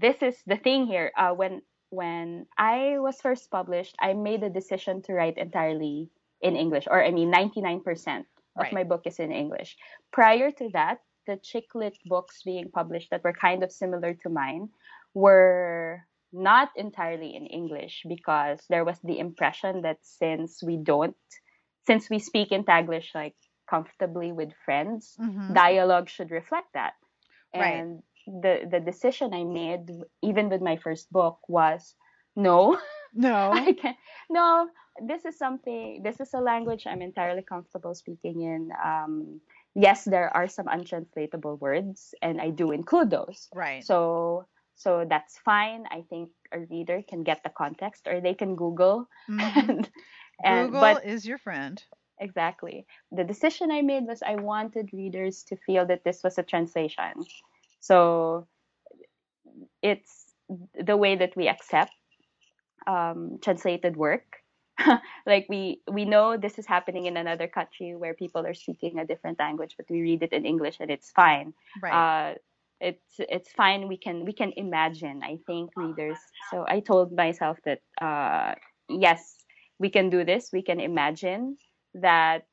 this 0.01 0.21
is 0.21 0.41
the 0.45 0.57
thing 0.57 0.85
here. 0.87 1.11
Uh, 1.17 1.33
when 1.33 1.61
when 1.89 2.45
I 2.57 2.99
was 2.99 3.21
first 3.21 3.49
published, 3.49 3.95
I 3.99 4.13
made 4.13 4.43
a 4.43 4.49
decision 4.49 5.01
to 5.03 5.13
write 5.13 5.37
entirely 5.37 6.09
in 6.41 6.55
English, 6.55 6.87
or 6.89 7.03
I 7.03 7.11
mean, 7.11 7.29
ninety 7.31 7.61
nine 7.61 7.81
percent 7.81 8.27
of 8.57 8.63
Right. 8.63 8.73
my 8.73 8.83
book 8.83 9.07
is 9.07 9.19
in 9.19 9.31
English. 9.31 9.77
Prior 10.11 10.51
to 10.51 10.69
that, 10.73 10.99
the 11.27 11.37
chick 11.37 11.73
lit 11.75 11.97
books 12.05 12.43
being 12.43 12.71
published 12.71 13.09
that 13.11 13.23
were 13.23 13.33
kind 13.33 13.63
of 13.63 13.71
similar 13.71 14.13
to 14.15 14.29
mine 14.29 14.69
were 15.17 16.05
not 16.31 16.69
entirely 16.75 17.33
in 17.35 17.45
English 17.47 18.05
because 18.07 18.59
there 18.69 18.85
was 18.85 18.99
the 19.01 19.17
impression 19.17 19.81
that 19.81 19.97
since 20.01 20.61
we 20.61 20.77
don't, 20.77 21.15
since 21.89 22.09
we 22.09 22.19
speak 22.19 22.51
in 22.51 22.63
Taglish 22.63 23.15
like 23.15 23.35
comfortably 23.69 24.31
with 24.31 24.51
friends, 24.65 25.17
Mhm. 25.19 25.53
dialogue 25.53 26.07
should 26.09 26.31
reflect 26.31 26.69
that. 26.73 26.93
Right. 27.55 27.81
And 27.81 28.03
the 28.27 28.67
the 28.69 28.79
decision 28.83 29.33
I 29.33 29.43
made, 29.47 29.87
even 30.21 30.49
with 30.51 30.61
my 30.61 30.75
first 30.77 31.07
book, 31.11 31.39
was 31.47 31.95
no, 32.35 32.77
No. 33.13 33.51
I 33.55 33.73
can't. 33.73 33.97
No, 34.29 34.67
this 35.07 35.25
is 35.25 35.37
something. 35.39 36.03
This 36.03 36.19
is 36.19 36.33
a 36.35 36.41
language 36.43 36.83
I'm 36.85 37.01
entirely 37.01 37.41
comfortable 37.41 37.95
speaking 37.95 38.41
in. 38.43 38.69
Um, 38.83 39.41
yes, 39.73 40.03
there 40.03 40.29
are 40.35 40.47
some 40.47 40.67
untranslatable 40.67 41.55
words, 41.57 42.13
and 42.21 42.41
I 42.41 42.51
do 42.51 42.71
include 42.71 43.09
those. 43.09 43.47
Right. 43.55 43.83
So 43.83 44.45
so 44.77 45.05
that's 45.09 45.37
fine. 45.39 45.85
I 45.91 46.05
think 46.09 46.29
a 46.53 46.59
reader 46.59 47.01
can 47.01 47.23
get 47.23 47.43
the 47.43 47.49
context, 47.49 48.07
or 48.07 48.21
they 48.21 48.33
can 48.33 48.55
Google. 48.55 49.09
Mhm. 49.29 49.89
And, 50.39 50.45
and 50.45 50.65
Google 50.67 50.81
but 50.81 51.05
is 51.05 51.25
your 51.25 51.39
friend. 51.39 51.83
Exactly. 52.19 52.85
The 53.11 53.23
decision 53.23 53.71
I 53.71 53.81
made 53.81 54.05
was 54.05 54.21
I 54.21 54.35
wanted 54.35 54.93
readers 54.93 55.43
to 55.49 55.55
feel 55.55 55.85
that 55.87 56.03
this 56.03 56.23
was 56.23 56.37
a 56.37 56.43
translation. 56.43 57.25
So 57.79 58.47
it's 59.81 60.33
the 60.79 60.95
way 60.95 61.15
that 61.15 61.35
we 61.35 61.47
accept 61.47 61.93
um, 62.85 63.39
translated 63.41 63.97
work. 63.97 64.43
like 65.25 65.47
we 65.49 65.81
we 65.91 66.05
know 66.05 66.37
this 66.37 66.59
is 66.59 66.67
happening 66.67 67.05
in 67.05 67.17
another 67.17 67.47
country 67.47 67.95
where 67.95 68.13
people 68.13 68.45
are 68.45 68.53
speaking 68.53 68.99
a 68.99 69.05
different 69.05 69.39
language, 69.39 69.73
but 69.75 69.89
we 69.89 70.01
read 70.01 70.21
it 70.21 70.33
in 70.33 70.45
English 70.45 70.77
and 70.79 70.91
it's 70.91 71.09
fine. 71.11 71.53
Right. 71.81 71.93
Uh, 71.93 72.35
it's 72.79 73.15
it's 73.19 73.51
fine. 73.51 73.87
We 73.87 73.97
can 73.97 74.25
we 74.25 74.33
can 74.33 74.53
imagine. 74.55 75.21
I 75.23 75.39
think 75.47 75.71
readers. 75.75 76.17
So 76.51 76.65
I 76.67 76.79
told 76.79 77.11
myself 77.13 77.57
that 77.65 77.79
uh, 78.01 78.55
yes, 78.89 79.35
we 79.79 79.89
can 79.89 80.09
do 80.09 80.23
this. 80.23 80.49
We 80.53 80.61
can 80.61 80.79
imagine 80.79 81.57
that 81.95 82.45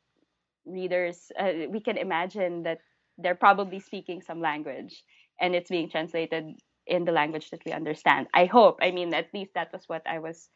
readers. 0.67 1.31
Uh, 1.39 1.69
we 1.71 1.81
can 1.81 1.97
imagine 1.97 2.63
that 2.65 2.79
they're 3.19 3.35
probably 3.35 3.81
speaking 3.81 4.23
some 4.23 4.41
language 4.41 5.05
and 5.41 5.55
it's 5.55 5.71
being 5.71 5.91
translated 5.91 6.45
in 6.87 7.05
the 7.05 7.13
language 7.13 7.51
that 7.51 7.61
we 7.65 7.73
understand. 7.73 8.27
I 8.35 8.47
hope. 8.47 8.79
I 8.83 8.91
mean, 8.91 9.15
at 9.15 9.29
least 9.33 9.53
that 9.55 9.73
was 9.73 9.85
what 9.87 10.03
I 10.07 10.19
was 10.19 10.49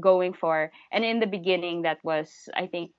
going 0.00 0.34
for. 0.34 0.72
And 0.92 1.04
in 1.04 1.20
the 1.20 1.26
beginning, 1.26 1.82
that 1.82 1.98
was 2.04 2.30
I 2.54 2.66
think 2.66 2.90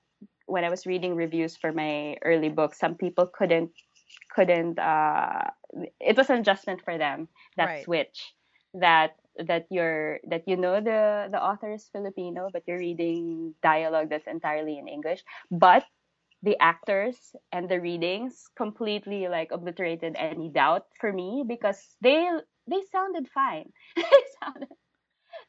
when 0.46 0.64
I 0.64 0.70
was 0.70 0.86
reading 0.86 1.14
reviews 1.14 1.56
for 1.56 1.72
my 1.72 2.16
early 2.24 2.48
books, 2.48 2.78
some 2.78 2.94
people 2.94 3.26
couldn't 3.26 3.70
couldn't 4.34 4.78
uh 4.78 5.50
it 6.00 6.16
was 6.16 6.30
an 6.30 6.38
adjustment 6.40 6.80
for 6.84 6.98
them 6.98 7.28
that 7.56 7.70
Right. 7.70 7.82
switch 7.82 8.34
that 8.74 9.16
that 9.46 9.66
you're 9.70 10.18
that 10.28 10.42
you 10.46 10.56
know 10.56 10.80
the 10.80 11.28
the 11.30 11.42
author 11.42 11.72
is 11.72 11.88
filipino 11.92 12.50
but 12.52 12.62
you're 12.66 12.78
reading 12.78 13.54
dialogue 13.62 14.08
that's 14.10 14.26
entirely 14.26 14.78
in 14.78 14.88
english 14.88 15.22
but 15.50 15.84
the 16.42 16.56
actors 16.60 17.34
and 17.52 17.68
the 17.68 17.80
readings 17.80 18.46
completely 18.56 19.28
like 19.28 19.50
obliterated 19.52 20.14
any 20.18 20.48
doubt 20.48 20.84
for 21.00 21.12
me 21.12 21.44
because 21.46 21.96
they 22.00 22.28
they 22.68 22.80
sounded 22.92 23.28
fine 23.28 23.70
they 23.96 24.22
sounded 24.42 24.68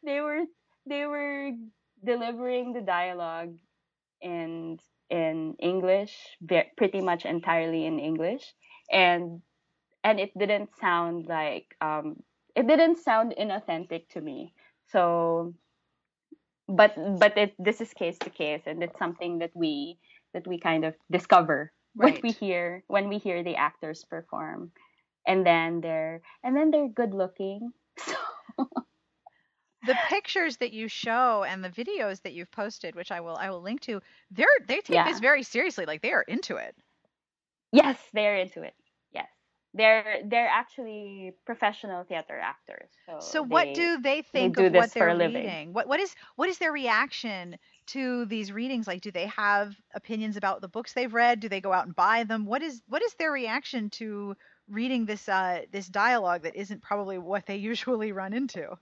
they 0.03 0.20
were 0.22 0.43
they 0.86 1.05
were 1.05 1.51
delivering 2.03 2.74
the 2.74 2.82
dialogue 2.82 3.55
in 4.22 4.78
in 5.10 5.55
English, 5.60 6.38
pretty 6.78 7.01
much 7.01 7.26
entirely 7.26 7.86
in 7.86 7.99
English, 7.99 8.53
and 8.91 9.41
and 10.03 10.20
it 10.20 10.32
didn't 10.38 10.70
sound 10.80 11.28
like 11.28 11.76
um, 11.82 12.24
it 12.55 12.68
didn't 12.68 12.97
sound 12.97 13.36
inauthentic 13.39 14.10
to 14.10 14.22
me. 14.22 14.53
So, 14.91 15.53
but 16.68 16.93
but 17.20 17.38
it 17.38 17.53
this 17.60 17.82
is 17.82 17.93
case 17.93 18.18
to 18.20 18.30
case, 18.30 18.64
and 18.66 18.84
it's 18.84 18.97
something 18.99 19.39
that 19.39 19.51
we 19.53 19.97
that 20.34 20.47
we 20.47 20.60
kind 20.60 20.86
of 20.86 20.95
discover 21.12 21.72
when 21.95 22.18
we 22.24 22.32
hear 22.32 22.84
when 22.88 23.10
we 23.10 23.18
hear 23.18 23.43
the 23.43 23.55
actors 23.55 24.03
perform. 24.05 24.72
and 25.28 25.45
then 25.45 25.82
they're 25.82 26.22
and 26.43 26.55
then 26.58 26.72
they're 26.72 26.89
good 26.89 27.14
looking. 27.14 27.72
So 28.58 28.66
the 29.88 29.98
pictures 30.10 30.58
that 30.58 30.74
you 30.74 30.88
show 30.90 31.44
and 31.44 31.64
the 31.64 31.70
videos 31.72 32.22
that 32.24 32.34
you've 32.34 32.52
posted, 32.52 32.96
which 32.96 33.12
I 33.12 33.22
will 33.22 33.38
I 33.38 33.50
will 33.50 33.62
link 33.64 33.82
to, 33.82 34.02
they're 34.32 34.48
they 34.68 34.82
take 34.82 34.90
Yeah. 34.90 35.04
this 35.04 35.20
very 35.20 35.44
seriously. 35.44 35.86
Like 35.86 36.02
they 36.04 36.14
are 36.14 36.24
into 36.24 36.58
it. 36.58 36.76
yes, 37.72 37.98
they're 38.14 38.38
into 38.38 38.64
it. 38.64 38.76
Yes. 39.12 39.30
They're 39.74 40.22
they're 40.26 40.48
actually 40.50 41.34
professional 41.46 42.04
theater 42.04 42.40
actors. 42.40 42.90
So 43.06 43.20
So 43.20 43.44
what 43.44 43.74
do 43.74 44.00
they 44.00 44.22
think 44.24 44.58
do 44.58 44.68
of 44.68 44.74
what 44.74 44.94
they're 44.94 45.14
reading? 45.14 45.74
What 45.74 45.88
what 45.88 46.00
is 46.00 46.16
what 46.36 46.50
is 46.50 46.58
their 46.60 46.72
reaction 46.72 47.58
to 47.88 48.26
these 48.26 48.52
readings? 48.52 48.88
Like 48.88 49.02
do 49.02 49.12
they 49.12 49.28
have 49.28 49.76
opinions 49.94 50.38
about 50.38 50.62
the 50.62 50.68
books 50.70 50.94
they've 50.94 51.14
read? 51.14 51.40
Do 51.40 51.50
they 51.50 51.62
go 51.62 51.74
out 51.74 51.86
and 51.86 51.96
buy 51.96 52.24
them? 52.24 52.46
What 52.46 52.62
is 52.64 52.82
what 52.88 53.02
is 53.04 53.14
their 53.16 53.32
reaction 53.32 53.90
to 53.92 54.36
reading 54.70 55.06
this 55.06 55.30
uh 55.30 55.64
this 55.72 55.88
dialogue 55.88 56.44
that 56.44 56.56
isn't 56.56 56.82
probably 56.82 57.18
what 57.18 57.46
they 57.46 57.58
usually 57.72 58.12
run 58.12 58.34
into? 58.34 58.78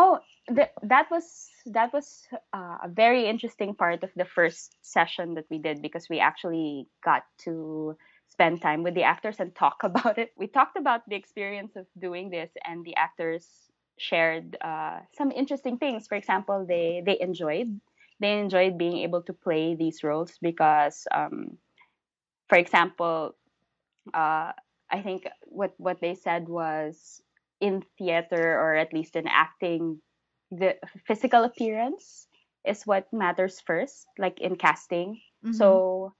Oh, 0.00 0.20
th- 0.48 0.72
that 0.82 1.10
was 1.10 1.50
that 1.66 1.92
was 1.92 2.26
uh, 2.54 2.78
a 2.84 2.88
very 2.88 3.26
interesting 3.26 3.74
part 3.74 4.02
of 4.02 4.10
the 4.16 4.24
first 4.24 4.74
session 4.82 5.34
that 5.34 5.46
we 5.50 5.58
did 5.58 5.82
because 5.82 6.08
we 6.08 6.20
actually 6.20 6.88
got 7.04 7.24
to 7.44 7.96
spend 8.28 8.62
time 8.62 8.82
with 8.82 8.94
the 8.94 9.02
actors 9.04 9.40
and 9.40 9.54
talk 9.54 9.82
about 9.84 10.18
it. 10.18 10.32
We 10.38 10.46
talked 10.48 10.76
about 10.78 11.02
the 11.08 11.16
experience 11.16 11.76
of 11.76 11.86
doing 11.98 12.30
this, 12.30 12.50
and 12.64 12.84
the 12.84 12.96
actors 12.96 13.70
shared 13.98 14.56
uh, 14.62 15.00
some 15.12 15.30
interesting 15.32 15.76
things. 15.78 16.08
For 16.08 16.16
example, 16.16 16.64
they 16.66 17.02
they 17.04 17.20
enjoyed 17.20 17.80
they 18.20 18.38
enjoyed 18.38 18.78
being 18.78 18.98
able 18.98 19.22
to 19.24 19.34
play 19.34 19.74
these 19.74 20.02
roles 20.04 20.38
because, 20.40 21.06
um, 21.12 21.58
for 22.48 22.58
example, 22.58 23.36
uh, 24.14 24.52
I 24.90 25.02
think 25.02 25.26
what 25.46 25.74
what 25.78 26.00
they 26.00 26.14
said 26.14 26.48
was 26.48 27.22
in 27.60 27.82
theater 27.98 28.58
or 28.58 28.74
at 28.74 28.92
least 28.92 29.16
in 29.16 29.26
acting, 29.28 30.00
the 30.50 30.76
physical 31.06 31.44
appearance 31.44 32.28
is 32.64 32.86
what 32.86 33.12
matters 33.12 33.60
first, 33.60 34.06
like 34.18 34.40
in 34.40 34.56
casting. 34.56 35.20
Mhm. 35.44 35.54
So 35.54 36.14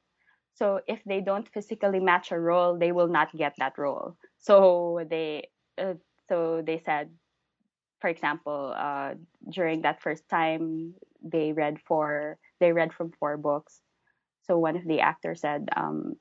so 0.54 0.80
if 0.86 1.02
they 1.04 1.20
don't 1.20 1.48
physically 1.48 2.00
match 2.00 2.30
a 2.32 2.38
role, 2.38 2.76
they 2.78 2.92
will 2.92 3.08
not 3.08 3.32
get 3.36 3.54
that 3.58 3.78
role. 3.78 4.16
So 4.38 5.04
they 5.08 5.50
uh, 5.78 5.94
so 6.28 6.62
they 6.62 6.78
said, 6.78 7.10
for 8.00 8.08
example, 8.08 8.74
uh, 8.76 9.14
during 9.48 9.82
that 9.82 10.02
first 10.02 10.28
time 10.28 10.94
they 11.22 11.52
read 11.52 11.80
four 11.80 12.38
they 12.60 12.72
read 12.72 12.92
from 12.92 13.12
four 13.18 13.36
books. 13.36 13.80
So 14.42 14.58
one 14.58 14.76
of 14.76 14.84
the 14.84 15.00
actors 15.00 15.40
said, 15.40 15.68
um, 15.76 16.14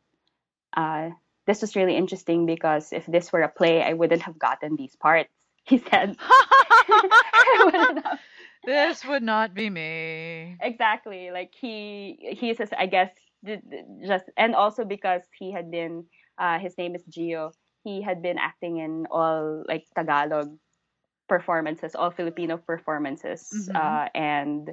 uh, 0.76 1.10
"This 1.50 1.62
was 1.66 1.74
really 1.76 1.98
interesting 1.98 2.46
because 2.46 2.94
if 2.94 3.10
this 3.10 3.34
were 3.34 3.42
a 3.42 3.50
play, 3.50 3.82
I 3.82 3.94
wouldn't 3.98 4.22
have 4.30 4.38
gotten 4.38 4.78
these 4.78 4.96
parts." 4.96 5.34
He 5.66 5.78
said, 5.82 6.16
"I 6.22 7.62
wouldn't 7.66 8.06
have." 8.06 8.20
this 8.66 9.06
would 9.06 9.24
not 9.24 9.54
be 9.56 9.70
me. 9.70 10.58
exactly 10.62 11.32
like 11.32 11.56
he 11.56 12.18
he 12.38 12.54
says 12.54 12.70
i 12.78 12.86
guess 12.86 13.10
just 14.06 14.26
and 14.38 14.54
also 14.54 14.84
because 14.84 15.24
he 15.40 15.52
had 15.52 15.72
been 15.72 16.04
uh 16.38 16.60
his 16.60 16.78
name 16.78 16.94
is 16.96 17.04
gio 17.08 17.52
he 17.84 18.02
had 18.02 18.22
been 18.22 18.38
acting 18.38 18.78
in 18.78 19.08
all 19.10 19.64
like 19.68 19.86
tagalog 19.96 20.52
performances 21.28 21.96
all 21.96 22.12
filipino 22.12 22.58
performances 22.58 23.48
Mhm. 23.54 23.76
uh 23.76 24.10
and 24.14 24.72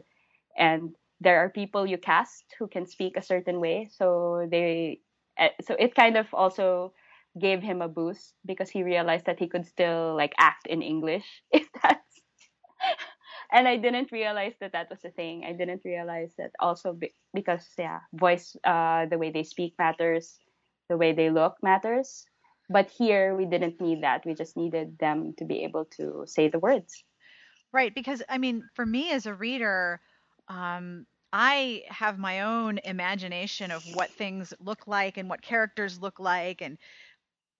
and 0.58 0.94
there 1.20 1.38
are 1.40 1.48
people 1.48 1.86
you 1.86 1.98
cast 1.98 2.44
who 2.58 2.66
can 2.68 2.86
speak 2.86 3.16
a 3.16 3.22
certain 3.22 3.60
way 3.60 3.88
so 3.90 4.46
they 4.50 5.00
so 5.62 5.76
it 5.78 5.94
kind 5.94 6.16
of 6.16 6.26
also 6.32 6.92
gave 7.38 7.62
him 7.62 7.82
a 7.82 7.88
boost 7.88 8.34
because 8.46 8.70
he 8.70 8.82
realized 8.82 9.26
that 9.26 9.38
he 9.38 9.48
could 9.48 9.66
still 9.66 10.16
like 10.16 10.34
act 10.38 10.66
in 10.66 10.82
english 10.82 11.42
if 11.52 11.68
that's 11.82 12.06
and 13.52 13.68
I 13.68 13.76
didn't 13.76 14.12
realize 14.12 14.54
that 14.60 14.72
that 14.72 14.90
was 14.90 15.04
a 15.04 15.10
thing. 15.10 15.44
I 15.46 15.52
didn't 15.52 15.82
realize 15.84 16.32
that 16.38 16.50
also 16.60 16.92
be- 16.92 17.14
because 17.34 17.66
yeah, 17.78 18.00
voice, 18.12 18.56
uh, 18.64 19.06
the 19.06 19.18
way 19.18 19.30
they 19.30 19.44
speak 19.44 19.74
matters, 19.78 20.38
the 20.88 20.96
way 20.96 21.12
they 21.12 21.30
look 21.30 21.56
matters. 21.62 22.24
But 22.68 22.90
here 22.90 23.36
we 23.36 23.46
didn't 23.46 23.80
need 23.80 24.02
that. 24.02 24.26
We 24.26 24.34
just 24.34 24.56
needed 24.56 24.98
them 24.98 25.34
to 25.38 25.44
be 25.44 25.62
able 25.62 25.84
to 25.96 26.24
say 26.26 26.48
the 26.48 26.58
words. 26.58 27.04
Right, 27.72 27.94
because 27.94 28.22
I 28.28 28.38
mean, 28.38 28.64
for 28.74 28.86
me 28.86 29.12
as 29.12 29.26
a 29.26 29.34
reader, 29.34 30.00
um, 30.48 31.06
I 31.32 31.84
have 31.88 32.18
my 32.18 32.40
own 32.42 32.78
imagination 32.84 33.70
of 33.70 33.86
what 33.86 34.14
things 34.16 34.54
look 34.60 34.86
like 34.86 35.16
and 35.18 35.28
what 35.28 35.42
characters 35.42 36.00
look 36.00 36.18
like, 36.20 36.62
and 36.62 36.78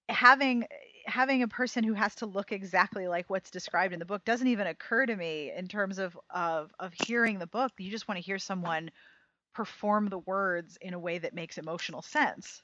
having 0.08 0.66
having 1.06 1.42
a 1.42 1.48
person 1.48 1.84
who 1.84 1.94
has 1.94 2.14
to 2.16 2.26
look 2.26 2.52
exactly 2.52 3.08
like 3.08 3.30
what's 3.30 3.50
described 3.50 3.92
in 3.94 4.00
the 4.00 4.06
book 4.06 4.24
doesn't 4.24 4.48
even 4.48 4.66
occur 4.66 5.06
to 5.06 5.16
me 5.16 5.52
in 5.52 5.68
terms 5.68 5.98
of 5.98 6.18
of 6.30 6.72
of 6.80 6.92
hearing 6.94 7.38
the 7.38 7.46
book. 7.48 7.72
You 7.78 7.90
just 7.90 8.08
want 8.08 8.18
to 8.18 8.24
hear 8.24 8.38
someone 8.38 8.90
perform 9.54 10.08
the 10.08 10.20
words 10.20 10.78
in 10.82 10.94
a 10.94 10.98
way 11.00 11.18
that 11.18 11.34
makes 11.34 11.58
emotional 11.58 12.02
sense. 12.02 12.62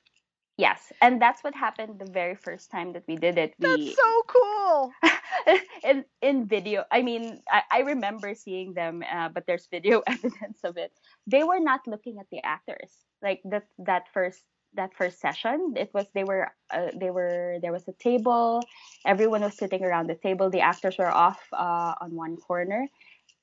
Yes, 0.58 0.92
and 1.00 1.20
that's 1.20 1.42
what 1.42 1.54
happened 1.54 1.98
the 1.98 2.10
very 2.10 2.34
first 2.34 2.70
time 2.70 2.92
that 2.92 3.04
we 3.08 3.16
did 3.16 3.38
it. 3.38 3.54
We 3.58 3.66
That's 3.68 3.96
so 3.96 4.22
cool. 4.26 4.92
in 5.84 6.04
in 6.20 6.46
video 6.46 6.84
i 6.92 7.02
mean 7.02 7.40
i, 7.50 7.62
I 7.70 7.80
remember 7.80 8.34
seeing 8.34 8.74
them 8.74 9.02
uh, 9.10 9.28
but 9.28 9.46
there's 9.46 9.66
video 9.66 10.02
evidence 10.06 10.60
of 10.64 10.76
it. 10.76 10.92
They 11.26 11.42
were 11.42 11.60
not 11.60 11.80
looking 11.86 12.18
at 12.18 12.26
the 12.30 12.44
actors 12.44 12.92
like 13.22 13.40
that 13.44 13.66
that 13.78 14.08
first 14.12 14.44
that 14.74 14.94
first 14.94 15.20
session. 15.20 15.74
It 15.76 15.90
was 15.92 16.06
they 16.14 16.24
were 16.24 16.52
uh, 16.72 16.88
they 16.94 17.10
were 17.10 17.58
there 17.60 17.72
was 17.72 17.86
a 17.88 17.92
table. 17.92 18.62
Everyone 19.04 19.42
was 19.42 19.56
sitting 19.56 19.84
around 19.84 20.08
the 20.08 20.14
table. 20.14 20.50
The 20.50 20.60
actors 20.60 20.96
were 20.98 21.10
off 21.10 21.40
uh, 21.52 21.94
on 22.00 22.14
one 22.14 22.36
corner 22.36 22.88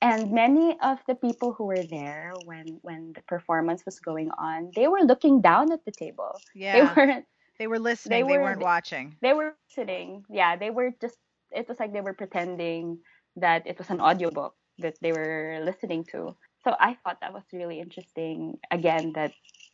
and 0.01 0.31
many 0.31 0.77
of 0.81 0.99
the 1.07 1.15
people 1.15 1.53
who 1.53 1.65
were 1.65 1.83
there 1.83 2.35
when 2.45 2.79
when 2.83 3.13
the 3.13 3.21
performance 3.23 3.83
was 3.85 3.99
going 3.99 4.31
on 4.37 4.71
they 4.75 4.87
were 4.87 5.01
looking 5.01 5.41
down 5.41 5.71
at 5.71 5.83
the 5.85 5.91
table 5.91 6.41
Yeah, 6.55 6.93
they 6.95 7.01
weren't 7.01 7.25
they 7.59 7.67
were 7.67 7.79
listening. 7.79 8.19
They, 8.19 8.23
were- 8.37 8.43
weren't 8.43 8.61
watching. 8.61 9.17
they 9.21 9.33
were 9.33 9.55
sitting 9.75 10.25
yeah 10.29 10.55
they 10.57 10.71
were 10.71 10.91
just 11.01 11.17
it 11.51 11.67
was 11.67 11.79
like 11.79 11.93
they 11.93 12.01
were 12.01 12.13
pretending 12.13 12.99
that 13.37 13.67
it 13.67 13.77
was 13.77 13.89
an 13.89 14.01
audiobook 14.01 14.55
that 14.79 14.95
they 15.01 15.11
were 15.13 15.61
listening 15.63 16.05
to 16.05 16.35
so 16.63 16.75
i 16.79 16.95
thought 17.03 17.19
that 17.21 17.33
was 17.33 17.43
really 17.53 17.79
interesting 17.79 18.57
again 18.71 19.13
that 19.15 19.33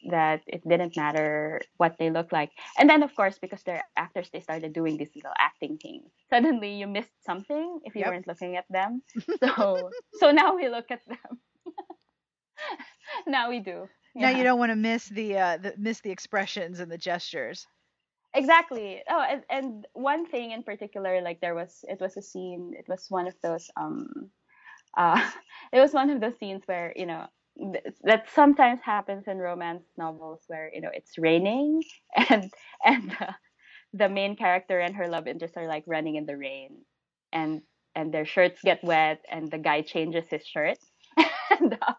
that 0.10 0.42
it 0.48 0.68
didn't 0.68 0.96
matter 0.96 1.62
what 1.78 1.96
they 2.00 2.10
look 2.10 2.32
like. 2.32 2.52
And 2.78 2.90
then 2.90 3.04
of 3.04 3.16
course 3.16 3.38
because 3.40 3.64
they're 3.64 3.84
actors 3.98 4.30
they 4.32 4.40
started 4.42 4.74
doing 4.74 4.98
these 4.98 5.16
little 5.16 5.34
acting 5.38 5.78
things. 5.78 6.12
Suddenly 6.30 6.74
you 6.76 6.88
missed 6.88 7.24
something 7.24 7.80
if 7.84 7.96
you 7.96 8.04
Yep. 8.04 8.06
weren't 8.06 8.28
looking 8.28 8.56
at 8.56 8.66
them. 8.70 9.02
So 9.40 9.94
so 10.12 10.32
now 10.32 10.56
we 10.56 10.70
look 10.70 10.92
at 10.92 11.06
them. 11.08 11.40
Now 13.28 13.50
we 13.50 13.60
do 13.60 13.90
Now 14.20 14.30
you 14.30 14.44
don't 14.44 14.60
want 14.60 14.72
to 14.72 14.76
miss 14.76 15.08
the 15.08 15.38
uh, 15.38 15.58
the 15.58 15.76
miss 15.78 16.02
the 16.02 16.12
expressions 16.12 16.80
and 16.80 16.92
the 16.92 16.98
gestures. 16.98 17.68
exactly. 18.34 19.02
Oh 19.10 19.22
and, 19.22 19.44
and 19.50 19.88
one 19.94 20.26
thing 20.26 20.52
in 20.52 20.64
particular 20.64 21.22
like 21.22 21.42
there 21.42 21.56
was 21.56 21.84
it 21.88 22.00
was 22.00 22.18
a 22.18 22.22
scene 22.22 22.74
it 22.78 22.88
was 22.88 23.06
one 23.10 23.28
of 23.28 23.36
those 23.42 23.70
um 23.78 24.30
uh 24.98 25.32
it 25.74 25.80
was 25.80 25.94
one 25.94 26.10
of 26.10 26.20
those 26.22 26.38
scenes 26.38 26.64
where 26.66 26.94
you 26.96 27.06
know 27.06 27.26
that 28.04 28.26
sometimes 28.34 28.82
happens 28.84 29.26
in 29.28 29.38
romance 29.38 29.84
novels 29.98 30.42
where 30.48 30.70
you 30.74 30.82
know 30.82 30.90
it's 30.94 31.18
raining 31.18 31.82
and 32.30 32.52
and 32.86 33.18
the, 33.94 34.10
main 34.10 34.36
character 34.36 34.80
and 34.80 34.96
her 34.96 35.08
love 35.08 35.28
interest 35.28 35.56
are 35.58 35.68
like 35.68 35.84
running 35.88 36.16
in 36.16 36.26
the 36.26 36.38
rain 36.38 36.82
and 37.32 37.62
and 37.96 38.14
their 38.14 38.26
shirts 38.26 38.62
get 38.64 38.84
wet 38.84 39.24
and 39.32 39.50
the 39.52 39.58
guy 39.58 39.82
changes 39.82 40.26
his 40.30 40.46
shirt 40.46 40.78
and 41.50 41.78
uh, 41.82 41.94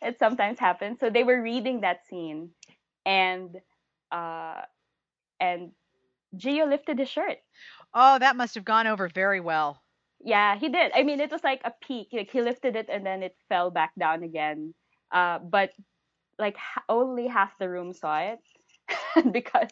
it 0.00 0.18
sometimes 0.18 0.58
happens 0.58 0.98
so 0.98 1.08
they 1.08 1.24
were 1.24 1.40
reading 1.40 1.80
that 1.82 2.04
scene 2.08 2.50
and 3.06 3.56
uh 4.10 4.62
and 5.40 5.72
Gio 6.36 6.68
lifted 6.68 6.98
his 6.98 7.10
shirt. 7.10 7.38
Oh, 7.94 8.18
that 8.18 8.36
must 8.36 8.54
have 8.54 8.64
gone 8.64 8.86
over 8.86 9.08
very 9.08 9.40
well. 9.40 9.81
Yeah, 10.22 10.56
he 10.56 10.68
did. 10.68 10.92
I 10.94 11.02
mean, 11.02 11.20
it 11.20 11.30
was 11.32 11.42
like 11.42 11.60
a 11.64 11.72
peak. 11.82 12.08
Like 12.12 12.30
he 12.30 12.42
lifted 12.42 12.76
it 12.76 12.88
and 12.88 13.04
then 13.04 13.22
it 13.22 13.36
fell 13.48 13.70
back 13.70 13.92
down 13.98 14.22
again. 14.22 14.74
Uh, 15.10 15.38
but 15.38 15.70
like 16.38 16.56
only 16.88 17.28
half 17.28 17.58
the 17.58 17.68
room 17.70 17.92
saw 17.92 18.20
it 18.20 18.40
because 19.32 19.70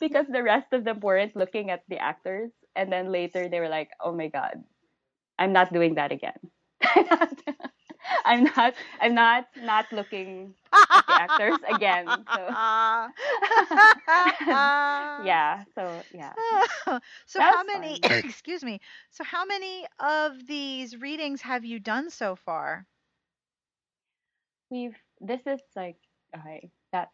because 0.00 0.26
the 0.28 0.42
rest 0.42 0.72
of 0.72 0.84
them 0.84 1.00
weren't 1.00 1.36
looking 1.36 1.70
at 1.70 1.82
the 1.88 1.98
actors. 1.98 2.50
And 2.76 2.92
then 2.92 3.12
later 3.12 3.48
they 3.48 3.60
were 3.60 3.68
like, 3.70 3.90
"Oh 4.00 4.12
my 4.12 4.28
god, 4.28 4.64
I'm 5.38 5.52
not 5.52 5.72
doing 5.72 5.96
that 5.96 6.12
again. 6.12 6.38
I'm 8.24 8.44
not. 8.44 8.74
I'm 9.00 9.14
not 9.14 9.46
not 9.56 9.86
looking 9.92 10.54
at 10.72 11.04
the 11.06 11.22
actors 11.22 11.58
again." 11.68 12.06
So 12.06 12.14
uh, 12.32 13.08
yeah. 15.24 15.64
So 15.74 16.02
yeah. 16.14 16.32
so 17.26 17.40
how 17.40 17.64
many 17.64 18.00
fun. 18.02 18.12
excuse 18.24 18.62
me. 18.62 18.80
So 19.10 19.24
how 19.24 19.44
many 19.44 19.86
of 20.00 20.46
these 20.46 20.96
readings 20.96 21.42
have 21.42 21.64
you 21.64 21.78
done 21.78 22.10
so 22.10 22.36
far? 22.36 22.86
we've 24.68 24.96
this 25.20 25.40
is 25.46 25.60
like 25.76 25.94
okay 26.36 26.68
that 26.92 27.10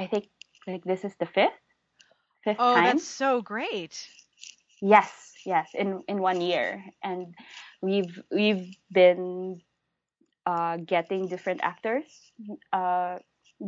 i 0.00 0.06
think 0.08 0.26
like 0.66 0.82
this 0.82 1.04
is 1.04 1.12
the 1.20 1.26
fifth 1.26 1.52
fifth 2.46 2.56
oh, 2.60 2.74
time. 2.74 2.84
that's 2.84 3.06
so 3.06 3.42
great. 3.42 4.08
Yes, 4.80 5.32
yes, 5.44 5.68
in 5.74 6.02
in 6.06 6.20
one 6.20 6.40
year, 6.40 6.84
and 7.02 7.34
we've 7.86 8.20
we've 8.30 8.76
been 8.92 9.60
uh, 10.46 10.76
getting 10.78 11.28
different 11.28 11.60
actors 11.62 12.04
uh, 12.72 13.18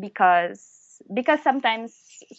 because 0.00 1.00
because 1.14 1.40
sometimes 1.42 1.94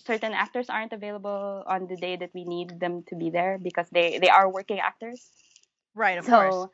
certain 0.06 0.34
actors 0.34 0.70
aren't 0.70 0.94
available 0.94 1.64
on 1.68 1.88
the 1.88 1.98
day 1.98 2.16
that 2.18 2.32
we 2.34 2.44
need 2.46 2.80
them 2.80 3.04
to 3.10 3.16
be 3.16 3.30
there 3.30 3.58
because 3.62 3.90
they 3.92 4.20
they 4.20 4.30
are 4.30 4.50
working 4.50 4.80
actors. 4.80 5.32
Right, 5.96 6.18
of 6.18 6.26
so 6.26 6.30
course. 6.30 6.70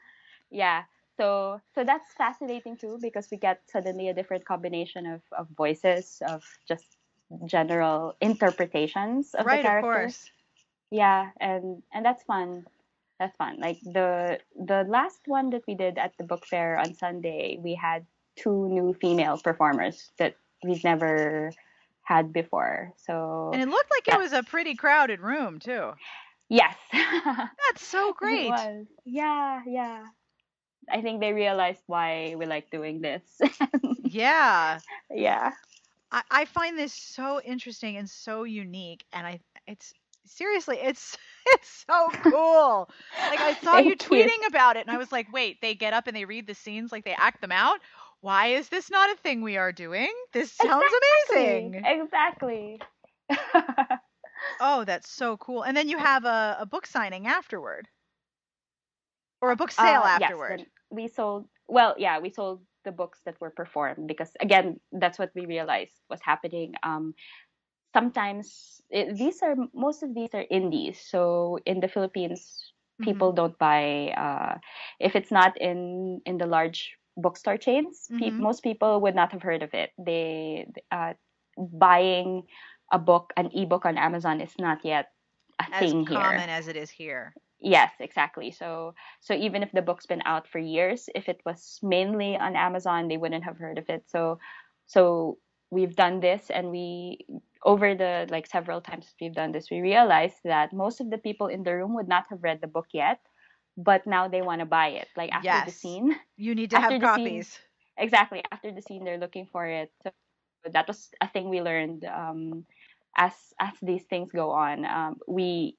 yeah, 0.51 0.83
so 1.17 1.61
so 1.75 1.83
that's 1.83 2.13
fascinating 2.17 2.77
too 2.77 2.99
because 3.01 3.29
we 3.31 3.37
get 3.37 3.61
suddenly 3.69 4.09
a 4.09 4.13
different 4.13 4.45
combination 4.45 5.05
of 5.05 5.21
of 5.37 5.47
voices 5.57 6.21
of 6.27 6.43
just 6.67 6.97
general 7.45 8.15
interpretations 8.21 9.33
of. 9.35 9.45
Right, 9.45 9.59
the 9.59 9.63
of 9.65 9.67
characters 9.69 10.15
course. 10.15 10.31
yeah 10.91 11.31
and 11.39 11.83
and 11.93 12.05
that's 12.05 12.23
fun 12.23 12.65
that's 13.19 13.35
fun 13.37 13.57
like 13.59 13.79
the 13.83 14.39
the 14.55 14.83
last 14.87 15.21
one 15.25 15.49
that 15.49 15.61
we 15.67 15.75
did 15.75 15.97
at 15.97 16.13
the 16.17 16.23
book 16.23 16.45
fair 16.45 16.77
on 16.77 16.93
sunday 16.93 17.57
we 17.61 17.73
had 17.75 18.05
two 18.35 18.67
new 18.69 18.93
female 18.99 19.37
performers 19.37 20.11
that 20.17 20.35
we've 20.63 20.83
never 20.83 21.51
had 22.03 22.31
before. 22.33 22.93
So 22.97 23.49
And 23.53 23.61
it 23.61 23.67
looked 23.69 23.89
like 23.91 24.07
it 24.07 24.19
was 24.19 24.33
a 24.33 24.43
pretty 24.43 24.75
crowded 24.75 25.19
room 25.21 25.59
too. 25.59 25.91
yes. 26.49 26.75
That's 26.93 27.85
so 27.85 28.09
it 28.09 28.15
great. 28.17 28.47
was. 28.49 28.85
Yeah 29.05 29.61
yeah. 29.67 30.05
I 30.91 31.01
think 31.01 31.19
they 31.19 31.33
realized 31.33 31.81
why 31.87 32.35
we 32.37 32.45
like 32.45 32.69
doing 32.69 33.01
this. 33.01 33.23
Yeah. 34.03 34.79
yeah. 35.09 35.51
I, 36.11 36.21
I 36.29 36.45
find 36.45 36.77
this 36.77 36.93
so 36.93 37.41
interesting 37.41 37.97
and 37.97 38.09
so 38.09 38.43
unique 38.43 39.03
and 39.11 39.25
I 39.25 39.39
it's 39.67 39.93
seriously 40.25 40.77
it's 40.81 41.17
it's 41.47 41.85
so 41.87 42.15
cool. 42.21 42.89
Like 43.29 43.41
I 43.41 43.53
saw 43.53 43.77
you 43.77 43.95
Thank 43.95 44.11
you. 44.11 44.29
tweeting 44.29 44.47
about 44.47 44.77
it 44.77 44.81
and 44.81 44.91
I 44.91 44.97
was 44.97 45.11
like, 45.11 45.31
wait, 45.31 45.61
they 45.61 45.75
get 45.75 45.93
up 45.93 46.07
and 46.07 46.15
they 46.15 46.25
read 46.25 46.47
the 46.47 46.55
scenes 46.55 46.91
like 46.91 47.05
they 47.05 47.15
act 47.15 47.41
them 47.41 47.51
out? 47.51 47.79
Why 48.21 48.47
is 48.47 48.69
this 48.69 48.89
not 48.89 49.11
a 49.11 49.17
thing 49.17 49.41
we 49.41 49.57
are 49.57 49.71
doing? 49.71 50.13
This 50.33 50.51
sounds 50.51 50.91
amazing. 51.31 51.75
exactly 51.85 52.79
Oh, 54.59 54.83
that's 54.85 55.09
so 55.09 55.37
cool. 55.37 55.63
And 55.63 55.75
then 55.75 55.89
you 55.89 55.97
have 55.97 56.25
a, 56.25 56.57
a 56.59 56.65
book 56.65 56.85
signing 56.85 57.27
afterward. 57.27 57.89
Or 59.41 59.51
a 59.51 59.55
book 59.55 59.71
sale 59.71 60.03
Uh, 60.03 60.05
afterward. 60.05 60.63
then 60.63 60.65
we 60.89 61.07
sold 61.07 61.47
well 61.67 61.95
yeah 61.97 62.19
we 62.19 62.29
sold 62.29 62.61
the 62.83 62.91
books 62.91 63.21
that 63.25 63.39
were 63.41 63.49
performed 63.49 64.07
because 64.07 64.31
again 64.39 64.79
that's 64.91 65.17
what 65.19 65.31
we 65.35 65.45
realized 65.45 66.01
was 66.09 66.19
happening 66.21 66.73
um 66.83 67.13
sometimes 67.95 68.81
it, 68.91 69.17
these 69.17 69.41
are 69.43 69.55
most 69.73 70.03
of 70.03 70.13
these 70.13 70.33
are 70.35 70.45
indies 70.51 70.99
so 70.99 71.59
in 71.65 71.79
the 71.79 71.87
philippines 71.87 72.73
people 73.01 73.31
Mm-hmm. 73.31 73.33
don't 73.33 73.57
buy 73.59 74.11
uh 74.17 74.55
if 74.99 75.15
it's 75.15 75.31
not 75.31 75.57
in 75.61 76.21
in 76.25 76.37
the 76.37 76.47
large 76.47 76.97
bookstore 77.17 77.57
chains 77.57 78.11
pe- 78.19 78.35
Mhm. 78.35 78.49
most 78.49 78.63
people 78.63 79.01
would 79.01 79.15
not 79.15 79.31
have 79.31 79.43
heard 79.43 79.63
of 79.63 79.73
it 79.73 79.91
they 79.97 80.67
uh 80.91 81.13
buying 81.57 82.43
a 82.91 82.99
book 82.99 83.33
an 83.37 83.49
ebook 83.53 83.85
on 83.85 83.97
amazon 83.97 84.41
is 84.41 84.55
not 84.59 84.79
yet 84.85 85.07
a 85.59 85.65
as 85.71 85.79
thing 85.79 86.05
here 86.05 86.45
common 86.45 86.49
as 86.49 86.67
it 86.67 86.75
is 86.77 86.91
here. 86.91 87.35
Yes, 87.59 87.91
exactly. 87.99 88.51
So 88.51 88.93
so 89.21 89.33
even 89.33 89.63
if 89.63 89.71
the 89.71 89.81
book's 89.81 90.05
been 90.05 90.21
out 90.25 90.47
for 90.47 90.59
years, 90.59 91.09
if 91.15 91.29
it 91.29 91.41
was 91.45 91.79
mainly 91.83 92.37
on 92.37 92.55
Amazon, 92.55 93.07
they 93.07 93.17
wouldn't 93.17 93.43
have 93.45 93.57
heard 93.57 93.77
of 93.77 93.89
it. 93.89 94.03
So 94.09 94.39
so 94.85 95.39
we've 95.71 95.95
done 95.95 96.19
this 96.19 96.49
and 96.51 96.69
we 96.71 97.25
over 97.63 97.95
the 97.95 98.27
like 98.29 98.47
several 98.47 98.81
times 98.81 99.13
we've 99.19 99.33
done 99.33 99.51
this, 99.51 99.69
we 99.71 99.79
realized 99.81 100.37
that 100.43 100.73
most 100.73 100.99
of 101.01 101.09
the 101.09 101.17
people 101.17 101.47
in 101.47 101.63
the 101.63 101.75
room 101.75 101.93
would 101.95 102.07
not 102.07 102.25
have 102.29 102.43
read 102.43 102.61
the 102.61 102.67
book 102.67 102.87
yet, 102.93 103.19
but 103.77 104.05
now 104.05 104.27
they 104.27 104.41
want 104.41 104.59
to 104.61 104.65
buy 104.65 104.87
it. 104.89 105.07
Like 105.15 105.31
after 105.33 105.61
the 105.61 105.71
scene. 105.71 106.15
You 106.37 106.55
need 106.55 106.69
to 106.71 106.79
have 106.79 106.99
the 106.99 107.07
scene- 107.07 107.45
copies. 107.45 107.59
Exactly. 107.97 108.43
After 108.51 108.71
the 108.71 108.81
scene 108.81 109.03
they're 109.03 109.17
looking 109.19 109.47
for 109.51 109.65
it. 109.65 109.91
So 110.03 110.11
that 110.13 110.87
was 110.87 111.09
a 111.21 111.27
thing 111.29 111.49
we 111.49 111.61
learned 111.61 112.05
um 112.05 112.65
as 113.17 113.33
as 113.59 113.73
these 113.81 114.03
things 114.03 114.31
go 114.31 114.51
on. 114.51 114.85
Um 114.85 115.17
we 115.27 115.75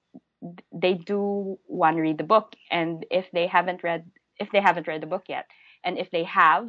they 0.73 0.95
do 0.95 1.59
want 1.67 1.97
to 1.97 2.03
read 2.03 2.19
the 2.19 2.25
book 2.25 2.55
and 2.71 3.05
if 3.11 3.31
they 3.33 3.47
haven't 3.47 3.83
read 3.83 4.05
if 4.39 4.51
they 4.53 4.61
haven't 4.61 4.87
read 4.87 5.03
the 5.03 5.07
book 5.07 5.25
yet 5.29 5.47
and 5.85 5.99
if 5.99 6.11
they 6.11 6.25
have 6.25 6.69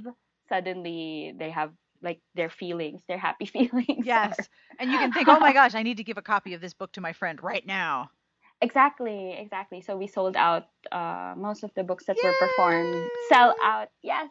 suddenly 0.49 1.33
they 1.37 1.49
have 1.51 1.71
like 2.01 2.21
their 2.35 2.49
feelings 2.49 3.03
their 3.07 3.17
happy 3.17 3.45
feelings 3.55 4.05
Yes. 4.05 4.37
are- 4.39 4.45
And 4.79 4.91
you 4.91 4.97
can 4.99 5.11
think, 5.13 5.27
oh 5.29 5.39
my 5.39 5.53
gosh, 5.53 5.75
I 5.75 5.83
need 5.83 5.97
to 5.97 6.03
give 6.03 6.17
a 6.17 6.21
copy 6.21 6.53
of 6.53 6.61
this 6.61 6.73
book 6.73 6.91
to 6.93 7.01
my 7.01 7.13
friend 7.13 7.41
right 7.41 7.65
now. 7.65 8.11
exactly 8.61 9.33
exactly 9.37 9.81
so 9.81 9.95
we 9.97 10.07
sold 10.07 10.35
out 10.35 10.67
uh 10.91 11.33
most 11.37 11.63
of 11.63 11.71
the 11.75 11.83
books 11.83 12.05
that 12.05 12.17
were 12.23 12.33
performed 12.33 13.09
sell 13.29 13.55
out 13.63 13.89
yes 14.01 14.29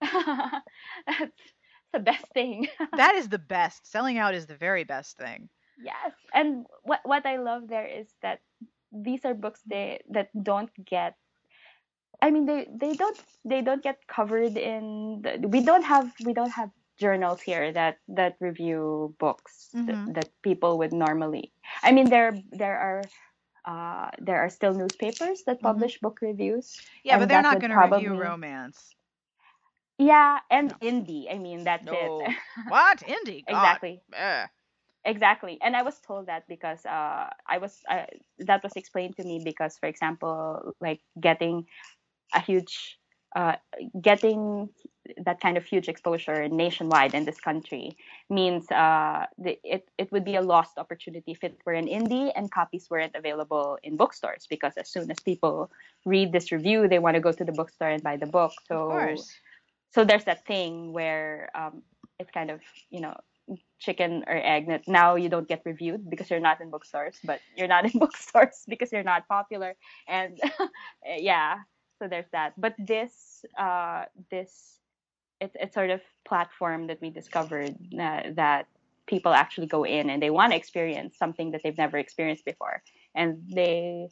that's 0.02 1.42
the 1.92 1.98
best 2.00 2.26
thing 2.34 2.66
That 2.94 3.14
is 3.14 3.28
the 3.28 3.38
best. 3.38 3.86
Selling 3.86 4.18
out 4.18 4.34
is 4.34 4.46
the 4.46 4.56
very 4.56 4.84
best 4.84 5.16
thing. 5.18 5.48
Yes, 5.78 6.12
and 6.34 6.66
what 6.82 7.00
what 7.04 7.26
I 7.26 7.36
love 7.36 7.68
there 7.68 7.86
is 7.86 8.08
that 8.22 8.40
these 8.92 9.24
are 9.24 9.34
books 9.34 9.62
they 9.66 10.00
that 10.10 10.30
don't 10.42 10.70
get. 10.84 11.16
I 12.22 12.30
mean, 12.30 12.46
they 12.46 12.66
they 12.70 12.94
don't 12.94 13.18
they 13.44 13.62
don't 13.62 13.82
get 13.82 14.06
covered 14.06 14.56
in. 14.56 15.22
The, 15.22 15.46
we 15.48 15.60
don't 15.62 15.82
have 15.84 16.12
we 16.24 16.32
don't 16.32 16.50
have 16.52 16.70
journals 17.02 17.42
here 17.42 17.72
that 17.74 17.98
that 18.08 18.36
review 18.40 19.16
books 19.18 19.76
th- 19.86 19.98
Mhm. 19.98 20.06
that 20.06 20.30
people 20.42 20.78
would 20.78 20.94
normally. 20.94 21.52
I 21.82 21.92
mean, 21.92 22.08
there 22.10 22.32
there 22.52 22.78
are. 22.78 23.10
Uh, 23.66 24.10
there 24.18 24.38
are 24.40 24.50
still 24.50 24.74
newspapers 24.74 25.44
that 25.46 25.62
Mhm. 25.62 25.62
publish 25.62 26.00
book 26.00 26.20
reviews. 26.22 26.80
Yeah, 27.04 27.18
but 27.18 27.28
they're 27.28 27.40
not 27.40 27.60
going 27.60 27.70
to 27.70 27.78
review 27.78 28.14
romance. 28.14 28.94
Yeah, 29.98 30.40
and 30.50 30.72
No. 30.72 30.78
indie. 30.80 31.32
I 31.32 31.38
mean, 31.38 31.64
that's 31.64 31.90
No. 31.90 31.92
it. 31.92 32.14
what? 32.66 32.98
Indie? 33.00 33.46
God. 33.48 33.80
exactly. 33.80 34.02
Ugh. 34.16 34.48
Exactly, 35.04 35.58
and 35.62 35.76
I 35.76 35.82
was 35.82 36.00
told 36.00 36.26
that 36.26 36.46
because 36.48 36.84
uh, 36.84 37.28
I 37.48 37.58
was 37.58 37.80
uh, 37.90 38.06
that 38.40 38.62
was 38.62 38.76
explained 38.76 39.16
to 39.16 39.24
me 39.24 39.40
because, 39.44 39.78
for 39.78 39.86
example, 39.88 40.74
like 40.80 41.00
getting 41.20 41.66
a 42.34 42.40
huge, 42.40 42.98
uh, 43.36 43.56
getting 44.02 44.70
that 45.24 45.40
kind 45.40 45.56
of 45.56 45.64
huge 45.64 45.88
exposure 45.88 46.48
nationwide 46.48 47.14
in 47.14 47.24
this 47.24 47.40
country 47.40 47.96
means 48.30 48.70
uh, 48.70 49.26
the, 49.38 49.58
it 49.64 49.88
it 49.98 50.10
would 50.12 50.24
be 50.24 50.36
a 50.36 50.40
lost 50.40 50.78
opportunity 50.78 51.32
if 51.32 51.42
it 51.44 51.58
were 51.64 51.72
an 51.72 51.86
indie 51.86 52.32
and 52.34 52.50
copies 52.50 52.88
weren't 52.90 53.14
available 53.14 53.78
in 53.82 53.96
bookstores 53.96 54.46
because 54.48 54.74
as 54.76 54.88
soon 54.88 55.10
as 55.10 55.18
people 55.20 55.70
read 56.04 56.32
this 56.32 56.52
review, 56.52 56.88
they 56.88 56.98
want 56.98 57.14
to 57.14 57.20
go 57.20 57.32
to 57.32 57.44
the 57.44 57.52
bookstore 57.52 57.88
and 57.88 58.02
buy 58.02 58.16
the 58.16 58.26
book. 58.26 58.52
So 58.68 59.16
so 59.90 60.04
there's 60.04 60.24
that 60.24 60.46
thing 60.46 60.92
where 60.92 61.50
um, 61.54 61.82
it's 62.18 62.30
kind 62.30 62.50
of 62.50 62.60
you 62.90 63.00
know 63.00 63.16
chicken 63.78 64.24
or 64.26 64.36
egg. 64.36 64.68
That 64.68 64.86
now 64.86 65.16
you 65.16 65.28
don't 65.28 65.48
get 65.48 65.62
reviewed 65.64 66.08
because 66.08 66.30
you're 66.30 66.40
not 66.40 66.60
in 66.60 66.70
bookstores 66.70 67.18
but 67.24 67.40
you're 67.56 67.68
not 67.68 67.84
in 67.92 67.98
bookstores 67.98 68.64
because 68.68 68.92
you're 68.92 69.02
not 69.02 69.28
popular. 69.28 69.74
And 70.08 70.40
yeah 71.18 71.58
so 72.02 72.08
there's 72.08 72.30
that. 72.32 72.52
But 72.58 72.74
this 72.78 73.44
uh, 73.56 74.04
this 74.30 74.81
it's 75.42 75.56
it's 75.60 75.74
sort 75.74 75.90
of 75.90 76.00
platform 76.24 76.86
that 76.86 77.00
we 77.00 77.10
discovered 77.10 77.74
uh, 77.98 78.22
that 78.34 78.66
people 79.06 79.32
actually 79.32 79.66
go 79.66 79.84
in 79.84 80.08
and 80.08 80.22
they 80.22 80.30
want 80.30 80.52
to 80.52 80.56
experience 80.56 81.18
something 81.18 81.50
that 81.50 81.60
they've 81.62 81.76
never 81.76 81.98
experienced 81.98 82.44
before 82.44 82.82
and 83.14 83.42
they 83.52 84.08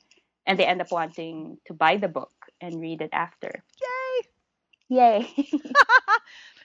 and 0.46 0.58
they 0.58 0.66
end 0.66 0.80
up 0.80 0.90
wanting 0.90 1.56
to 1.66 1.72
buy 1.72 1.96
the 1.96 2.08
book 2.08 2.32
and 2.60 2.80
read 2.80 3.00
it 3.00 3.10
after 3.12 3.62
Yay. 4.90 4.98
yay 4.98 5.34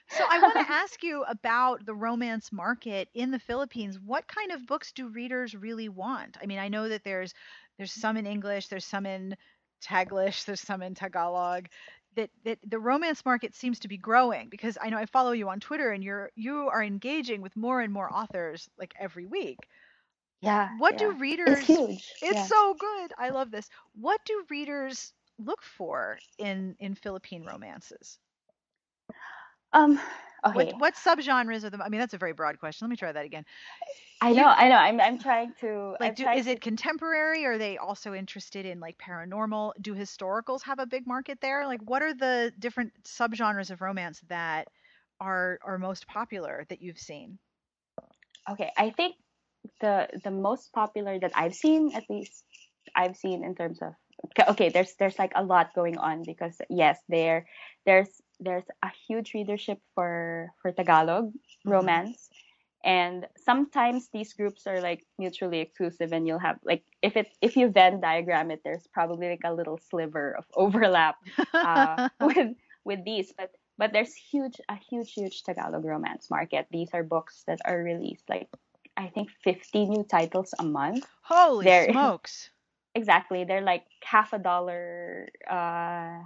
So 0.09 0.23
I 0.29 0.39
want 0.39 0.53
to 0.53 0.71
ask 0.71 1.03
you 1.03 1.23
about 1.23 1.85
the 1.85 1.95
romance 1.95 2.51
market 2.51 3.09
in 3.15 3.31
the 3.31 3.39
Philippines. 3.39 3.99
What 3.99 4.27
kind 4.27 4.51
of 4.51 4.67
books 4.67 4.91
do 4.91 5.07
readers 5.07 5.55
really 5.55 5.89
want? 5.89 6.37
I 6.41 6.45
mean, 6.45 6.59
I 6.59 6.67
know 6.67 6.87
that 6.89 7.03
there's 7.03 7.33
there's 7.77 7.91
some 7.91 8.15
in 8.15 8.27
English, 8.27 8.67
there's 8.67 8.85
some 8.85 9.05
in 9.05 9.35
Taglish, 9.83 10.45
there's 10.45 10.61
some 10.61 10.81
in 10.81 10.93
Tagalog. 10.93 11.67
That 12.15 12.31
that 12.43 12.59
the 12.63 12.79
romance 12.79 13.23
market 13.25 13.53
seems 13.55 13.79
to 13.81 13.87
be 13.87 13.97
growing 13.97 14.49
because 14.49 14.77
I 14.81 14.89
know 14.89 14.97
I 14.97 15.05
follow 15.05 15.31
you 15.31 15.49
on 15.49 15.59
Twitter 15.59 15.91
and 15.91 16.03
you're 16.03 16.31
you 16.35 16.69
are 16.69 16.83
engaging 16.83 17.41
with 17.41 17.55
more 17.55 17.81
and 17.81 17.91
more 17.93 18.11
authors 18.13 18.69
like 18.77 18.93
every 18.99 19.25
week. 19.25 19.67
yeah 20.41 20.69
What 20.77 20.97
do 20.97 21.11
readers 21.13 21.59
it's 21.61 21.61
huge 21.65 22.15
It's 22.21 22.39
yeah. 22.39 22.47
so 22.47 22.75
good. 22.75 23.13
I 23.17 23.29
love 23.29 23.49
this. 23.51 23.69
What 23.93 24.23
do 24.25 24.45
readers 24.49 25.13
look 25.37 25.63
for 25.63 26.21
in 26.37 26.75
in 26.79 26.95
Philippine 26.95 27.43
romances? 27.43 28.19
Um 29.73 29.99
okay 30.45 30.73
What 30.73 30.73
what 30.79 30.95
subgenres 30.95 31.63
are 31.63 31.69
the? 31.69 31.83
I 31.83 31.89
mean, 31.89 31.99
that's 31.99 32.13
a 32.13 32.17
very 32.17 32.33
broad 32.33 32.59
question. 32.59 32.85
Let 32.85 32.91
me 32.91 32.97
try 32.97 33.11
that 33.11 33.25
again. 33.25 33.45
i 34.21 34.33
know 34.33 34.47
i 34.47 34.67
know 34.69 34.75
i'm 34.77 34.99
i'm 35.01 35.19
trying 35.19 35.53
to 35.61 35.95
Like, 35.99 36.09
I'm 36.09 36.15
do, 36.15 36.23
trying 36.23 36.37
is 36.37 36.47
to- 36.47 36.51
it 36.51 36.61
contemporary? 36.61 37.45
Are 37.45 37.57
they 37.57 37.77
also 37.77 38.13
interested 38.13 38.65
in 38.65 38.79
like 38.79 38.97
paranormal? 38.97 39.73
Do 39.81 39.93
historicals 39.93 40.63
have 40.63 40.79
a 40.79 40.85
big 40.85 41.05
market 41.07 41.39
there? 41.41 41.65
Like, 41.65 41.81
what 41.81 42.01
are 42.01 42.13
the 42.13 42.53
different 42.59 42.93
subgenres 43.03 43.71
of 43.71 43.81
romance 43.81 44.21
that 44.27 44.67
are 45.19 45.59
are 45.63 45.77
most 45.77 46.07
popular 46.07 46.65
that 46.69 46.81
you've 46.81 46.99
seen? 46.99 47.39
okay 48.49 48.71
i 48.77 48.89
think 48.89 49.15
the 49.81 50.07
the 50.23 50.31
most 50.31 50.73
popular 50.73 51.19
that 51.19 51.31
I've 51.35 51.55
seen, 51.55 51.91
at 51.95 52.03
least 52.09 52.43
I've 52.95 53.15
seen 53.17 53.43
in 53.43 53.55
terms 53.55 53.79
of 53.81 53.93
okay, 54.49 54.69
there's 54.69 54.93
there's 54.99 55.19
like 55.19 55.33
a 55.35 55.43
lot 55.43 55.73
going 55.75 55.97
on 55.97 56.23
because 56.25 56.55
yes, 56.69 56.99
there 57.09 57.47
there's 57.85 58.09
there's 58.39 58.65
a 58.83 58.89
huge 59.07 59.33
readership 59.33 59.79
for 59.95 60.51
for 60.61 60.71
Tagalog 60.71 61.33
Mm-hmm. 61.67 61.71
romance. 61.71 62.29
And 62.83 63.27
sometimes 63.35 64.09
these 64.13 64.33
groups 64.33 64.67
are 64.67 64.81
like 64.81 65.05
mutually 65.17 65.59
exclusive 65.59 66.11
and 66.13 66.27
you'll 66.27 66.39
have 66.39 66.59
like 66.63 66.83
if 67.01 67.15
it 67.17 67.27
if 67.41 67.55
you 67.57 67.69
Venn 67.69 67.99
diagram 68.01 68.51
it, 68.51 68.61
there's 68.63 68.87
probably 68.87 69.29
like 69.29 69.41
a 69.45 69.53
little 69.53 69.77
sliver 69.77 70.35
of 70.37 70.45
overlap 70.55 71.15
uh, 71.61 71.97
with 72.21 72.55
with 72.83 73.03
these. 73.05 73.33
But 73.37 73.51
but 73.77 73.91
there's 73.93 74.13
huge 74.13 74.59
a 74.69 74.75
huge 74.75 75.13
huge 75.13 75.43
Tagalog 75.43 75.83
romance 75.85 76.29
market. 76.29 76.67
These 76.71 76.89
are 76.93 77.03
books 77.03 77.43
that 77.47 77.59
are 77.65 77.77
released 77.81 78.29
like 78.29 78.49
I 78.97 79.07
think 79.07 79.29
50 79.43 79.85
new 79.85 80.03
titles 80.03 80.53
a 80.59 80.63
month. 80.63 81.05
Holy 81.23 81.65
There- 81.65 81.91
smokes. 81.91 82.49
Exactly, 82.95 83.43
they're 83.43 83.61
like 83.61 83.85
half 84.03 84.33
a 84.33 84.39
dollar. 84.39 85.27
Uh, 85.49 86.19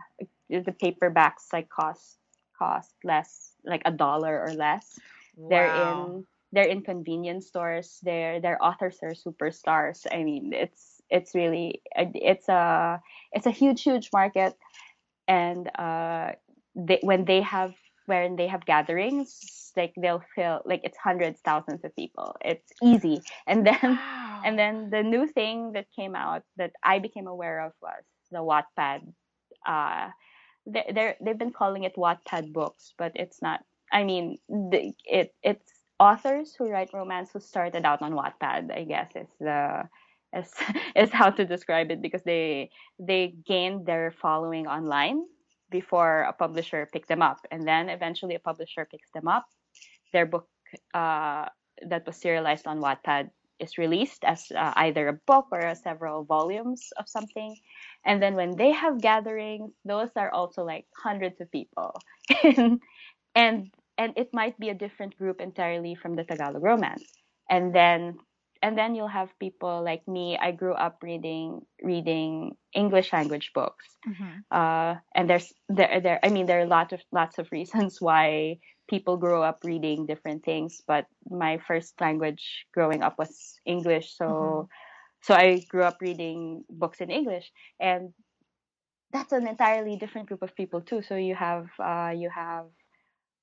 the 0.49 0.73
paperbacks 0.83 1.51
like 1.53 1.69
cost 1.69 2.19
cost 2.57 2.93
less, 3.03 3.53
like 3.65 3.81
a 3.85 3.91
dollar 3.91 4.39
or 4.41 4.53
less. 4.53 4.99
wow. 5.35 5.49
They're 5.49 5.65
in 5.67 6.25
they're 6.53 6.67
in 6.67 6.81
convenience 6.83 7.47
stores. 7.47 7.99
Their 8.03 8.39
their 8.41 8.63
authors 8.63 8.99
are 9.03 9.13
superstars. 9.13 10.05
I 10.11 10.23
mean, 10.23 10.53
it's 10.53 11.01
it's 11.09 11.35
really 11.35 11.81
it's 11.95 12.49
a 12.49 13.01
it's 13.31 13.47
a 13.47 13.51
huge 13.51 13.83
huge 13.83 14.09
market, 14.13 14.55
and 15.27 15.67
uh, 15.77 16.33
they, 16.75 16.99
when 17.03 17.25
they 17.25 17.41
have 17.41 17.73
when 18.05 18.35
they 18.37 18.47
have 18.47 18.65
gatherings, 18.65 19.71
like 19.77 19.93
they'll 20.01 20.23
fill 20.35 20.61
like 20.65 20.81
it's 20.83 20.97
hundreds 20.97 21.39
thousands 21.41 21.83
of 21.83 21.95
people. 21.95 22.35
It's 22.43 22.71
easy, 22.81 23.23
and 23.47 23.65
then 23.65 23.99
Wow. 23.99 24.15
and 24.43 24.57
then 24.57 24.89
the 24.89 25.03
new 25.03 25.27
thing 25.27 25.73
that 25.73 25.87
came 25.95 26.15
out 26.15 26.43
that 26.57 26.71
I 26.83 26.99
became 26.99 27.27
aware 27.27 27.61
of 27.65 27.73
was 27.81 28.03
the 28.31 28.39
Wattpad. 28.39 29.01
Uh, 29.65 30.09
they 30.65 31.15
they've 31.21 31.37
been 31.37 31.53
calling 31.53 31.83
it 31.83 31.95
Wattpad 31.95 32.53
books, 32.53 32.93
but 32.97 33.11
it's 33.15 33.41
not. 33.41 33.61
I 33.91 34.03
mean, 34.03 34.37
the, 34.47 34.93
it 35.05 35.33
it's 35.41 35.71
authors 35.99 36.55
who 36.57 36.69
write 36.69 36.93
romance 36.93 37.31
who 37.33 37.39
started 37.39 37.85
out 37.85 38.01
on 38.01 38.13
Wattpad. 38.13 38.71
I 38.71 38.83
guess 38.83 39.11
is 39.15 39.27
the 39.39 39.89
is 40.35 40.51
is 40.95 41.11
how 41.11 41.29
to 41.29 41.45
describe 41.45 41.91
it 41.91 42.01
because 42.01 42.23
they 42.23 42.69
they 42.99 43.35
gained 43.45 43.85
their 43.85 44.11
following 44.11 44.67
online 44.67 45.23
before 45.71 46.21
a 46.23 46.33
publisher 46.33 46.87
picked 46.91 47.09
them 47.09 47.21
up, 47.21 47.45
and 47.51 47.67
then 47.67 47.89
eventually 47.89 48.35
a 48.35 48.39
publisher 48.39 48.87
picks 48.89 49.09
them 49.11 49.27
up. 49.27 49.45
Their 50.13 50.25
book 50.25 50.47
uh, 50.93 51.45
that 51.87 52.05
was 52.05 52.17
serialized 52.17 52.67
on 52.67 52.79
Wattpad 52.79 53.29
is 53.59 53.77
released 53.77 54.23
as 54.23 54.51
uh, 54.55 54.73
either 54.77 55.07
a 55.07 55.19
book 55.27 55.47
or 55.51 55.65
a 55.65 55.75
several 55.75 56.23
volumes 56.23 56.89
of 56.97 57.07
something. 57.07 57.57
And 58.05 58.21
then 58.21 58.35
when 58.35 58.55
they 58.55 58.71
have 58.71 59.01
gatherings, 59.01 59.71
those 59.85 60.09
are 60.15 60.31
also 60.31 60.63
like 60.63 60.85
hundreds 60.95 61.39
of 61.41 61.51
people. 61.51 62.03
and 62.43 62.81
and 63.35 63.71
and 63.97 64.13
it 64.17 64.29
might 64.33 64.57
be 64.59 64.69
a 64.69 64.73
different 64.75 65.17
group 65.17 65.41
entirely 65.41 65.95
from 65.95 66.15
the 66.15 66.23
Tagalog 66.23 66.63
romance. 66.63 67.11
And 67.49 67.73
then 67.73 68.19
and 68.61 68.77
then 68.77 68.95
you'll 68.95 69.07
have 69.07 69.37
people 69.39 69.83
like 69.83 70.07
me. 70.07 70.37
I 70.39 70.51
grew 70.51 70.73
up 70.73 70.97
reading 71.03 71.61
reading 71.83 72.55
English 72.73 73.13
language 73.13 73.51
books 73.53 73.97
Mhm. 74.05 74.43
uh, 74.51 74.95
and 75.15 75.29
there's 75.29 75.53
there 75.69 75.99
there 76.01 76.19
I 76.23 76.29
mean 76.29 76.45
there 76.45 76.61
are 76.61 76.65
lots 76.65 76.93
of 76.93 77.01
lots 77.11 77.37
of 77.39 77.51
reasons 77.51 77.97
why 78.01 78.57
people 78.89 79.17
grow 79.17 79.43
up 79.43 79.59
reading 79.63 80.05
different 80.07 80.43
things 80.43 80.81
but 80.87 81.05
my 81.29 81.59
first 81.67 81.93
language 82.01 82.65
growing 82.73 83.03
up 83.03 83.17
was 83.19 83.59
English. 83.65 84.15
So 84.17 84.25
Mhm. 84.25 84.67
so 85.21 85.35
I 85.35 85.59
grew 85.69 85.83
up 85.83 85.97
reading 86.01 86.65
books 86.69 87.01
in 87.01 87.11
English 87.11 87.51
and 87.79 88.13
that's 89.11 89.33
an 89.33 89.47
entirely 89.47 89.97
different 89.97 90.27
group 90.27 90.41
of 90.43 90.55
people 90.55 90.81
too. 90.81 91.01
So 91.01 91.15
you 91.15 91.35
have 91.35 91.67
uh, 91.79 92.13
you 92.15 92.29
have 92.29 92.67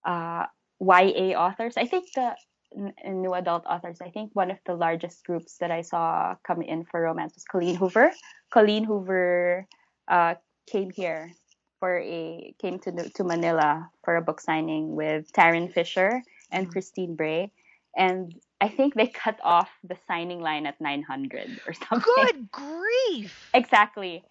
uh, 0.04 0.46
YA 0.80 1.34
authors. 1.36 1.76
I 1.76 1.86
think 1.86 2.12
the 2.14 2.36
n- 2.76 2.94
new 3.22 3.34
adult 3.34 3.66
authors 3.66 4.00
I 4.00 4.10
think 4.10 4.30
one 4.34 4.50
of 4.50 4.58
the 4.66 4.74
largest 4.74 5.24
groups 5.24 5.58
that 5.58 5.70
I 5.70 5.82
saw 5.82 6.36
come 6.46 6.62
in 6.62 6.84
for 6.84 7.00
romance 7.02 7.34
was 7.34 7.44
Colleen 7.44 7.76
Hoover. 7.76 8.12
Colleen 8.52 8.84
Hoover 8.84 9.66
uh, 10.08 10.34
came 10.70 10.90
here 10.90 11.32
for 11.80 11.98
a 11.98 12.54
came 12.60 12.78
to 12.80 13.10
to 13.10 13.24
Manila 13.24 13.90
for 14.04 14.16
a 14.16 14.22
book 14.22 14.40
signing 14.40 14.96
with 14.96 15.32
Tarryn 15.32 15.72
Fisher 15.72 16.22
and 16.50 16.66
Mhm. 16.66 16.72
Christine 16.72 17.14
Brae, 17.16 17.50
and 17.96 18.34
I 18.60 18.68
think 18.68 18.94
they 18.94 19.06
cut 19.08 19.38
off 19.42 19.70
the 19.84 19.96
signing 20.06 20.40
line 20.40 20.66
at 20.66 20.80
900 20.80 21.60
or 21.66 21.72
something. 21.74 22.02
Good 22.04 22.50
grief. 22.50 23.50
Exactly, 23.54 24.24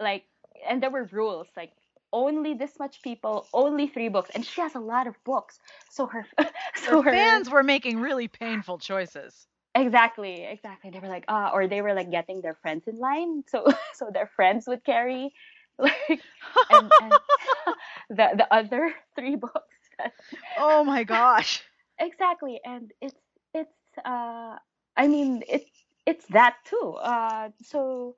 like, 0.00 0.24
and 0.68 0.82
there 0.82 0.90
were 0.90 1.04
rules 1.12 1.48
like 1.56 1.72
only 2.12 2.54
this 2.54 2.78
much 2.78 3.02
people, 3.02 3.46
only 3.52 3.86
three 3.86 4.08
books, 4.08 4.30
and 4.34 4.44
she 4.44 4.60
has 4.60 4.74
a 4.74 4.80
lot 4.80 5.06
of 5.06 5.14
books, 5.24 5.58
so 5.90 6.06
her 6.06 6.26
so 6.74 7.02
Her 7.02 7.10
fans 7.10 7.50
were 7.50 7.62
making 7.62 7.98
really 8.00 8.28
painful 8.28 8.78
choices. 8.78 9.46
Exactly, 9.74 10.44
exactly. 10.44 10.90
They 10.90 10.98
were 10.98 11.08
like, 11.08 11.24
uh, 11.28 11.50
or 11.52 11.68
they 11.68 11.80
were 11.80 11.94
like 11.94 12.10
getting 12.10 12.40
their 12.40 12.54
friends 12.62 12.88
in 12.88 12.98
line, 12.98 13.44
so 13.46 13.66
so 13.94 14.10
their 14.12 14.26
friends 14.34 14.66
would 14.66 14.84
carry 14.84 15.32
like 15.80 16.20
and, 16.70 16.90
and 17.02 17.12
the 18.10 18.26
the 18.36 18.46
other 18.54 18.94
three 19.16 19.36
books. 19.36 19.78
oh 20.58 20.84
my 20.84 21.04
gosh. 21.04 21.62
exactly, 21.98 22.60
and 22.64 22.92
it's 23.00 23.20
it's 23.54 23.98
uh, 24.04 24.56
I 24.96 25.06
mean 25.08 25.42
it's 25.48 25.70
it's 26.06 26.26
that 26.26 26.56
too. 26.64 26.96
Uh, 27.00 27.50
so 27.62 28.14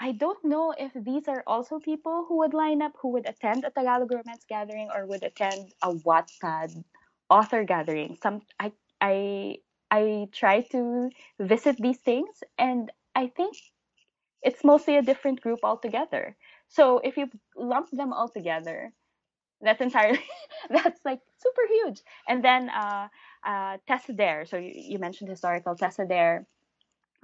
I 0.00 0.12
don't 0.12 0.44
know 0.44 0.74
if 0.76 0.92
these 0.94 1.28
are 1.28 1.42
also 1.46 1.78
people 1.78 2.24
who 2.28 2.38
would 2.38 2.54
line 2.54 2.82
up, 2.82 2.92
who 3.00 3.10
would 3.10 3.26
attend 3.28 3.64
a 3.64 3.70
Tagalog 3.70 4.10
romance 4.10 4.44
gathering 4.48 4.90
or 4.94 5.06
would 5.06 5.22
attend 5.22 5.72
a 5.82 5.92
Wattpad 5.94 6.84
author 7.30 7.64
gathering. 7.64 8.18
Some 8.22 8.42
I 8.60 8.72
I 9.00 9.58
I 9.90 10.28
try 10.32 10.62
to 10.72 11.10
visit 11.38 11.76
these 11.78 11.98
things, 11.98 12.42
and 12.58 12.90
I 13.14 13.28
think 13.28 13.56
it's 14.42 14.64
mostly 14.64 14.96
a 14.96 15.02
different 15.02 15.40
group 15.40 15.60
altogether. 15.62 16.36
So 16.72 17.00
if 17.04 17.18
you 17.18 17.30
lump 17.56 17.90
them 17.92 18.12
all 18.14 18.28
together, 18.28 18.92
that's 19.60 19.80
entirely 19.80 20.20
that's 20.70 21.00
like 21.04 21.20
super 21.38 21.62
huge. 21.68 22.00
And 22.28 22.44
then 22.44 22.70
uh, 22.70 23.08
uh, 23.46 23.78
Tessa 23.88 24.12
Dare. 24.14 24.46
So 24.46 24.58
you, 24.58 24.72
you 24.74 24.98
mentioned 24.98 25.30
historical. 25.30 25.76
Tessa 25.76 26.06
Dare 26.06 26.46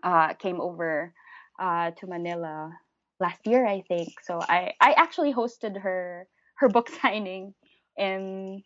uh, 0.02 0.34
came 0.34 0.60
over 0.60 1.14
uh, 1.60 1.92
to 1.92 2.06
Manila 2.06 2.72
last 3.20 3.46
year, 3.46 3.66
I 3.66 3.82
think. 3.88 4.20
So 4.22 4.40
I 4.48 4.72
I 4.80 4.92
actually 4.96 5.34
hosted 5.34 5.80
her 5.80 6.28
her 6.56 6.68
book 6.68 6.88
signing 7.02 7.54
in 7.96 8.62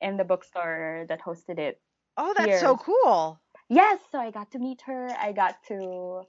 in 0.00 0.16
the 0.18 0.24
bookstore 0.24 1.06
that 1.08 1.20
hosted 1.22 1.58
it 1.58 1.80
Oh, 2.18 2.34
that's 2.36 2.58
so 2.58 2.76
cool. 2.76 3.40
yes 3.68 4.00
so 4.12 4.18
i 4.18 4.30
got 4.30 4.50
to 4.52 4.58
meet 4.58 4.82
her 4.86 5.16
i 5.20 5.32
got 5.32 5.56
to 5.68 6.22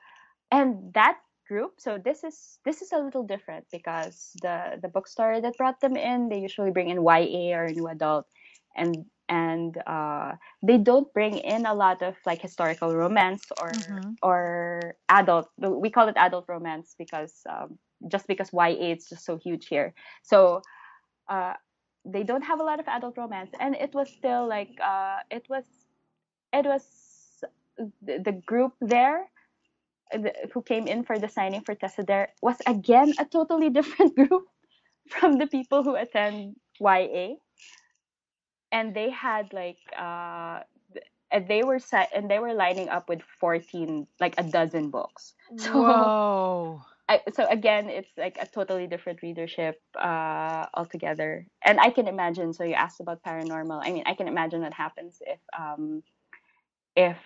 and 0.52 0.94
that 0.94 1.20
group. 1.48 1.74
So 1.80 1.98
this 1.98 2.24
is 2.24 2.60
this 2.66 2.82
is 2.82 2.92
a 2.94 3.00
little 3.00 3.24
different 3.24 3.66
because 3.72 4.38
the 4.42 4.80
the 4.82 4.90
bookstore 4.90 5.42
that 5.42 5.58
brought 5.58 5.80
them 5.82 5.96
in 5.98 6.30
they 6.30 6.40
usually 6.40 6.72
bring 6.72 6.90
in 6.90 7.02
ya 7.04 7.58
or 7.58 7.70
new 7.70 7.88
adult. 7.88 8.28
And 8.76 9.06
and 9.30 9.78
uh, 9.88 10.34
they 10.64 10.78
don't 10.78 11.12
bring 11.14 11.38
in 11.38 11.66
a 11.66 11.74
lot 11.74 12.02
of 12.02 12.16
like 12.26 12.42
historical 12.42 12.96
romance 12.96 13.52
or 13.58 13.72
Mhm. 13.72 14.16
or 14.22 14.96
adult 15.10 15.50
we 15.58 15.90
call 15.90 16.08
it 16.08 16.16
adult 16.18 16.46
romance 16.48 16.96
because 16.98 17.44
um, 17.50 17.78
just 18.08 18.28
because 18.28 18.52
ya 18.54 18.68
is 18.68 19.10
just 19.10 19.26
so 19.26 19.38
huge 19.38 19.68
here. 19.68 19.94
So 20.24 20.62
uh, 21.30 21.54
they 22.06 22.24
don't 22.24 22.44
have 22.44 22.60
a 22.60 22.64
lot 22.64 22.80
of 22.80 22.88
adult 22.88 23.18
romance. 23.18 23.52
And 23.60 23.76
it 23.76 23.94
was 23.94 24.10
still 24.10 24.48
like 24.48 24.72
uh, 24.82 25.20
it 25.32 25.48
was 25.50 25.66
it 26.54 26.66
was 26.66 27.44
the, 27.78 28.20
the 28.20 28.32
group 28.32 28.74
there 28.82 29.26
the, 29.26 29.37
who 30.54 30.62
came 30.62 30.88
in 30.88 31.04
for 31.04 31.20
the 31.20 31.28
signing 31.28 31.62
for 31.62 31.76
Tessa 31.76 32.04
Dare 32.04 32.30
was 32.42 32.58
again 32.66 33.14
a 33.20 33.26
totally 33.26 33.70
different 33.78 34.16
group 34.16 34.48
from 35.10 35.38
the 35.38 35.48
people 35.48 35.84
who 35.84 35.96
attend 35.96 36.56
YA. 36.80 37.36
And 38.72 38.94
they 38.94 39.10
had 39.10 39.54
like 39.54 39.80
uh 39.98 40.62
and 41.32 41.48
they 41.48 41.64
were 41.64 41.80
set 41.80 42.10
and 42.16 42.30
they 42.30 42.40
were 42.40 42.54
lining 42.54 42.90
up 42.90 43.10
with 43.10 43.22
14 43.40 44.08
like 44.20 44.36
a 44.38 44.44
dozen 44.44 44.90
books. 44.90 45.34
So 45.58 45.82
Whoa. 45.82 46.82
I, 47.10 47.22
so 47.34 47.48
again 47.48 47.90
it's 47.90 48.12
like 48.18 48.38
a 48.40 48.46
totally 48.46 48.88
different 48.88 49.22
readership 49.22 49.82
uh 49.96 50.68
altogether. 50.74 51.48
And 51.64 51.80
I 51.80 51.90
can 51.90 52.08
imagine 52.08 52.54
so 52.54 52.64
you 52.64 52.74
asked 52.74 53.00
about 53.00 53.24
paranormal. 53.24 53.82
I 53.84 53.92
mean 53.92 54.04
I 54.06 54.14
can 54.14 54.28
imagine 54.28 54.62
what 54.62 54.74
happens 54.74 55.22
if 55.26 55.40
um 55.58 56.04
if 56.96 57.18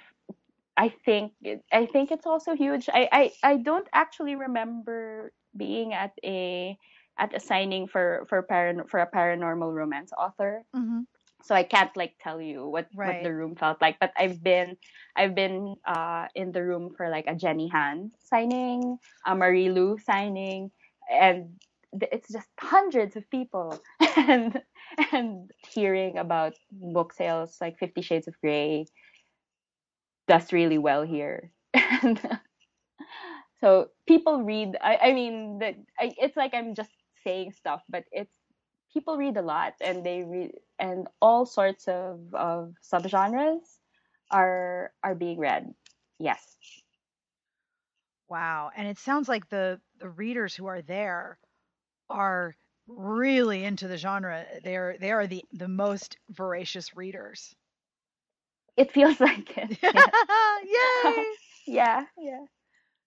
I 0.81 0.89
think 1.05 1.33
I 1.71 1.85
think 1.85 2.11
it's 2.11 2.25
also 2.25 2.55
huge. 2.55 2.89
I, 2.91 3.09
I 3.11 3.23
I 3.43 3.57
don't 3.57 3.87
actually 3.93 4.35
remember 4.35 5.31
being 5.55 5.93
at 5.93 6.13
a 6.25 6.77
at 7.19 7.35
a 7.35 7.39
signing 7.39 7.87
for 7.87 8.25
for 8.29 8.41
paran- 8.41 8.87
for 8.89 8.99
a 8.99 9.09
paranormal 9.09 9.71
romance 9.73 10.11
author. 10.17 10.63
hmm 10.73 11.01
so 11.43 11.55
I 11.55 11.63
can't 11.63 11.95
like 11.97 12.15
tell 12.21 12.41
you 12.41 12.67
what 12.69 12.87
Right. 12.95 13.07
what 13.07 13.23
the 13.23 13.33
room 13.33 13.55
felt 13.55 13.81
like. 13.81 13.99
But 13.99 14.13
I've 14.17 14.43
been 14.43 14.77
I've 15.15 15.35
been 15.35 15.75
uh 15.85 16.27
in 16.35 16.51
the 16.51 16.63
room 16.63 16.93
for 16.97 17.09
like 17.09 17.25
a 17.27 17.35
Jenny 17.35 17.69
Han 17.69 18.11
signing, 18.23 18.97
a 19.25 19.35
Marie 19.35 19.69
Lu 19.69 19.97
signing, 19.97 20.71
and 21.09 21.59
th- 21.97 22.11
it's 22.13 22.31
just 22.31 22.49
hundreds 22.59 23.15
of 23.15 23.29
people 23.29 23.81
and 24.17 24.61
and 25.11 25.51
hearing 25.73 26.17
about 26.17 26.53
book 26.71 27.13
sales 27.13 27.57
like 27.61 27.77
Fifty 27.79 28.01
Shades 28.01 28.27
of 28.27 28.39
Grey 28.41 28.85
does 30.27 30.51
really 30.53 30.77
well 30.77 31.03
here. 31.03 31.51
And 32.03 32.19
so 33.59 33.89
people 34.07 34.43
read. 34.43 34.77
I, 34.81 34.97
I 34.97 35.13
mean, 35.13 35.59
the, 35.59 35.75
I, 35.99 36.13
it's 36.17 36.35
like 36.35 36.53
I'm 36.53 36.75
just 36.75 36.89
saying 37.23 37.53
stuff, 37.53 37.81
but 37.89 38.05
it's 38.11 38.33
people 38.93 39.17
read 39.17 39.37
a 39.37 39.41
lot, 39.41 39.73
and 39.81 40.05
they 40.05 40.23
read, 40.23 40.51
and 40.79 41.07
all 41.21 41.45
sorts 41.45 41.87
of 41.87 42.19
of 42.33 42.73
subgenres 42.83 43.61
are 44.31 44.91
are 45.03 45.15
being 45.15 45.39
read. 45.39 45.73
Yes. 46.19 46.57
Wow. 48.29 48.71
And 48.75 48.87
it 48.87 48.97
sounds 48.97 49.27
like 49.29 49.49
the 49.49 49.79
the 49.99 50.09
readers 50.09 50.55
who 50.55 50.65
are 50.67 50.81
there 50.81 51.37
are 52.09 52.55
really 52.87 53.63
into 53.63 53.87
the 53.87 53.97
genre. 53.97 54.45
They're 54.63 54.97
they 54.99 55.11
are 55.11 55.27
the 55.27 55.45
the 55.53 55.67
most 55.67 56.17
voracious 56.29 56.95
readers. 56.95 57.55
It 58.81 58.91
feels 58.91 59.19
like 59.29 59.57
it. 59.57 59.77
Yeah. 59.83 61.15
Yay! 61.15 61.25
yeah, 61.67 62.05
yeah. 62.17 62.45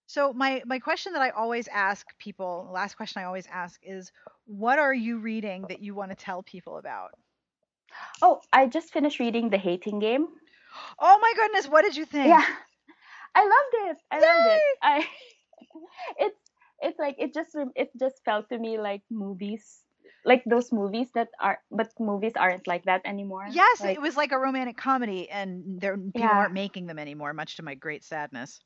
So 0.06 0.32
my 0.32 0.62
my 0.66 0.78
question 0.78 1.12
that 1.14 1.22
I 1.22 1.30
always 1.30 1.68
ask 1.68 2.06
people, 2.18 2.68
last 2.72 2.96
question 2.96 3.22
I 3.22 3.24
always 3.24 3.46
ask 3.50 3.80
is 3.82 4.12
what 4.46 4.78
are 4.78 4.94
you 4.94 5.18
reading 5.18 5.66
that 5.68 5.80
you 5.80 5.94
want 5.94 6.10
to 6.10 6.16
tell 6.16 6.42
people 6.42 6.78
about? 6.78 7.10
Oh, 8.22 8.40
I 8.52 8.66
just 8.66 8.92
finished 8.92 9.18
reading 9.18 9.50
The 9.50 9.58
Hating 9.58 9.98
Game. 9.98 10.26
Oh 10.98 11.18
my 11.20 11.32
goodness, 11.36 11.68
what 11.68 11.82
did 11.82 11.96
you 11.96 12.04
think? 12.04 12.28
Yeah. 12.28 12.46
I 13.34 13.42
loved 13.42 13.74
it. 13.90 13.96
I 14.10 14.18
loved 14.20 14.46
it. 14.46 14.78
I 14.82 15.06
it's 16.18 16.40
it's 16.80 16.98
like 16.98 17.16
it 17.18 17.34
just 17.34 17.56
it 17.74 17.90
just 17.98 18.22
felt 18.24 18.48
to 18.50 18.58
me 18.58 18.78
like 18.78 19.02
movies 19.10 19.83
like 20.24 20.42
those 20.46 20.72
movies 20.72 21.10
that 21.14 21.28
are 21.40 21.60
but 21.70 21.92
movies 22.00 22.32
aren't 22.36 22.66
like 22.66 22.84
that 22.84 23.02
anymore. 23.04 23.52
Yes, 23.52 23.84
Like 23.84 23.96
it 23.96 24.00
was 24.00 24.16
like 24.16 24.32
a 24.32 24.38
romantic 24.38 24.76
comedy 24.76 25.28
and 25.30 25.80
there 25.80 25.96
people 25.96 26.36
Yeah. 26.36 26.38
aren't 26.38 26.52
making 26.54 26.86
them 26.86 26.98
anymore, 26.98 27.32
much 27.34 27.56
to 27.56 27.62
my 27.62 27.74
great 27.74 28.04
sadness. 28.04 28.60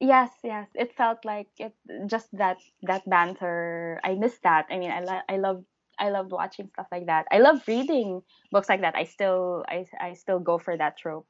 yes, 0.00 0.30
yes. 0.42 0.68
It 0.74 0.92
felt 0.94 1.24
like 1.24 1.48
it 1.58 1.74
just 2.06 2.28
that 2.36 2.58
that 2.82 3.08
banter. 3.08 4.00
I 4.04 4.14
miss 4.14 4.38
that. 4.42 4.66
I 4.70 4.78
mean, 4.78 4.90
I 4.90 5.00
lo- 5.00 5.26
I 5.28 5.36
love 5.38 5.64
I 5.98 6.10
loved 6.10 6.32
watching 6.32 6.68
stuff 6.68 6.86
like 6.92 7.06
that. 7.06 7.26
I 7.30 7.38
love 7.38 7.62
reading 7.66 8.22
books 8.50 8.68
like 8.68 8.80
that. 8.82 8.94
I 8.96 9.04
still 9.04 9.64
I 9.68 9.86
I 10.00 10.14
still 10.14 10.40
go 10.40 10.58
for 10.58 10.76
that 10.76 10.96
trope 10.98 11.26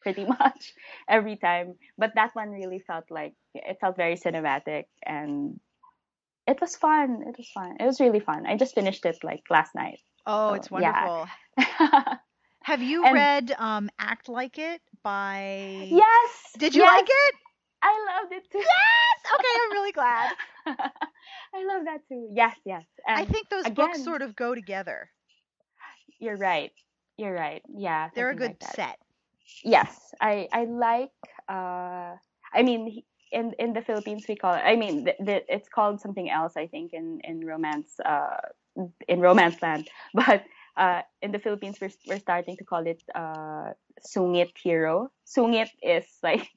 pretty 0.00 0.24
much 0.40 0.74
every 1.08 1.36
time. 1.36 1.74
But 1.98 2.12
that 2.16 2.34
one 2.34 2.50
really 2.50 2.80
felt 2.80 3.10
like 3.10 3.34
it 3.54 3.78
felt 3.80 3.96
very 3.96 4.16
cinematic 4.16 4.86
and 5.04 5.60
it 6.46 6.60
was 6.60 6.76
fun. 6.76 7.22
It 7.26 7.36
was 7.38 7.48
fun. 7.54 7.76
It 7.80 7.84
was 7.84 8.00
really 8.00 8.20
fun. 8.20 8.46
I 8.46 8.56
just 8.56 8.74
finished 8.74 9.04
it 9.04 9.18
like 9.24 9.42
last 9.50 9.74
night. 9.74 10.00
Oh, 10.26 10.50
So, 10.50 10.54
it's 10.54 10.68
yeah. 10.70 11.26
wonderful. 11.56 12.16
Have 12.62 12.82
you 12.82 13.04
And- 13.04 13.14
read 13.14 13.54
um 13.58 13.90
Act 13.98 14.28
Like 14.28 14.58
It 14.58 14.80
by 15.02 15.86
yes. 15.90 16.30
Did 16.58 16.74
you 16.74 16.82
yes, 16.82 16.92
like 16.92 17.08
it? 17.08 17.34
I 17.82 17.92
loved 18.22 18.32
it 18.32 18.50
too. 18.50 18.58
Yes. 18.58 19.32
Okay, 19.34 19.54
I'm 19.62 19.72
really 19.72 19.92
glad. 19.92 20.32
I 20.66 21.64
love 21.64 21.84
that 21.84 22.00
too. 22.08 22.28
Yes, 22.32 22.56
yes. 22.64 22.84
I 23.06 23.24
think 23.24 23.48
those 23.48 23.68
books 23.70 24.02
sort 24.02 24.22
of 24.22 24.34
go 24.34 24.54
together. 24.54 25.10
you're 26.18 26.36
right. 26.36 26.72
You're 27.16 27.34
right. 27.34 27.62
Yeah. 27.68 28.08
They're 28.14 28.30
a 28.30 28.34
good 28.34 28.56
like 28.60 28.74
set. 28.74 28.98
Yes, 29.62 30.14
I 30.20 30.48
I 30.52 30.64
like. 30.64 31.10
Uh, 31.48 32.16
I 32.52 32.62
mean, 32.64 33.02
in 33.32 33.52
in 33.58 33.72
the 33.72 33.82
Philippines 33.82 34.24
we 34.28 34.36
call 34.36 34.54
it. 34.54 34.62
I 34.64 34.76
mean, 34.76 35.08
it's 35.18 35.68
called 35.68 36.00
something 36.00 36.30
else. 36.30 36.56
I 36.56 36.66
think 36.66 36.92
in 36.92 37.20
in 37.24 37.44
romance. 37.46 37.98
Uh, 38.04 38.38
in 39.08 39.20
romance 39.20 39.60
land, 39.62 39.88
but 40.14 40.44
uh, 40.76 41.02
in 41.22 41.32
the 41.32 41.38
Philippines 41.38 41.78
we're 41.80 41.90
we're 42.06 42.18
starting 42.18 42.56
to 42.56 42.64
call 42.64 42.86
it 42.86 43.02
uh 43.14 43.72
sungit 44.06 44.52
hero. 44.62 45.10
Sungit 45.26 45.70
is 45.82 46.06
like 46.22 46.48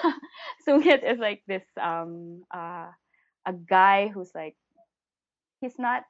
sungit 0.68 1.02
is 1.02 1.18
like 1.18 1.42
this 1.46 1.64
um 1.80 2.42
uh 2.54 2.88
a 3.46 3.52
guy 3.52 4.08
who's 4.08 4.30
like 4.34 4.56
he's 5.60 5.78
not 5.78 6.02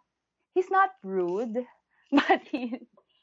he's 0.55 0.71
not 0.71 0.91
rude, 1.03 1.65
but 2.13 2.43
he 2.51 2.75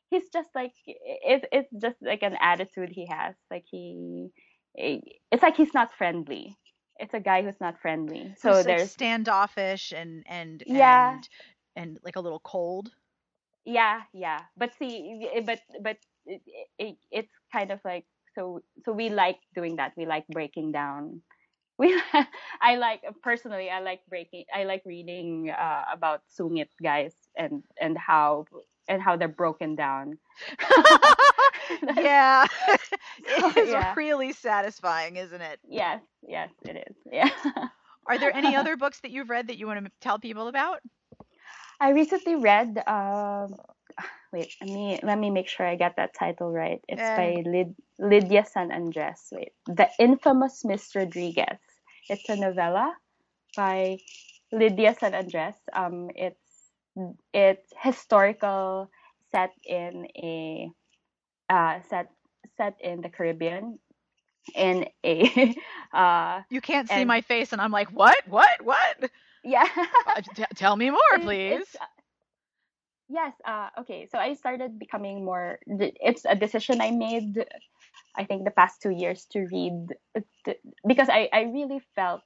he's 0.10 0.30
just 0.32 0.50
like 0.56 0.74
it, 0.86 1.46
it's 1.52 1.72
just 1.82 1.98
like 2.02 2.24
an 2.24 2.38
attitude 2.42 2.90
he 2.90 3.06
has 3.08 3.36
like 3.50 3.66
he 3.70 4.30
it's 4.74 5.44
like 5.44 5.58
he's 5.58 5.74
not 5.74 5.94
friendly 5.98 6.58
it's 7.02 7.14
a 7.16 7.20
guy 7.22 7.44
who's 7.44 7.60
not 7.62 7.82
friendly. 7.82 8.36
So 8.38 8.62
Who's, 8.62 8.66
like, 8.66 8.80
there's 8.80 8.92
standoffish 8.92 9.92
and 9.92 10.24
and 10.28 10.64
Yeah. 10.66 11.20
and 11.20 11.30
and 11.76 12.00
like 12.04 12.16
a 12.16 12.22
little 12.22 12.40
cold. 12.42 12.96
yeah 13.66 14.02
yeah. 14.14 14.42
But 14.58 14.74
see 14.80 15.28
but 15.46 15.60
but 15.82 15.98
it, 16.26 16.42
it, 16.80 16.96
it's 17.12 17.34
kind 17.52 17.72
of 17.72 17.80
like 17.86 18.06
so 18.36 18.62
so 18.86 18.92
we 18.94 19.10
like 19.10 19.40
doing 19.56 19.78
that. 19.78 19.94
We 19.98 20.06
like 20.06 20.28
breaking 20.28 20.72
down. 20.72 21.22
We 21.80 21.94
i 22.62 22.76
like 22.78 23.02
personally 23.24 23.70
i 23.70 23.80
like 23.82 24.02
breaking 24.10 24.46
i 24.54 24.64
like 24.66 24.84
reading 24.86 25.50
uh, 25.50 25.84
about 25.92 26.22
sungit 26.30 26.70
guys 26.84 27.16
and 27.38 27.64
and 27.82 27.98
how 27.98 28.46
and 28.88 29.02
how 29.02 29.18
they're 29.18 29.28
broken 29.28 29.76
down 29.76 30.20
yeah. 31.98 32.46
it 33.20 33.58
is 33.58 33.70
Yeah. 33.70 33.94
really 33.96 34.34
satisfying, 34.34 35.16
isn't 35.18 35.42
it? 35.42 35.60
yes 35.68 36.02
yes 36.28 36.50
it 36.64 36.76
is 36.88 36.96
yeah 37.12 37.30
Are 38.08 38.18
there 38.18 38.36
any 38.36 38.56
other 38.56 38.76
books 38.84 39.00
that 39.02 39.12
you've 39.12 39.30
read 39.30 39.48
that 39.48 39.58
you 39.58 39.68
want 39.68 39.86
to 39.86 39.92
tell 40.02 40.20
people 40.20 40.48
about? 40.48 40.82
I 41.80 41.92
recently 41.92 42.36
read. 42.36 42.78
Um, 42.88 43.56
wait, 44.32 44.54
let 44.62 44.70
me 44.70 45.00
let 45.04 45.18
me 45.20 45.30
make 45.30 45.48
sure 45.48 45.66
I 45.66 45.76
get 45.76 45.96
that 45.98 46.14
title 46.14 46.52
right. 46.52 46.82
It's 46.88 47.02
Eh. 47.02 47.16
by 47.16 47.44
Lyd- 47.46 47.76
Lydia 48.00 48.46
San 48.46 48.72
Andres. 48.72 49.30
Wait, 49.32 49.54
The 49.68 49.90
Infamous 50.00 50.64
Miss 50.66 50.96
Rodriguez. 50.96 51.60
It's 52.10 52.28
a 52.30 52.36
novella 52.36 52.96
by 53.56 53.98
Lydia 54.52 54.96
San 55.00 55.14
Andres. 55.16 55.56
Um, 55.74 56.10
it's 56.16 56.72
it's 57.34 57.72
historical, 57.82 58.90
set 59.32 59.52
in 59.66 60.08
a 60.18 60.70
uh, 61.52 61.82
set 61.92 62.08
set 62.58 62.76
in 62.80 63.02
the 63.02 63.10
Caribbean, 63.10 63.80
in 64.56 64.88
a 65.04 65.56
uh, 65.94 66.42
You 66.50 66.62
can't 66.62 66.88
see 66.88 67.04
And- 67.04 67.08
my 67.08 67.22
face, 67.22 67.52
and 67.54 67.62
I'm 67.62 67.72
like, 67.72 67.90
what, 67.92 68.18
what, 68.28 68.62
what? 68.64 69.12
yeah. 69.44 69.68
Uh, 70.08 70.22
t- 70.36 70.46
tell 70.56 70.76
me 70.76 70.90
more, 70.90 71.16
please. 71.20 71.62
it's, 71.62 71.76
uh, 71.76 71.86
yes. 73.10 73.34
Uh, 73.46 73.70
okay. 73.82 74.08
So 74.12 74.18
I 74.18 74.34
started 74.36 74.80
becoming 74.80 75.26
more. 75.26 75.60
It's 75.68 76.26
a 76.26 76.36
decision 76.36 76.82
I 76.82 76.92
made. 76.92 77.46
I 78.16 78.26
think 78.26 78.44
the 78.46 78.52
past 78.52 78.82
two 78.82 78.92
years 78.92 79.26
to 79.32 79.48
read 79.52 79.96
uh, 80.16 80.54
because 80.88 81.10
I 81.10 81.30
I 81.34 81.42
really 81.52 81.82
felt. 81.96 82.22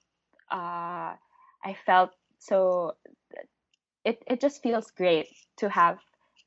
Uh, 0.51 1.13
I 1.65 1.73
felt 1.85 2.11
so. 2.39 2.95
It 4.03 4.21
it 4.27 4.39
just 4.41 4.61
feels 4.61 4.91
great 4.91 5.27
to 5.57 5.69
have 5.69 5.97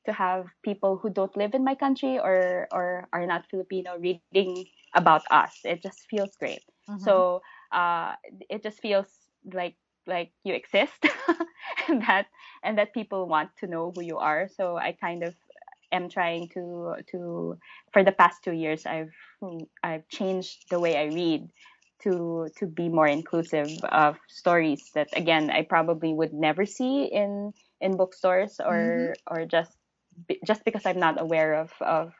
to 0.06 0.12
have 0.12 0.46
people 0.64 0.98
who 0.98 1.10
don't 1.10 1.36
live 1.36 1.54
in 1.54 1.64
my 1.64 1.74
country 1.74 2.18
or 2.18 2.68
or 2.72 3.08
are 3.12 3.26
not 3.26 3.46
Filipino 3.50 3.98
reading 3.98 4.50
about 4.78 5.08
us. 5.14 5.46
It 5.48 5.66
just 5.66 5.92
feels 5.94 6.20
great 6.22 6.50
Mhm. 6.88 6.98
so 6.98 7.42
uh 7.72 8.14
it 8.48 8.62
just 8.62 8.80
feels 8.80 9.28
like 9.52 9.76
like 10.06 10.32
you 10.44 10.54
exist 10.54 11.04
and 11.88 12.02
that 12.02 12.26
and 12.62 12.78
that 12.78 12.92
people 12.94 13.26
want 13.28 13.50
to 13.56 13.66
know 13.66 13.92
who 13.92 14.00
you 14.02 14.18
are 14.18 14.48
so 14.48 14.76
i 14.76 14.92
kind 14.92 15.22
of 15.22 15.34
am 15.92 16.08
trying 16.08 16.48
to 16.48 16.94
to 17.06 17.56
for 17.92 18.04
the 18.04 18.12
past 18.12 18.42
two 18.44 18.52
years 18.52 18.86
i've 18.86 19.12
i've 19.82 20.08
changed 20.08 20.64
the 20.70 20.80
way 20.80 20.96
i 20.96 21.04
read 21.04 21.48
to 22.02 22.48
to 22.56 22.66
be 22.66 22.88
more 22.88 23.08
inclusive 23.08 23.68
of 23.90 24.18
stories 24.28 24.90
that 24.94 25.08
again 25.16 25.50
i 25.50 25.62
probably 25.62 26.12
would 26.14 26.32
never 26.34 26.66
see 26.66 27.04
in 27.04 27.52
in 27.80 27.96
bookstores 27.96 28.60
or 28.60 29.16
or 29.30 29.46
just 29.46 29.77
just 30.46 30.64
because 30.64 30.84
i'm 30.86 30.98
not 30.98 31.20
aware 31.20 31.54
of 31.54 31.72
of 31.80 32.12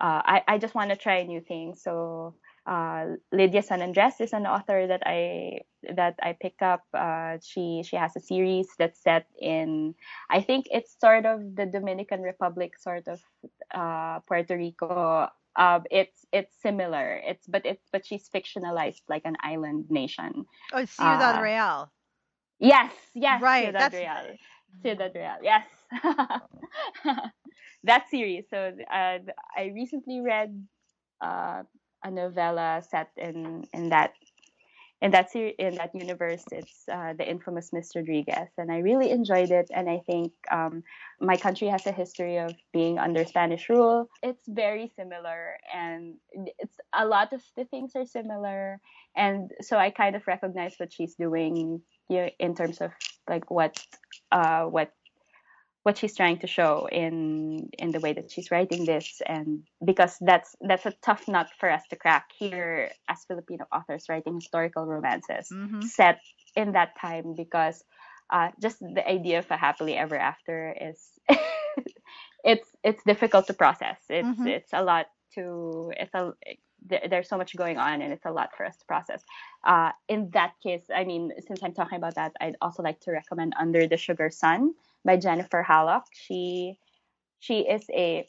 uh, 0.00 0.20
I, 0.24 0.42
I 0.48 0.58
just 0.58 0.74
want 0.74 0.90
to 0.90 0.96
try 0.96 1.22
new 1.22 1.40
things 1.40 1.82
so 1.82 2.34
uh, 2.66 3.06
Lydia 3.32 3.62
San 3.62 3.82
Andres 3.82 4.20
is 4.20 4.32
an 4.32 4.46
author 4.46 4.86
that 4.86 5.02
I 5.04 5.62
that 5.94 6.14
I 6.22 6.36
picked 6.40 6.62
up. 6.62 6.84
Uh, 6.94 7.38
she 7.42 7.82
she 7.84 7.96
has 7.96 8.14
a 8.14 8.20
series 8.20 8.68
that's 8.78 9.02
set 9.02 9.26
in 9.40 9.94
I 10.30 10.42
think 10.42 10.66
it's 10.70 10.96
sort 11.00 11.26
of 11.26 11.56
the 11.56 11.66
Dominican 11.66 12.22
Republic, 12.22 12.78
sort 12.78 13.08
of 13.08 13.20
uh, 13.74 14.20
Puerto 14.28 14.56
Rico. 14.56 15.28
Uh, 15.56 15.80
it's 15.90 16.24
it's 16.32 16.54
similar. 16.62 17.20
It's 17.26 17.46
but 17.48 17.66
it's 17.66 17.82
but 17.90 18.06
she's 18.06 18.28
fictionalized 18.28 19.02
like 19.08 19.22
an 19.24 19.36
island 19.42 19.86
nation. 19.90 20.46
oh, 20.72 20.84
Ciudad 20.84 21.38
uh, 21.38 21.42
Real. 21.42 21.92
Yes, 22.60 22.92
yes, 23.14 23.42
Right, 23.42 23.66
Ciudad 23.66 23.92
that's- 23.92 24.00
Real. 24.00 24.36
Ciudad 24.82 25.12
Real, 25.14 25.36
yes. 25.42 25.66
that 27.84 28.04
series. 28.10 28.44
So 28.50 28.72
uh, 28.92 29.18
I 29.56 29.72
recently 29.74 30.20
read 30.20 30.66
uh, 31.20 31.62
a 32.04 32.10
novella 32.10 32.82
set 32.88 33.10
in 33.16 33.64
in 33.72 33.90
that 33.90 34.12
in 35.02 35.10
that 35.10 35.30
series 35.30 35.54
in 35.58 35.74
that 35.74 35.90
universe 35.94 36.44
it's 36.52 36.84
uh, 36.90 37.12
the 37.18 37.28
infamous 37.28 37.72
miss 37.72 37.90
rodriguez 37.94 38.48
and 38.56 38.70
i 38.70 38.78
really 38.78 39.10
enjoyed 39.10 39.50
it 39.50 39.68
and 39.74 39.90
i 39.90 40.00
think 40.06 40.32
um, 40.50 40.82
my 41.20 41.36
country 41.36 41.68
has 41.68 41.86
a 41.86 41.92
history 41.92 42.38
of 42.38 42.54
being 42.72 42.98
under 42.98 43.24
spanish 43.24 43.68
rule 43.68 44.08
it's 44.22 44.44
very 44.48 44.90
similar 44.96 45.56
and 45.74 46.14
it's 46.58 46.76
a 46.94 47.04
lot 47.04 47.32
of 47.32 47.42
the 47.56 47.64
things 47.66 47.92
are 47.96 48.06
similar 48.06 48.80
and 49.16 49.50
so 49.60 49.76
i 49.76 49.90
kind 49.90 50.16
of 50.16 50.26
recognize 50.26 50.74
what 50.78 50.92
she's 50.92 51.14
doing 51.14 51.82
you 52.08 52.16
know, 52.16 52.28
in 52.38 52.54
terms 52.54 52.80
of 52.80 52.92
like 53.28 53.50
what 53.50 53.76
uh, 54.30 54.64
what 54.64 54.92
what 55.82 55.98
she's 55.98 56.16
trying 56.16 56.38
to 56.38 56.46
show 56.46 56.88
in 56.90 57.68
in 57.78 57.90
the 57.90 58.00
way 58.00 58.12
that 58.12 58.30
she's 58.30 58.50
writing 58.50 58.84
this 58.84 59.20
and 59.26 59.62
because 59.84 60.16
that's 60.20 60.54
that's 60.60 60.86
a 60.86 60.92
tough 61.02 61.26
nut 61.28 61.48
for 61.58 61.70
us 61.70 61.82
to 61.90 61.96
crack 61.96 62.30
here 62.38 62.90
as 63.08 63.24
filipino 63.24 63.64
authors 63.72 64.06
writing 64.08 64.34
historical 64.34 64.86
romances 64.86 65.48
mm-hmm. 65.52 65.80
set 65.80 66.20
in 66.56 66.72
that 66.72 66.98
time 67.00 67.34
because 67.36 67.84
uh, 68.30 68.48
just 68.62 68.80
the 68.80 69.06
idea 69.06 69.40
of 69.40 69.50
a 69.50 69.56
happily 69.56 69.94
ever 69.94 70.16
after 70.16 70.74
is 70.80 70.98
it's 72.44 72.68
it's 72.82 73.02
difficult 73.04 73.46
to 73.46 73.52
process 73.52 73.98
it's 74.08 74.26
mm-hmm. 74.26 74.46
it's 74.46 74.72
a 74.72 74.82
lot 74.82 75.06
to 75.34 75.92
it's 75.96 76.14
a 76.14 76.32
there's 77.08 77.28
so 77.28 77.36
much 77.36 77.56
going 77.56 77.78
on 77.78 78.02
and 78.02 78.12
it's 78.12 78.24
a 78.24 78.30
lot 78.32 78.50
for 78.56 78.66
us 78.66 78.76
to 78.76 78.84
process. 78.86 79.22
Uh, 79.64 79.90
in 80.08 80.30
that 80.32 80.54
case, 80.62 80.82
I 80.94 81.04
mean, 81.04 81.30
since 81.46 81.62
I'm 81.62 81.74
talking 81.74 81.96
about 81.96 82.16
that, 82.16 82.32
I'd 82.40 82.56
also 82.60 82.82
like 82.82 82.98
to 83.02 83.12
recommend 83.12 83.54
Under 83.58 83.86
the 83.86 83.96
Sugar 83.96 84.30
Sun 84.30 84.74
by 85.04 85.16
Jennifer 85.16 85.62
Hallock. 85.62 86.04
She 86.12 86.78
she 87.40 87.60
is 87.60 87.82
a 87.90 88.26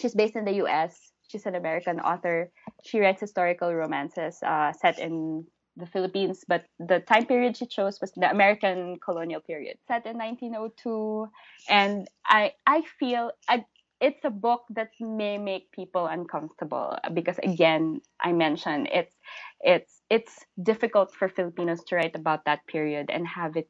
she's 0.00 0.14
based 0.14 0.36
in 0.36 0.44
the 0.44 0.54
U.S. 0.66 1.12
She's 1.28 1.46
an 1.46 1.54
American 1.54 2.00
author. 2.00 2.50
She 2.84 3.00
writes 3.00 3.20
historical 3.20 3.74
romances 3.74 4.38
uh, 4.42 4.72
set 4.72 4.98
in 4.98 5.46
the 5.76 5.86
Philippines, 5.86 6.44
but 6.48 6.64
the 6.78 7.00
time 7.00 7.26
period 7.26 7.56
she 7.56 7.66
chose 7.66 8.00
was 8.00 8.12
the 8.16 8.30
American 8.30 8.98
colonial 9.04 9.40
period, 9.40 9.76
set 9.86 10.06
in 10.06 10.16
1902. 10.16 11.28
And 11.68 12.08
I 12.26 12.52
I 12.66 12.82
feel 12.98 13.32
I, 13.48 13.64
it's 14.00 14.24
a 14.24 14.30
book 14.30 14.64
that 14.70 14.90
may 15.00 15.38
make 15.38 15.70
people 15.72 16.06
uncomfortable 16.06 16.96
because 17.14 17.38
again, 17.42 18.00
I 18.20 18.32
mentioned 18.32 18.88
it's 18.92 19.14
it's 19.60 20.02
it's 20.10 20.44
difficult 20.62 21.14
for 21.14 21.28
Filipinos 21.28 21.82
to 21.84 21.96
write 21.96 22.14
about 22.14 22.44
that 22.44 22.66
period 22.66 23.10
and 23.10 23.26
have 23.26 23.56
it 23.56 23.68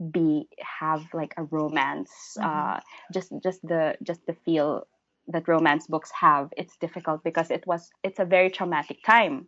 be 0.00 0.48
have 0.58 1.02
like 1.12 1.34
a 1.36 1.44
romance 1.44 2.36
mm-hmm. 2.38 2.48
uh 2.48 2.80
just 3.12 3.32
just 3.42 3.60
the 3.62 3.94
just 4.02 4.24
the 4.26 4.32
feel 4.44 4.86
that 5.28 5.46
romance 5.46 5.86
books 5.86 6.10
have 6.10 6.48
it's 6.56 6.76
difficult 6.78 7.22
because 7.22 7.50
it 7.50 7.66
was 7.66 7.90
it's 8.02 8.18
a 8.18 8.24
very 8.24 8.50
traumatic 8.50 8.98
time 9.04 9.46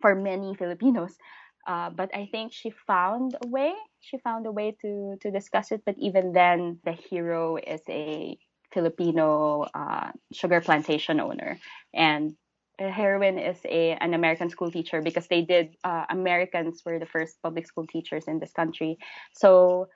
for 0.00 0.14
many 0.14 0.54
filipinos 0.54 1.16
uh, 1.66 1.90
but 1.90 2.10
i 2.14 2.28
think 2.32 2.52
she 2.52 2.70
found 2.86 3.36
a 3.44 3.48
way 3.48 3.72
she 4.00 4.18
found 4.18 4.46
a 4.46 4.52
way 4.52 4.76
to 4.82 5.16
to 5.20 5.30
discuss 5.30 5.70
it 5.70 5.82
but 5.86 5.94
even 5.98 6.32
then 6.32 6.78
the 6.84 6.92
hero 6.92 7.56
is 7.56 7.80
a 7.88 8.36
filipino 8.72 9.66
uh, 9.74 10.10
sugar 10.32 10.60
plantation 10.60 11.20
owner 11.20 11.58
and 11.94 12.34
heroine 12.88 13.38
is 13.38 13.58
a 13.64 13.92
an 14.00 14.14
American 14.14 14.48
school 14.50 14.70
teacher 14.70 15.02
because 15.02 15.26
they 15.28 15.42
did 15.42 15.76
uh, 15.84 16.04
Americans 16.10 16.82
were 16.84 16.98
the 16.98 17.06
first 17.06 17.36
public 17.42 17.66
school 17.66 17.86
teachers 17.86 18.24
in 18.26 18.38
this 18.38 18.52
country. 18.52 18.96
So 19.34 19.88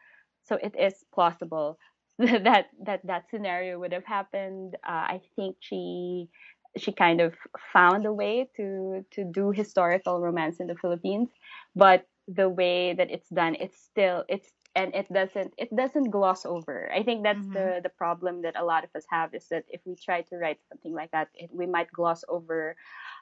so 0.44 0.56
it 0.62 0.74
is 0.78 0.94
plausible 1.14 1.78
that 2.18 2.66
that 2.84 3.00
that 3.04 3.30
scenario 3.30 3.78
would 3.78 3.92
have 3.92 4.04
happened. 4.04 4.76
Uh, 4.86 5.16
I 5.16 5.20
think 5.36 5.56
she 5.60 6.28
she 6.76 6.92
kind 6.92 7.20
of 7.20 7.34
found 7.72 8.06
a 8.06 8.12
way 8.12 8.48
to 8.56 9.04
to 9.12 9.24
do 9.24 9.50
historical 9.50 10.20
romance 10.20 10.60
in 10.60 10.66
the 10.66 10.76
Philippines, 10.76 11.30
but 11.74 12.06
the 12.26 12.48
way 12.48 12.94
that 12.94 13.10
it's 13.10 13.28
done, 13.28 13.54
it's 13.60 13.80
still 13.80 14.24
it's 14.28 14.50
and 14.76 14.94
it 14.94 15.10
doesn't 15.12 15.54
it 15.56 15.74
doesn't 15.74 16.10
gloss 16.10 16.44
over. 16.44 16.90
I 16.92 17.02
think 17.02 17.22
that's 17.22 17.38
mm-hmm. 17.38 17.54
the 17.54 17.80
the 17.82 17.88
problem 17.88 18.42
that 18.42 18.58
a 18.58 18.64
lot 18.64 18.84
of 18.84 18.90
us 18.94 19.04
have 19.10 19.34
is 19.34 19.46
that 19.48 19.64
if 19.68 19.80
we 19.84 19.94
try 19.94 20.22
to 20.22 20.36
write 20.36 20.58
something 20.68 20.92
like 20.92 21.10
that 21.12 21.28
it, 21.34 21.50
we 21.52 21.66
might 21.66 21.90
gloss 21.92 22.24
over 22.28 22.76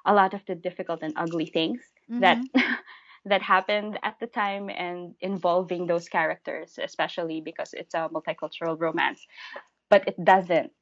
a 0.07 0.15
lot 0.15 0.35
of 0.35 0.41
the 0.47 0.55
difficult 0.55 1.03
and 1.03 1.13
ugly 1.17 1.47
things 1.47 1.81
mm-hmm. 2.11 2.21
that 2.21 2.39
that 3.25 3.43
happened 3.43 3.99
at 4.03 4.19
the 4.19 4.27
time 4.27 4.71
and 4.71 5.15
involving 5.21 5.87
those 5.87 6.09
characters 6.09 6.79
especially 6.83 7.41
because 7.41 7.75
it's 7.75 7.95
a 7.95 8.09
multicultural 8.09 8.79
romance. 8.79 9.27
But 9.91 10.09
it 10.09 10.17
doesn't. 10.25 10.73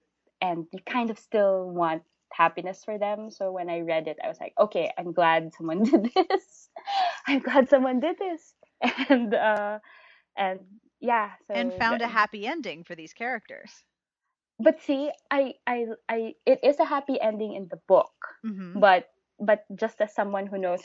And 0.41 0.66
you 0.73 0.79
kind 0.87 1.11
of 1.11 1.18
still 1.18 1.68
want 1.68 2.03
happiness 2.33 2.85
for 2.85 2.97
them. 2.97 3.31
So 3.31 3.51
when 3.51 3.68
i 3.68 3.81
read 3.81 4.07
it 4.07 4.18
i 4.23 4.29
was 4.29 4.39
like 4.39 4.55
okay 4.57 4.93
i'm 4.97 5.12
glad 5.12 5.53
someone 5.59 5.83
did 5.91 6.14
this. 6.14 6.68
I'm 7.27 7.41
glad 7.41 7.68
someone 7.68 7.99
did 7.99 8.16
this. 8.18 8.55
And 9.11 9.35
uh 9.35 9.81
and 10.41 10.59
yeah 11.01 11.30
so 11.47 11.55
and 11.55 11.72
found 11.74 12.01
the, 12.01 12.07
a 12.07 12.09
happy 12.09 12.47
ending 12.47 12.82
for 12.82 12.97
these 12.97 13.12
characters 13.12 13.70
but 14.59 14.80
see 14.80 15.11
i 15.30 15.55
i 15.66 15.86
i 16.09 16.34
it 16.47 16.59
is 16.64 16.80
a 16.80 16.84
happy 16.84 17.20
ending 17.20 17.55
in 17.55 17.68
the 17.70 17.78
book 17.86 18.12
mm-hmm. 18.45 18.80
but 18.80 19.11
but 19.38 19.64
just 19.74 20.01
as 20.01 20.14
someone 20.14 20.47
who 20.47 20.59
knows 20.59 20.82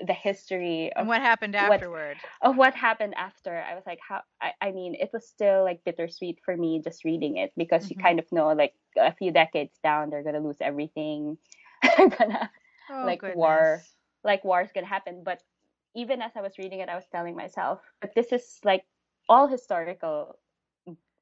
the 0.00 0.12
history 0.12 0.90
of 0.94 1.00
and 1.00 1.08
what 1.08 1.20
happened 1.20 1.54
afterward 1.54 2.16
what, 2.40 2.50
of 2.50 2.56
what 2.56 2.74
happened 2.74 3.14
after 3.16 3.62
i 3.70 3.74
was 3.74 3.84
like 3.86 3.98
how 4.06 4.20
I, 4.40 4.52
I 4.60 4.72
mean 4.72 4.94
it 4.94 5.10
was 5.12 5.26
still 5.28 5.62
like 5.62 5.84
bittersweet 5.84 6.38
for 6.44 6.56
me 6.56 6.80
just 6.82 7.04
reading 7.04 7.36
it 7.36 7.52
because 7.56 7.84
mm-hmm. 7.84 7.98
you 7.98 8.02
kind 8.02 8.18
of 8.18 8.30
know 8.32 8.48
like 8.48 8.74
a 8.96 9.14
few 9.14 9.30
decades 9.30 9.78
down 9.82 10.10
they're 10.10 10.24
gonna 10.24 10.40
lose 10.40 10.56
everything 10.60 11.36
they're 11.96 12.08
gonna 12.08 12.50
oh, 12.90 13.04
like 13.04 13.20
goodness. 13.20 13.36
war 13.36 13.82
like 14.24 14.44
war's 14.44 14.72
gonna 14.74 14.86
happen 14.86 15.22
but 15.24 15.40
even 15.94 16.22
as 16.22 16.32
I 16.36 16.40
was 16.40 16.58
reading 16.58 16.80
it, 16.80 16.88
I 16.88 16.96
was 16.96 17.06
telling 17.10 17.36
myself, 17.36 17.80
but 18.00 18.14
this 18.14 18.32
is 18.32 18.58
like 18.64 18.84
all 19.28 19.46
historical 19.46 20.38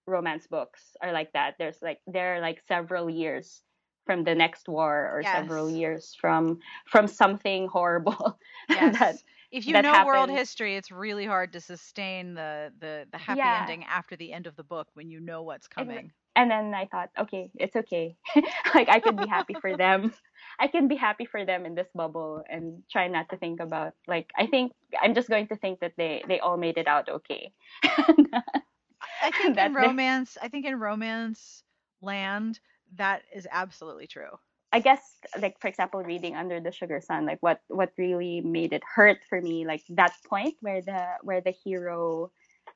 romance 0.06 0.46
books 0.46 0.96
are 1.02 1.12
like 1.12 1.32
that. 1.32 1.54
There's 1.58 1.78
like 1.82 2.00
there 2.06 2.36
are 2.36 2.40
like 2.40 2.60
several 2.66 3.08
years 3.08 3.62
from 4.04 4.24
the 4.24 4.34
next 4.34 4.68
war 4.68 5.10
or 5.12 5.20
yes. 5.22 5.36
several 5.36 5.70
years 5.70 6.16
from 6.20 6.58
from 6.86 7.06
something 7.06 7.68
horrible 7.68 8.38
yes. 8.68 8.98
that 8.98 9.16
if 9.50 9.66
you 9.66 9.72
know 9.72 9.82
happened. 9.82 10.06
world 10.06 10.30
history 10.30 10.76
it's 10.76 10.90
really 10.90 11.26
hard 11.26 11.52
to 11.52 11.60
sustain 11.60 12.34
the 12.34 12.72
the, 12.80 13.06
the 13.12 13.18
happy 13.18 13.38
yeah. 13.38 13.60
ending 13.60 13.84
after 13.84 14.16
the 14.16 14.32
end 14.32 14.46
of 14.46 14.56
the 14.56 14.64
book 14.64 14.88
when 14.94 15.10
you 15.10 15.20
know 15.20 15.42
what's 15.42 15.68
coming 15.68 16.10
and 16.36 16.50
then 16.50 16.74
i 16.74 16.86
thought 16.86 17.10
okay 17.18 17.50
it's 17.54 17.76
okay 17.76 18.16
like 18.74 18.88
i 18.88 18.98
could 18.98 19.16
be 19.16 19.26
happy 19.26 19.54
for 19.60 19.76
them 19.76 20.12
I 20.58 20.68
can 20.68 20.88
be 20.88 20.96
happy 20.96 21.24
for 21.24 21.44
them 21.44 21.66
in 21.66 21.74
this 21.74 21.88
bubble 21.94 22.42
and 22.48 22.82
try 22.90 23.08
not 23.08 23.28
to 23.30 23.36
think 23.36 23.60
about 23.60 23.94
like 24.06 24.30
I 24.36 24.46
think 24.46 24.72
I'm 25.00 25.14
just 25.14 25.28
going 25.28 25.48
to 25.48 25.56
think 25.56 25.80
that 25.80 25.92
they 25.96 26.22
they 26.28 26.40
all 26.40 26.56
made 26.56 26.78
it 26.78 26.86
out 26.86 27.08
okay. 27.08 27.52
I 27.84 29.30
think 29.42 29.58
in 29.58 29.74
romance, 29.74 30.36
I 30.40 30.48
think 30.48 30.66
in 30.66 30.78
romance 30.78 31.62
land 32.00 32.60
that 32.96 33.22
is 33.34 33.46
absolutely 33.50 34.06
true. 34.06 34.38
I 34.72 34.80
guess 34.80 35.02
like 35.40 35.60
for 35.60 35.68
example 35.68 36.02
reading 36.02 36.34
Under 36.34 36.58
the 36.60 36.72
Sugar 36.72 37.00
Sun 37.00 37.26
like 37.26 37.38
what 37.40 37.60
what 37.68 37.92
really 37.98 38.40
made 38.40 38.72
it 38.72 38.82
hurt 38.94 39.18
for 39.28 39.40
me 39.40 39.66
like 39.66 39.82
that 39.90 40.14
point 40.26 40.54
where 40.60 40.80
the 40.80 41.06
where 41.22 41.42
the 41.42 41.54
hero 41.64 42.30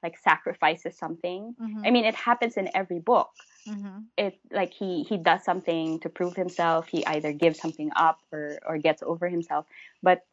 like 0.06 0.16
sacrifices 0.30 0.94
something. 1.04 1.54
Mm-hmm. 1.60 1.82
I 1.86 1.90
mean 1.94 2.06
it 2.12 2.18
happens 2.28 2.54
in 2.56 2.66
every 2.80 3.00
book 3.12 3.32
mm-hmm. 3.66 3.98
it 4.16 4.38
like 4.50 4.72
he 4.72 5.02
he 5.02 5.16
does 5.16 5.44
something 5.44 6.00
to 6.00 6.08
prove 6.08 6.34
himself 6.34 6.88
he 6.88 7.04
either 7.06 7.32
gives 7.32 7.58
something 7.58 7.90
up 7.96 8.18
or 8.32 8.58
or 8.66 8.78
gets 8.78 9.02
over 9.02 9.28
himself 9.28 9.66
but 10.02 10.24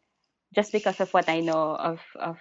just 0.53 0.71
because 0.71 0.99
of 0.99 1.13
what 1.13 1.27
i 1.29 1.39
know 1.39 1.75
of 1.75 1.99
of 2.15 2.37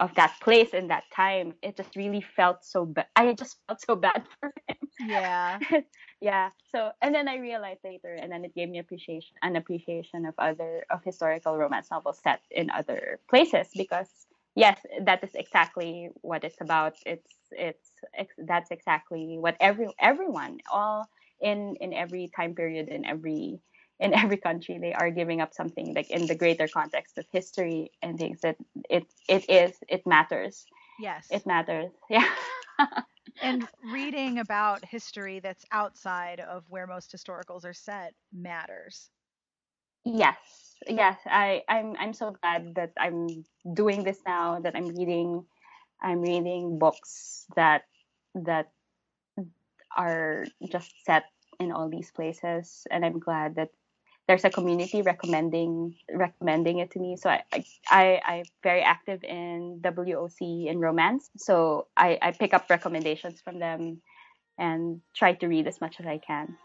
of 0.00 0.14
that 0.14 0.34
place 0.40 0.74
and 0.74 0.90
that 0.90 1.04
time 1.14 1.54
it 1.62 1.76
just 1.76 1.96
really 1.96 2.20
felt 2.20 2.64
so 2.64 2.84
bad 2.84 3.06
i 3.16 3.32
just 3.32 3.56
felt 3.66 3.80
so 3.80 3.96
bad 3.96 4.22
for 4.40 4.52
him 4.68 4.76
yeah 5.08 5.58
yeah 6.20 6.50
so 6.70 6.90
and 7.02 7.14
then 7.14 7.26
i 7.26 7.36
realized 7.36 7.80
later 7.84 8.14
and 8.14 8.30
then 8.30 8.44
it 8.44 8.54
gave 8.54 8.68
me 8.68 8.78
appreciation 8.78 9.34
an 9.42 9.56
appreciation 9.56 10.24
of 10.24 10.34
other 10.38 10.84
of 10.90 11.02
historical 11.02 11.56
romance 11.56 11.90
novels 11.90 12.20
set 12.22 12.40
in 12.50 12.70
other 12.70 13.18
places 13.28 13.68
because 13.74 14.27
yes 14.58 14.80
that 15.04 15.22
is 15.24 15.34
exactly 15.34 16.10
what 16.22 16.44
it's 16.44 16.60
about. 16.60 16.94
It's 17.06 17.34
it's 17.52 17.90
that's 18.38 18.70
exactly 18.70 19.36
what 19.38 19.56
every 19.60 19.88
everyone 20.00 20.58
all 20.72 21.08
in 21.40 21.76
in 21.80 21.92
every 21.94 22.30
time 22.36 22.54
period 22.54 22.88
in 22.88 23.04
every 23.06 23.60
in 24.00 24.14
every 24.14 24.36
country 24.38 24.78
they 24.78 24.94
are 24.94 25.10
giving 25.10 25.40
up 25.40 25.54
something 25.54 25.94
like 25.94 26.10
in 26.10 26.26
the 26.26 26.34
greater 26.34 26.68
context 26.68 27.18
of 27.18 27.26
history 27.32 27.90
and 28.02 28.18
things 28.18 28.40
that 28.42 28.56
it 28.90 29.06
it 29.28 29.48
is 29.50 29.76
it 29.88 30.06
matters. 30.06 30.66
Yes. 30.98 31.28
It 31.30 31.46
matters. 31.46 31.92
Yeah. 32.10 32.28
And 33.42 33.68
reading 33.82 34.38
about 34.38 34.84
history 34.84 35.40
that's 35.40 35.64
outside 35.72 36.40
of 36.40 36.64
where 36.68 36.86
most 36.86 37.12
historicals 37.14 37.64
are 37.64 37.74
set 37.74 38.14
matters 38.32 39.10
yes 40.08 40.76
yes 40.88 41.18
i 41.26 41.62
i'm 41.68 41.94
i'm 41.98 42.14
so 42.14 42.34
glad 42.40 42.74
that 42.74 42.92
i'm 42.98 43.44
doing 43.74 44.04
this 44.04 44.18
now 44.26 44.58
that 44.60 44.74
i'm 44.74 44.88
reading 44.96 45.44
i'm 46.02 46.22
reading 46.22 46.78
books 46.78 47.46
that 47.56 47.84
that 48.34 48.72
are 49.96 50.46
just 50.70 50.92
set 51.04 51.24
in 51.60 51.72
all 51.72 51.88
these 51.88 52.10
places, 52.10 52.86
and 52.90 53.04
I'm 53.04 53.18
glad 53.18 53.56
that 53.56 53.70
there's 54.28 54.44
a 54.44 54.50
community 54.50 55.02
recommending 55.02 55.96
recommending 56.12 56.78
it 56.78 56.90
to 56.92 57.00
me. 57.00 57.16
So 57.16 57.30
I 57.30 57.42
I, 57.88 58.20
I 58.26 58.34
am 58.36 58.44
very 58.62 58.82
active 58.82 59.24
in 59.24 59.80
WOC 59.82 60.68
in 60.68 60.78
romance. 60.78 61.30
So 61.36 61.88
I, 61.96 62.18
I 62.22 62.32
pick 62.32 62.54
up 62.54 62.70
recommendations 62.70 63.40
from 63.40 63.58
them 63.58 64.02
and 64.58 65.00
try 65.14 65.34
to 65.34 65.48
read 65.48 65.66
as 65.66 65.80
much 65.80 65.96
as 66.00 66.06
I 66.06 66.18
can. 66.18 66.56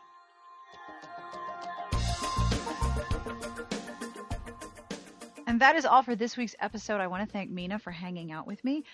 And 5.54 5.62
that 5.62 5.76
is 5.76 5.86
all 5.86 6.02
for 6.02 6.16
this 6.16 6.36
week's 6.36 6.56
episode. 6.62 7.00
I 7.00 7.06
want 7.06 7.30
to 7.30 7.32
thank 7.32 7.52
Mina 7.52 7.78
for 7.78 7.92
hanging 7.92 8.32
out 8.32 8.48
with 8.48 8.64
me. 8.64 8.86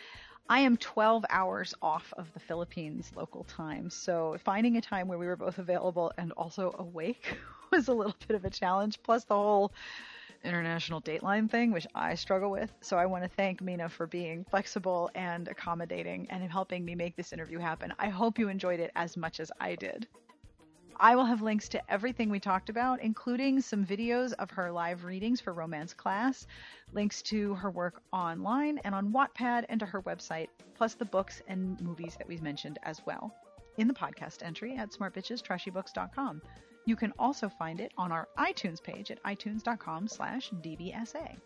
I 0.49 0.60
am 0.60 0.76
12 0.76 1.24
hours 1.30 1.74
off 1.82 2.14
of 2.18 2.34
the 2.34 2.41
Philippines 2.41 3.14
local 3.16 3.45
time, 3.45 3.89
so 3.89 4.36
finding 4.43 4.76
a 4.76 4.82
time 4.82 5.07
where 5.07 5.18
we 5.18 5.26
were 5.26 5.38
both 5.38 5.57
available 5.57 6.12
and 6.18 6.34
also 6.34 6.76
awake 6.78 7.38
was 7.72 7.88
a 7.88 7.93
little 7.93 8.14
bit 8.28 8.36
of 8.36 8.43
a 8.43 8.49
challenge. 8.49 9.01
Plus 9.03 9.24
the 9.24 9.36
whole 9.36 9.72
international 10.43 11.01
dateline 11.01 11.49
thing, 11.49 11.72
which 11.72 11.88
I 11.95 12.16
struggle 12.16 12.51
with. 12.51 12.74
So 12.82 12.97
I 12.97 13.05
want 13.05 13.24
to 13.24 13.30
thank 13.30 13.62
Mina 13.62 13.88
for 13.88 14.05
being 14.05 14.43
flexible 14.49 15.10
and 15.16 15.47
accommodating 15.47 16.28
and 16.30 16.43
helping 16.51 16.84
me 16.84 16.93
make 16.93 17.16
this 17.16 17.32
interview 17.32 17.60
happen. 17.60 17.93
I 17.97 18.10
hope 18.10 18.38
you 18.38 18.49
enjoyed 18.49 18.82
it 18.82 18.91
as 18.97 19.16
much 19.16 19.39
as 19.39 19.49
I 19.62 19.76
did. 19.76 20.10
I 21.02 21.16
will 21.16 21.26
have 21.26 21.41
links 21.41 21.70
to 21.70 21.91
everything 21.91 22.30
we 22.30 22.41
talked 22.41 22.70
about, 22.70 23.02
including 23.02 23.62
some 23.62 23.86
videos 23.86 24.34
of 24.34 24.52
her 24.52 24.70
live 24.70 25.06
readings 25.06 25.39
for 25.39 25.54
romance 25.54 25.93
class, 25.93 26.45
links 26.91 27.22
to 27.24 27.54
her 27.56 27.72
work 27.72 28.02
online 28.12 28.80
and 28.80 28.93
on 28.93 29.14
Wattpad, 29.14 29.64
and 29.70 29.80
to 29.80 29.86
her 29.86 30.02
website, 30.02 30.50
plus 30.76 30.95
the 30.95 31.06
books 31.06 31.41
and 31.47 31.80
movies 31.80 32.16
that 32.18 32.28
we've 32.28 32.41
mentioned 32.41 32.80
as 32.84 33.02
well 33.06 33.34
in 33.78 33.88
the 33.88 33.93
podcast 33.93 34.43
entry 34.43 34.76
at 34.76 34.91
smartbitchestrashybooks.com. 34.91 36.41
You 36.86 36.97
can 36.97 37.14
also 37.18 37.47
find 37.47 37.80
it 37.80 37.93
on 37.97 38.12
our 38.12 38.28
iTunes 38.38 38.84
page 38.84 39.10
at 39.10 39.24
itunes.com 39.24 40.10
slash 40.10 40.50
dbsa. 40.50 41.38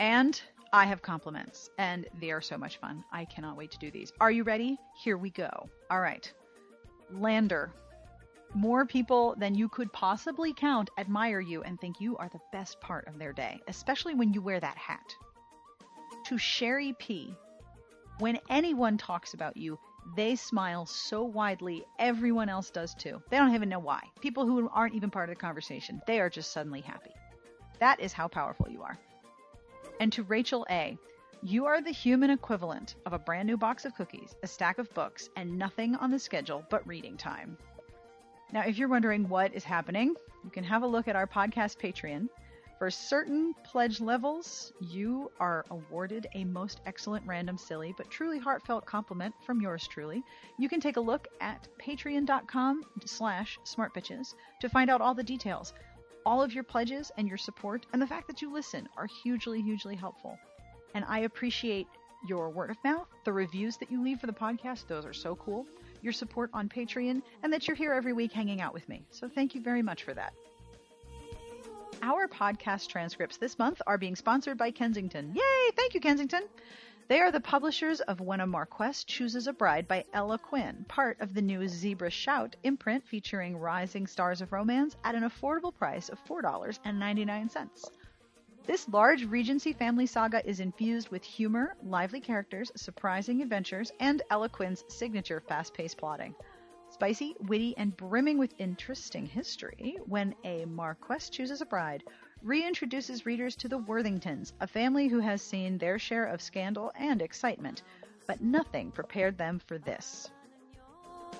And 0.00 0.40
I 0.72 0.84
have 0.86 1.00
compliments, 1.00 1.70
and 1.78 2.08
they 2.20 2.32
are 2.32 2.40
so 2.40 2.58
much 2.58 2.78
fun. 2.78 3.04
I 3.12 3.24
cannot 3.26 3.56
wait 3.56 3.70
to 3.70 3.78
do 3.78 3.92
these. 3.92 4.12
Are 4.20 4.32
you 4.32 4.42
ready? 4.42 4.76
Here 5.00 5.16
we 5.16 5.30
go. 5.30 5.68
All 5.90 6.00
right. 6.00 6.32
Lander 7.12 7.72
more 8.54 8.86
people 8.86 9.34
than 9.38 9.54
you 9.54 9.68
could 9.68 9.92
possibly 9.92 10.52
count 10.52 10.90
admire 10.96 11.40
you 11.40 11.62
and 11.62 11.80
think 11.80 12.00
you 12.00 12.16
are 12.16 12.28
the 12.28 12.40
best 12.52 12.80
part 12.80 13.06
of 13.08 13.18
their 13.18 13.32
day, 13.32 13.60
especially 13.68 14.14
when 14.14 14.32
you 14.32 14.40
wear 14.40 14.60
that 14.60 14.78
hat. 14.78 15.14
To 16.26 16.38
Sherry 16.38 16.94
P, 16.98 17.34
when 18.18 18.38
anyone 18.48 18.96
talks 18.96 19.34
about 19.34 19.56
you, 19.56 19.78
they 20.16 20.36
smile 20.36 20.86
so 20.86 21.24
widely, 21.24 21.84
everyone 21.98 22.48
else 22.48 22.70
does 22.70 22.94
too. 22.94 23.22
They 23.30 23.38
don't 23.38 23.54
even 23.54 23.68
know 23.68 23.78
why. 23.78 24.02
People 24.20 24.46
who 24.46 24.68
aren't 24.68 24.94
even 24.94 25.10
part 25.10 25.28
of 25.28 25.36
the 25.36 25.40
conversation, 25.40 26.00
they 26.06 26.20
are 26.20 26.30
just 26.30 26.52
suddenly 26.52 26.80
happy. 26.80 27.12
That 27.80 28.00
is 28.00 28.12
how 28.12 28.28
powerful 28.28 28.68
you 28.68 28.82
are. 28.82 28.96
And 30.00 30.12
to 30.12 30.22
Rachel 30.22 30.66
A, 30.70 30.96
you 31.42 31.66
are 31.66 31.82
the 31.82 31.90
human 31.90 32.30
equivalent 32.30 32.94
of 33.04 33.12
a 33.12 33.18
brand 33.18 33.46
new 33.46 33.56
box 33.56 33.84
of 33.84 33.94
cookies, 33.94 34.34
a 34.42 34.46
stack 34.46 34.78
of 34.78 34.92
books, 34.94 35.28
and 35.36 35.58
nothing 35.58 35.94
on 35.96 36.10
the 36.10 36.18
schedule 36.18 36.64
but 36.70 36.86
reading 36.86 37.16
time. 37.16 37.58
Now, 38.52 38.62
if 38.62 38.78
you're 38.78 38.88
wondering 38.88 39.28
what 39.28 39.54
is 39.54 39.64
happening, 39.64 40.14
you 40.44 40.50
can 40.50 40.64
have 40.64 40.82
a 40.82 40.86
look 40.86 41.08
at 41.08 41.16
our 41.16 41.26
podcast 41.26 41.78
Patreon. 41.78 42.28
For 42.78 42.90
certain 42.90 43.54
pledge 43.64 44.00
levels, 44.00 44.72
you 44.80 45.30
are 45.40 45.64
awarded 45.70 46.26
a 46.34 46.44
most 46.44 46.80
excellent 46.86 47.26
random 47.26 47.56
silly 47.56 47.94
but 47.96 48.10
truly 48.10 48.38
heartfelt 48.38 48.84
compliment 48.84 49.34
from 49.46 49.60
yours 49.60 49.86
truly. 49.86 50.22
You 50.58 50.68
can 50.68 50.80
take 50.80 50.96
a 50.96 51.00
look 51.00 51.26
at 51.40 51.68
patreon.com 51.78 52.82
slash 53.06 53.58
smartbitches 53.64 54.34
to 54.60 54.68
find 54.68 54.90
out 54.90 55.00
all 55.00 55.14
the 55.14 55.22
details. 55.22 55.72
All 56.26 56.42
of 56.42 56.52
your 56.52 56.64
pledges 56.64 57.10
and 57.16 57.28
your 57.28 57.38
support 57.38 57.86
and 57.92 58.02
the 58.02 58.06
fact 58.06 58.26
that 58.26 58.42
you 58.42 58.52
listen 58.52 58.88
are 58.96 59.08
hugely, 59.22 59.62
hugely 59.62 59.94
helpful. 59.94 60.38
And 60.94 61.04
I 61.08 61.20
appreciate 61.20 61.86
your 62.26 62.50
word 62.50 62.70
of 62.70 62.76
mouth, 62.84 63.08
the 63.24 63.32
reviews 63.32 63.76
that 63.78 63.90
you 63.90 64.02
leave 64.02 64.20
for 64.20 64.26
the 64.26 64.32
podcast. 64.32 64.86
Those 64.88 65.06
are 65.06 65.12
so 65.12 65.36
cool 65.36 65.66
your 66.04 66.12
support 66.12 66.50
on 66.52 66.68
Patreon, 66.68 67.22
and 67.42 67.52
that 67.52 67.66
you're 67.66 67.76
here 67.76 67.92
every 67.92 68.12
week 68.12 68.32
hanging 68.32 68.60
out 68.60 68.74
with 68.74 68.88
me. 68.88 69.06
So 69.10 69.28
thank 69.28 69.54
you 69.54 69.60
very 69.60 69.82
much 69.82 70.04
for 70.04 70.14
that. 70.14 70.34
Our 72.02 72.28
podcast 72.28 72.88
transcripts 72.88 73.38
this 73.38 73.58
month 73.58 73.80
are 73.86 73.98
being 73.98 74.14
sponsored 74.14 74.58
by 74.58 74.70
Kensington. 74.70 75.32
Yay! 75.34 75.70
Thank 75.74 75.94
you, 75.94 76.00
Kensington. 76.00 76.42
They 77.08 77.20
are 77.20 77.32
the 77.32 77.40
publishers 77.40 78.00
of 78.00 78.20
When 78.20 78.40
a 78.40 78.46
Marquess 78.46 79.04
Chooses 79.04 79.46
a 79.46 79.52
Bride 79.52 79.86
by 79.86 80.04
Ella 80.12 80.38
Quinn, 80.38 80.86
part 80.88 81.20
of 81.20 81.34
the 81.34 81.42
new 81.42 81.68
Zebra 81.68 82.10
Shout 82.10 82.56
imprint 82.62 83.06
featuring 83.06 83.58
rising 83.58 84.06
stars 84.06 84.40
of 84.40 84.52
romance 84.52 84.96
at 85.04 85.14
an 85.14 85.22
affordable 85.22 85.74
price 85.74 86.08
of 86.08 86.22
$4.99. 86.24 87.84
This 88.66 88.88
large 88.88 89.26
Regency 89.26 89.74
family 89.74 90.06
saga 90.06 90.44
is 90.48 90.58
infused 90.58 91.10
with 91.10 91.22
humor, 91.22 91.76
lively 91.82 92.18
characters, 92.18 92.72
surprising 92.76 93.42
adventures, 93.42 93.92
and 94.00 94.22
Ella 94.30 94.48
Quinn's 94.48 94.84
signature 94.88 95.40
fast 95.40 95.74
paced 95.74 95.98
plotting. 95.98 96.34
Spicy, 96.88 97.36
witty, 97.40 97.76
and 97.76 97.94
brimming 97.94 98.38
with 98.38 98.54
interesting 98.58 99.26
history, 99.26 99.98
when 100.06 100.34
a 100.44 100.64
Marquess 100.64 101.28
chooses 101.28 101.60
a 101.60 101.66
bride, 101.66 102.04
reintroduces 102.42 103.26
readers 103.26 103.54
to 103.56 103.68
the 103.68 103.78
Worthingtons, 103.78 104.54
a 104.60 104.66
family 104.66 105.08
who 105.08 105.18
has 105.18 105.42
seen 105.42 105.76
their 105.76 105.98
share 105.98 106.24
of 106.24 106.40
scandal 106.40 106.90
and 106.94 107.20
excitement, 107.20 107.82
but 108.26 108.40
nothing 108.40 108.90
prepared 108.90 109.36
them 109.36 109.58
for 109.58 109.76
this. 109.76 110.30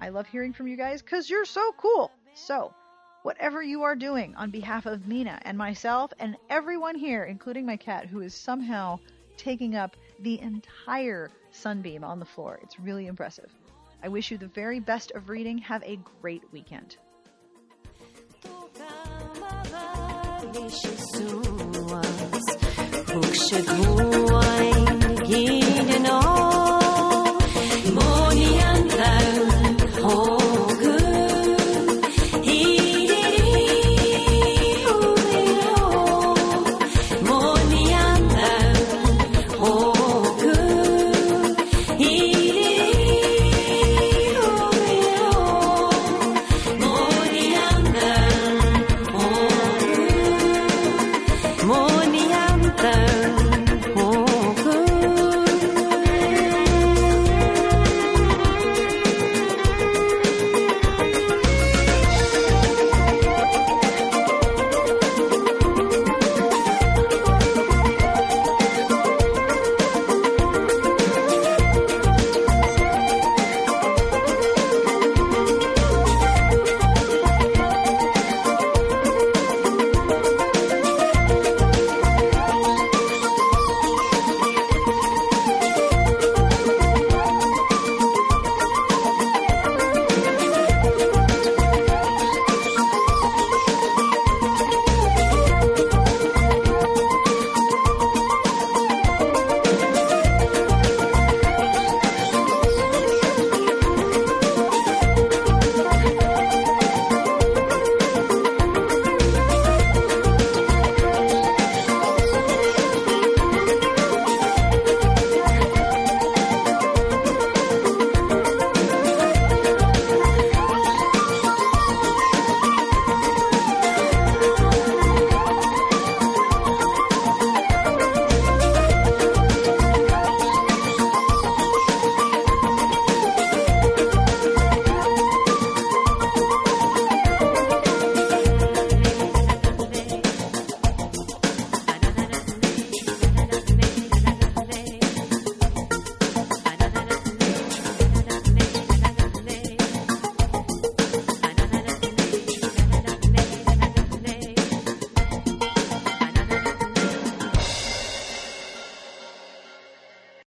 I 0.00 0.08
love 0.08 0.26
hearing 0.26 0.52
from 0.52 0.66
you 0.66 0.76
guys 0.76 1.00
because 1.00 1.30
you're 1.30 1.44
so 1.44 1.70
cool. 1.76 2.10
So, 2.34 2.74
whatever 3.22 3.62
you 3.62 3.84
are 3.84 3.94
doing 3.94 4.34
on 4.34 4.50
behalf 4.50 4.86
of 4.86 5.06
Mina 5.06 5.38
and 5.42 5.56
myself 5.56 6.12
and 6.18 6.36
everyone 6.50 6.96
here, 6.96 7.22
including 7.22 7.64
my 7.64 7.76
cat, 7.76 8.06
who 8.06 8.22
is 8.22 8.34
somehow 8.34 8.98
taking 9.36 9.76
up 9.76 9.96
the 10.18 10.40
entire 10.40 11.30
sunbeam 11.52 12.02
on 12.02 12.18
the 12.18 12.24
floor, 12.24 12.58
it's 12.60 12.80
really 12.80 13.06
impressive. 13.06 13.54
I 14.02 14.08
wish 14.08 14.30
you 14.30 14.38
the 14.38 14.48
very 14.48 14.80
best 14.80 15.10
of 15.12 15.28
reading. 15.28 15.58
Have 15.58 15.82
a 15.84 15.98
great 16.20 16.42
weekend. 16.52 16.96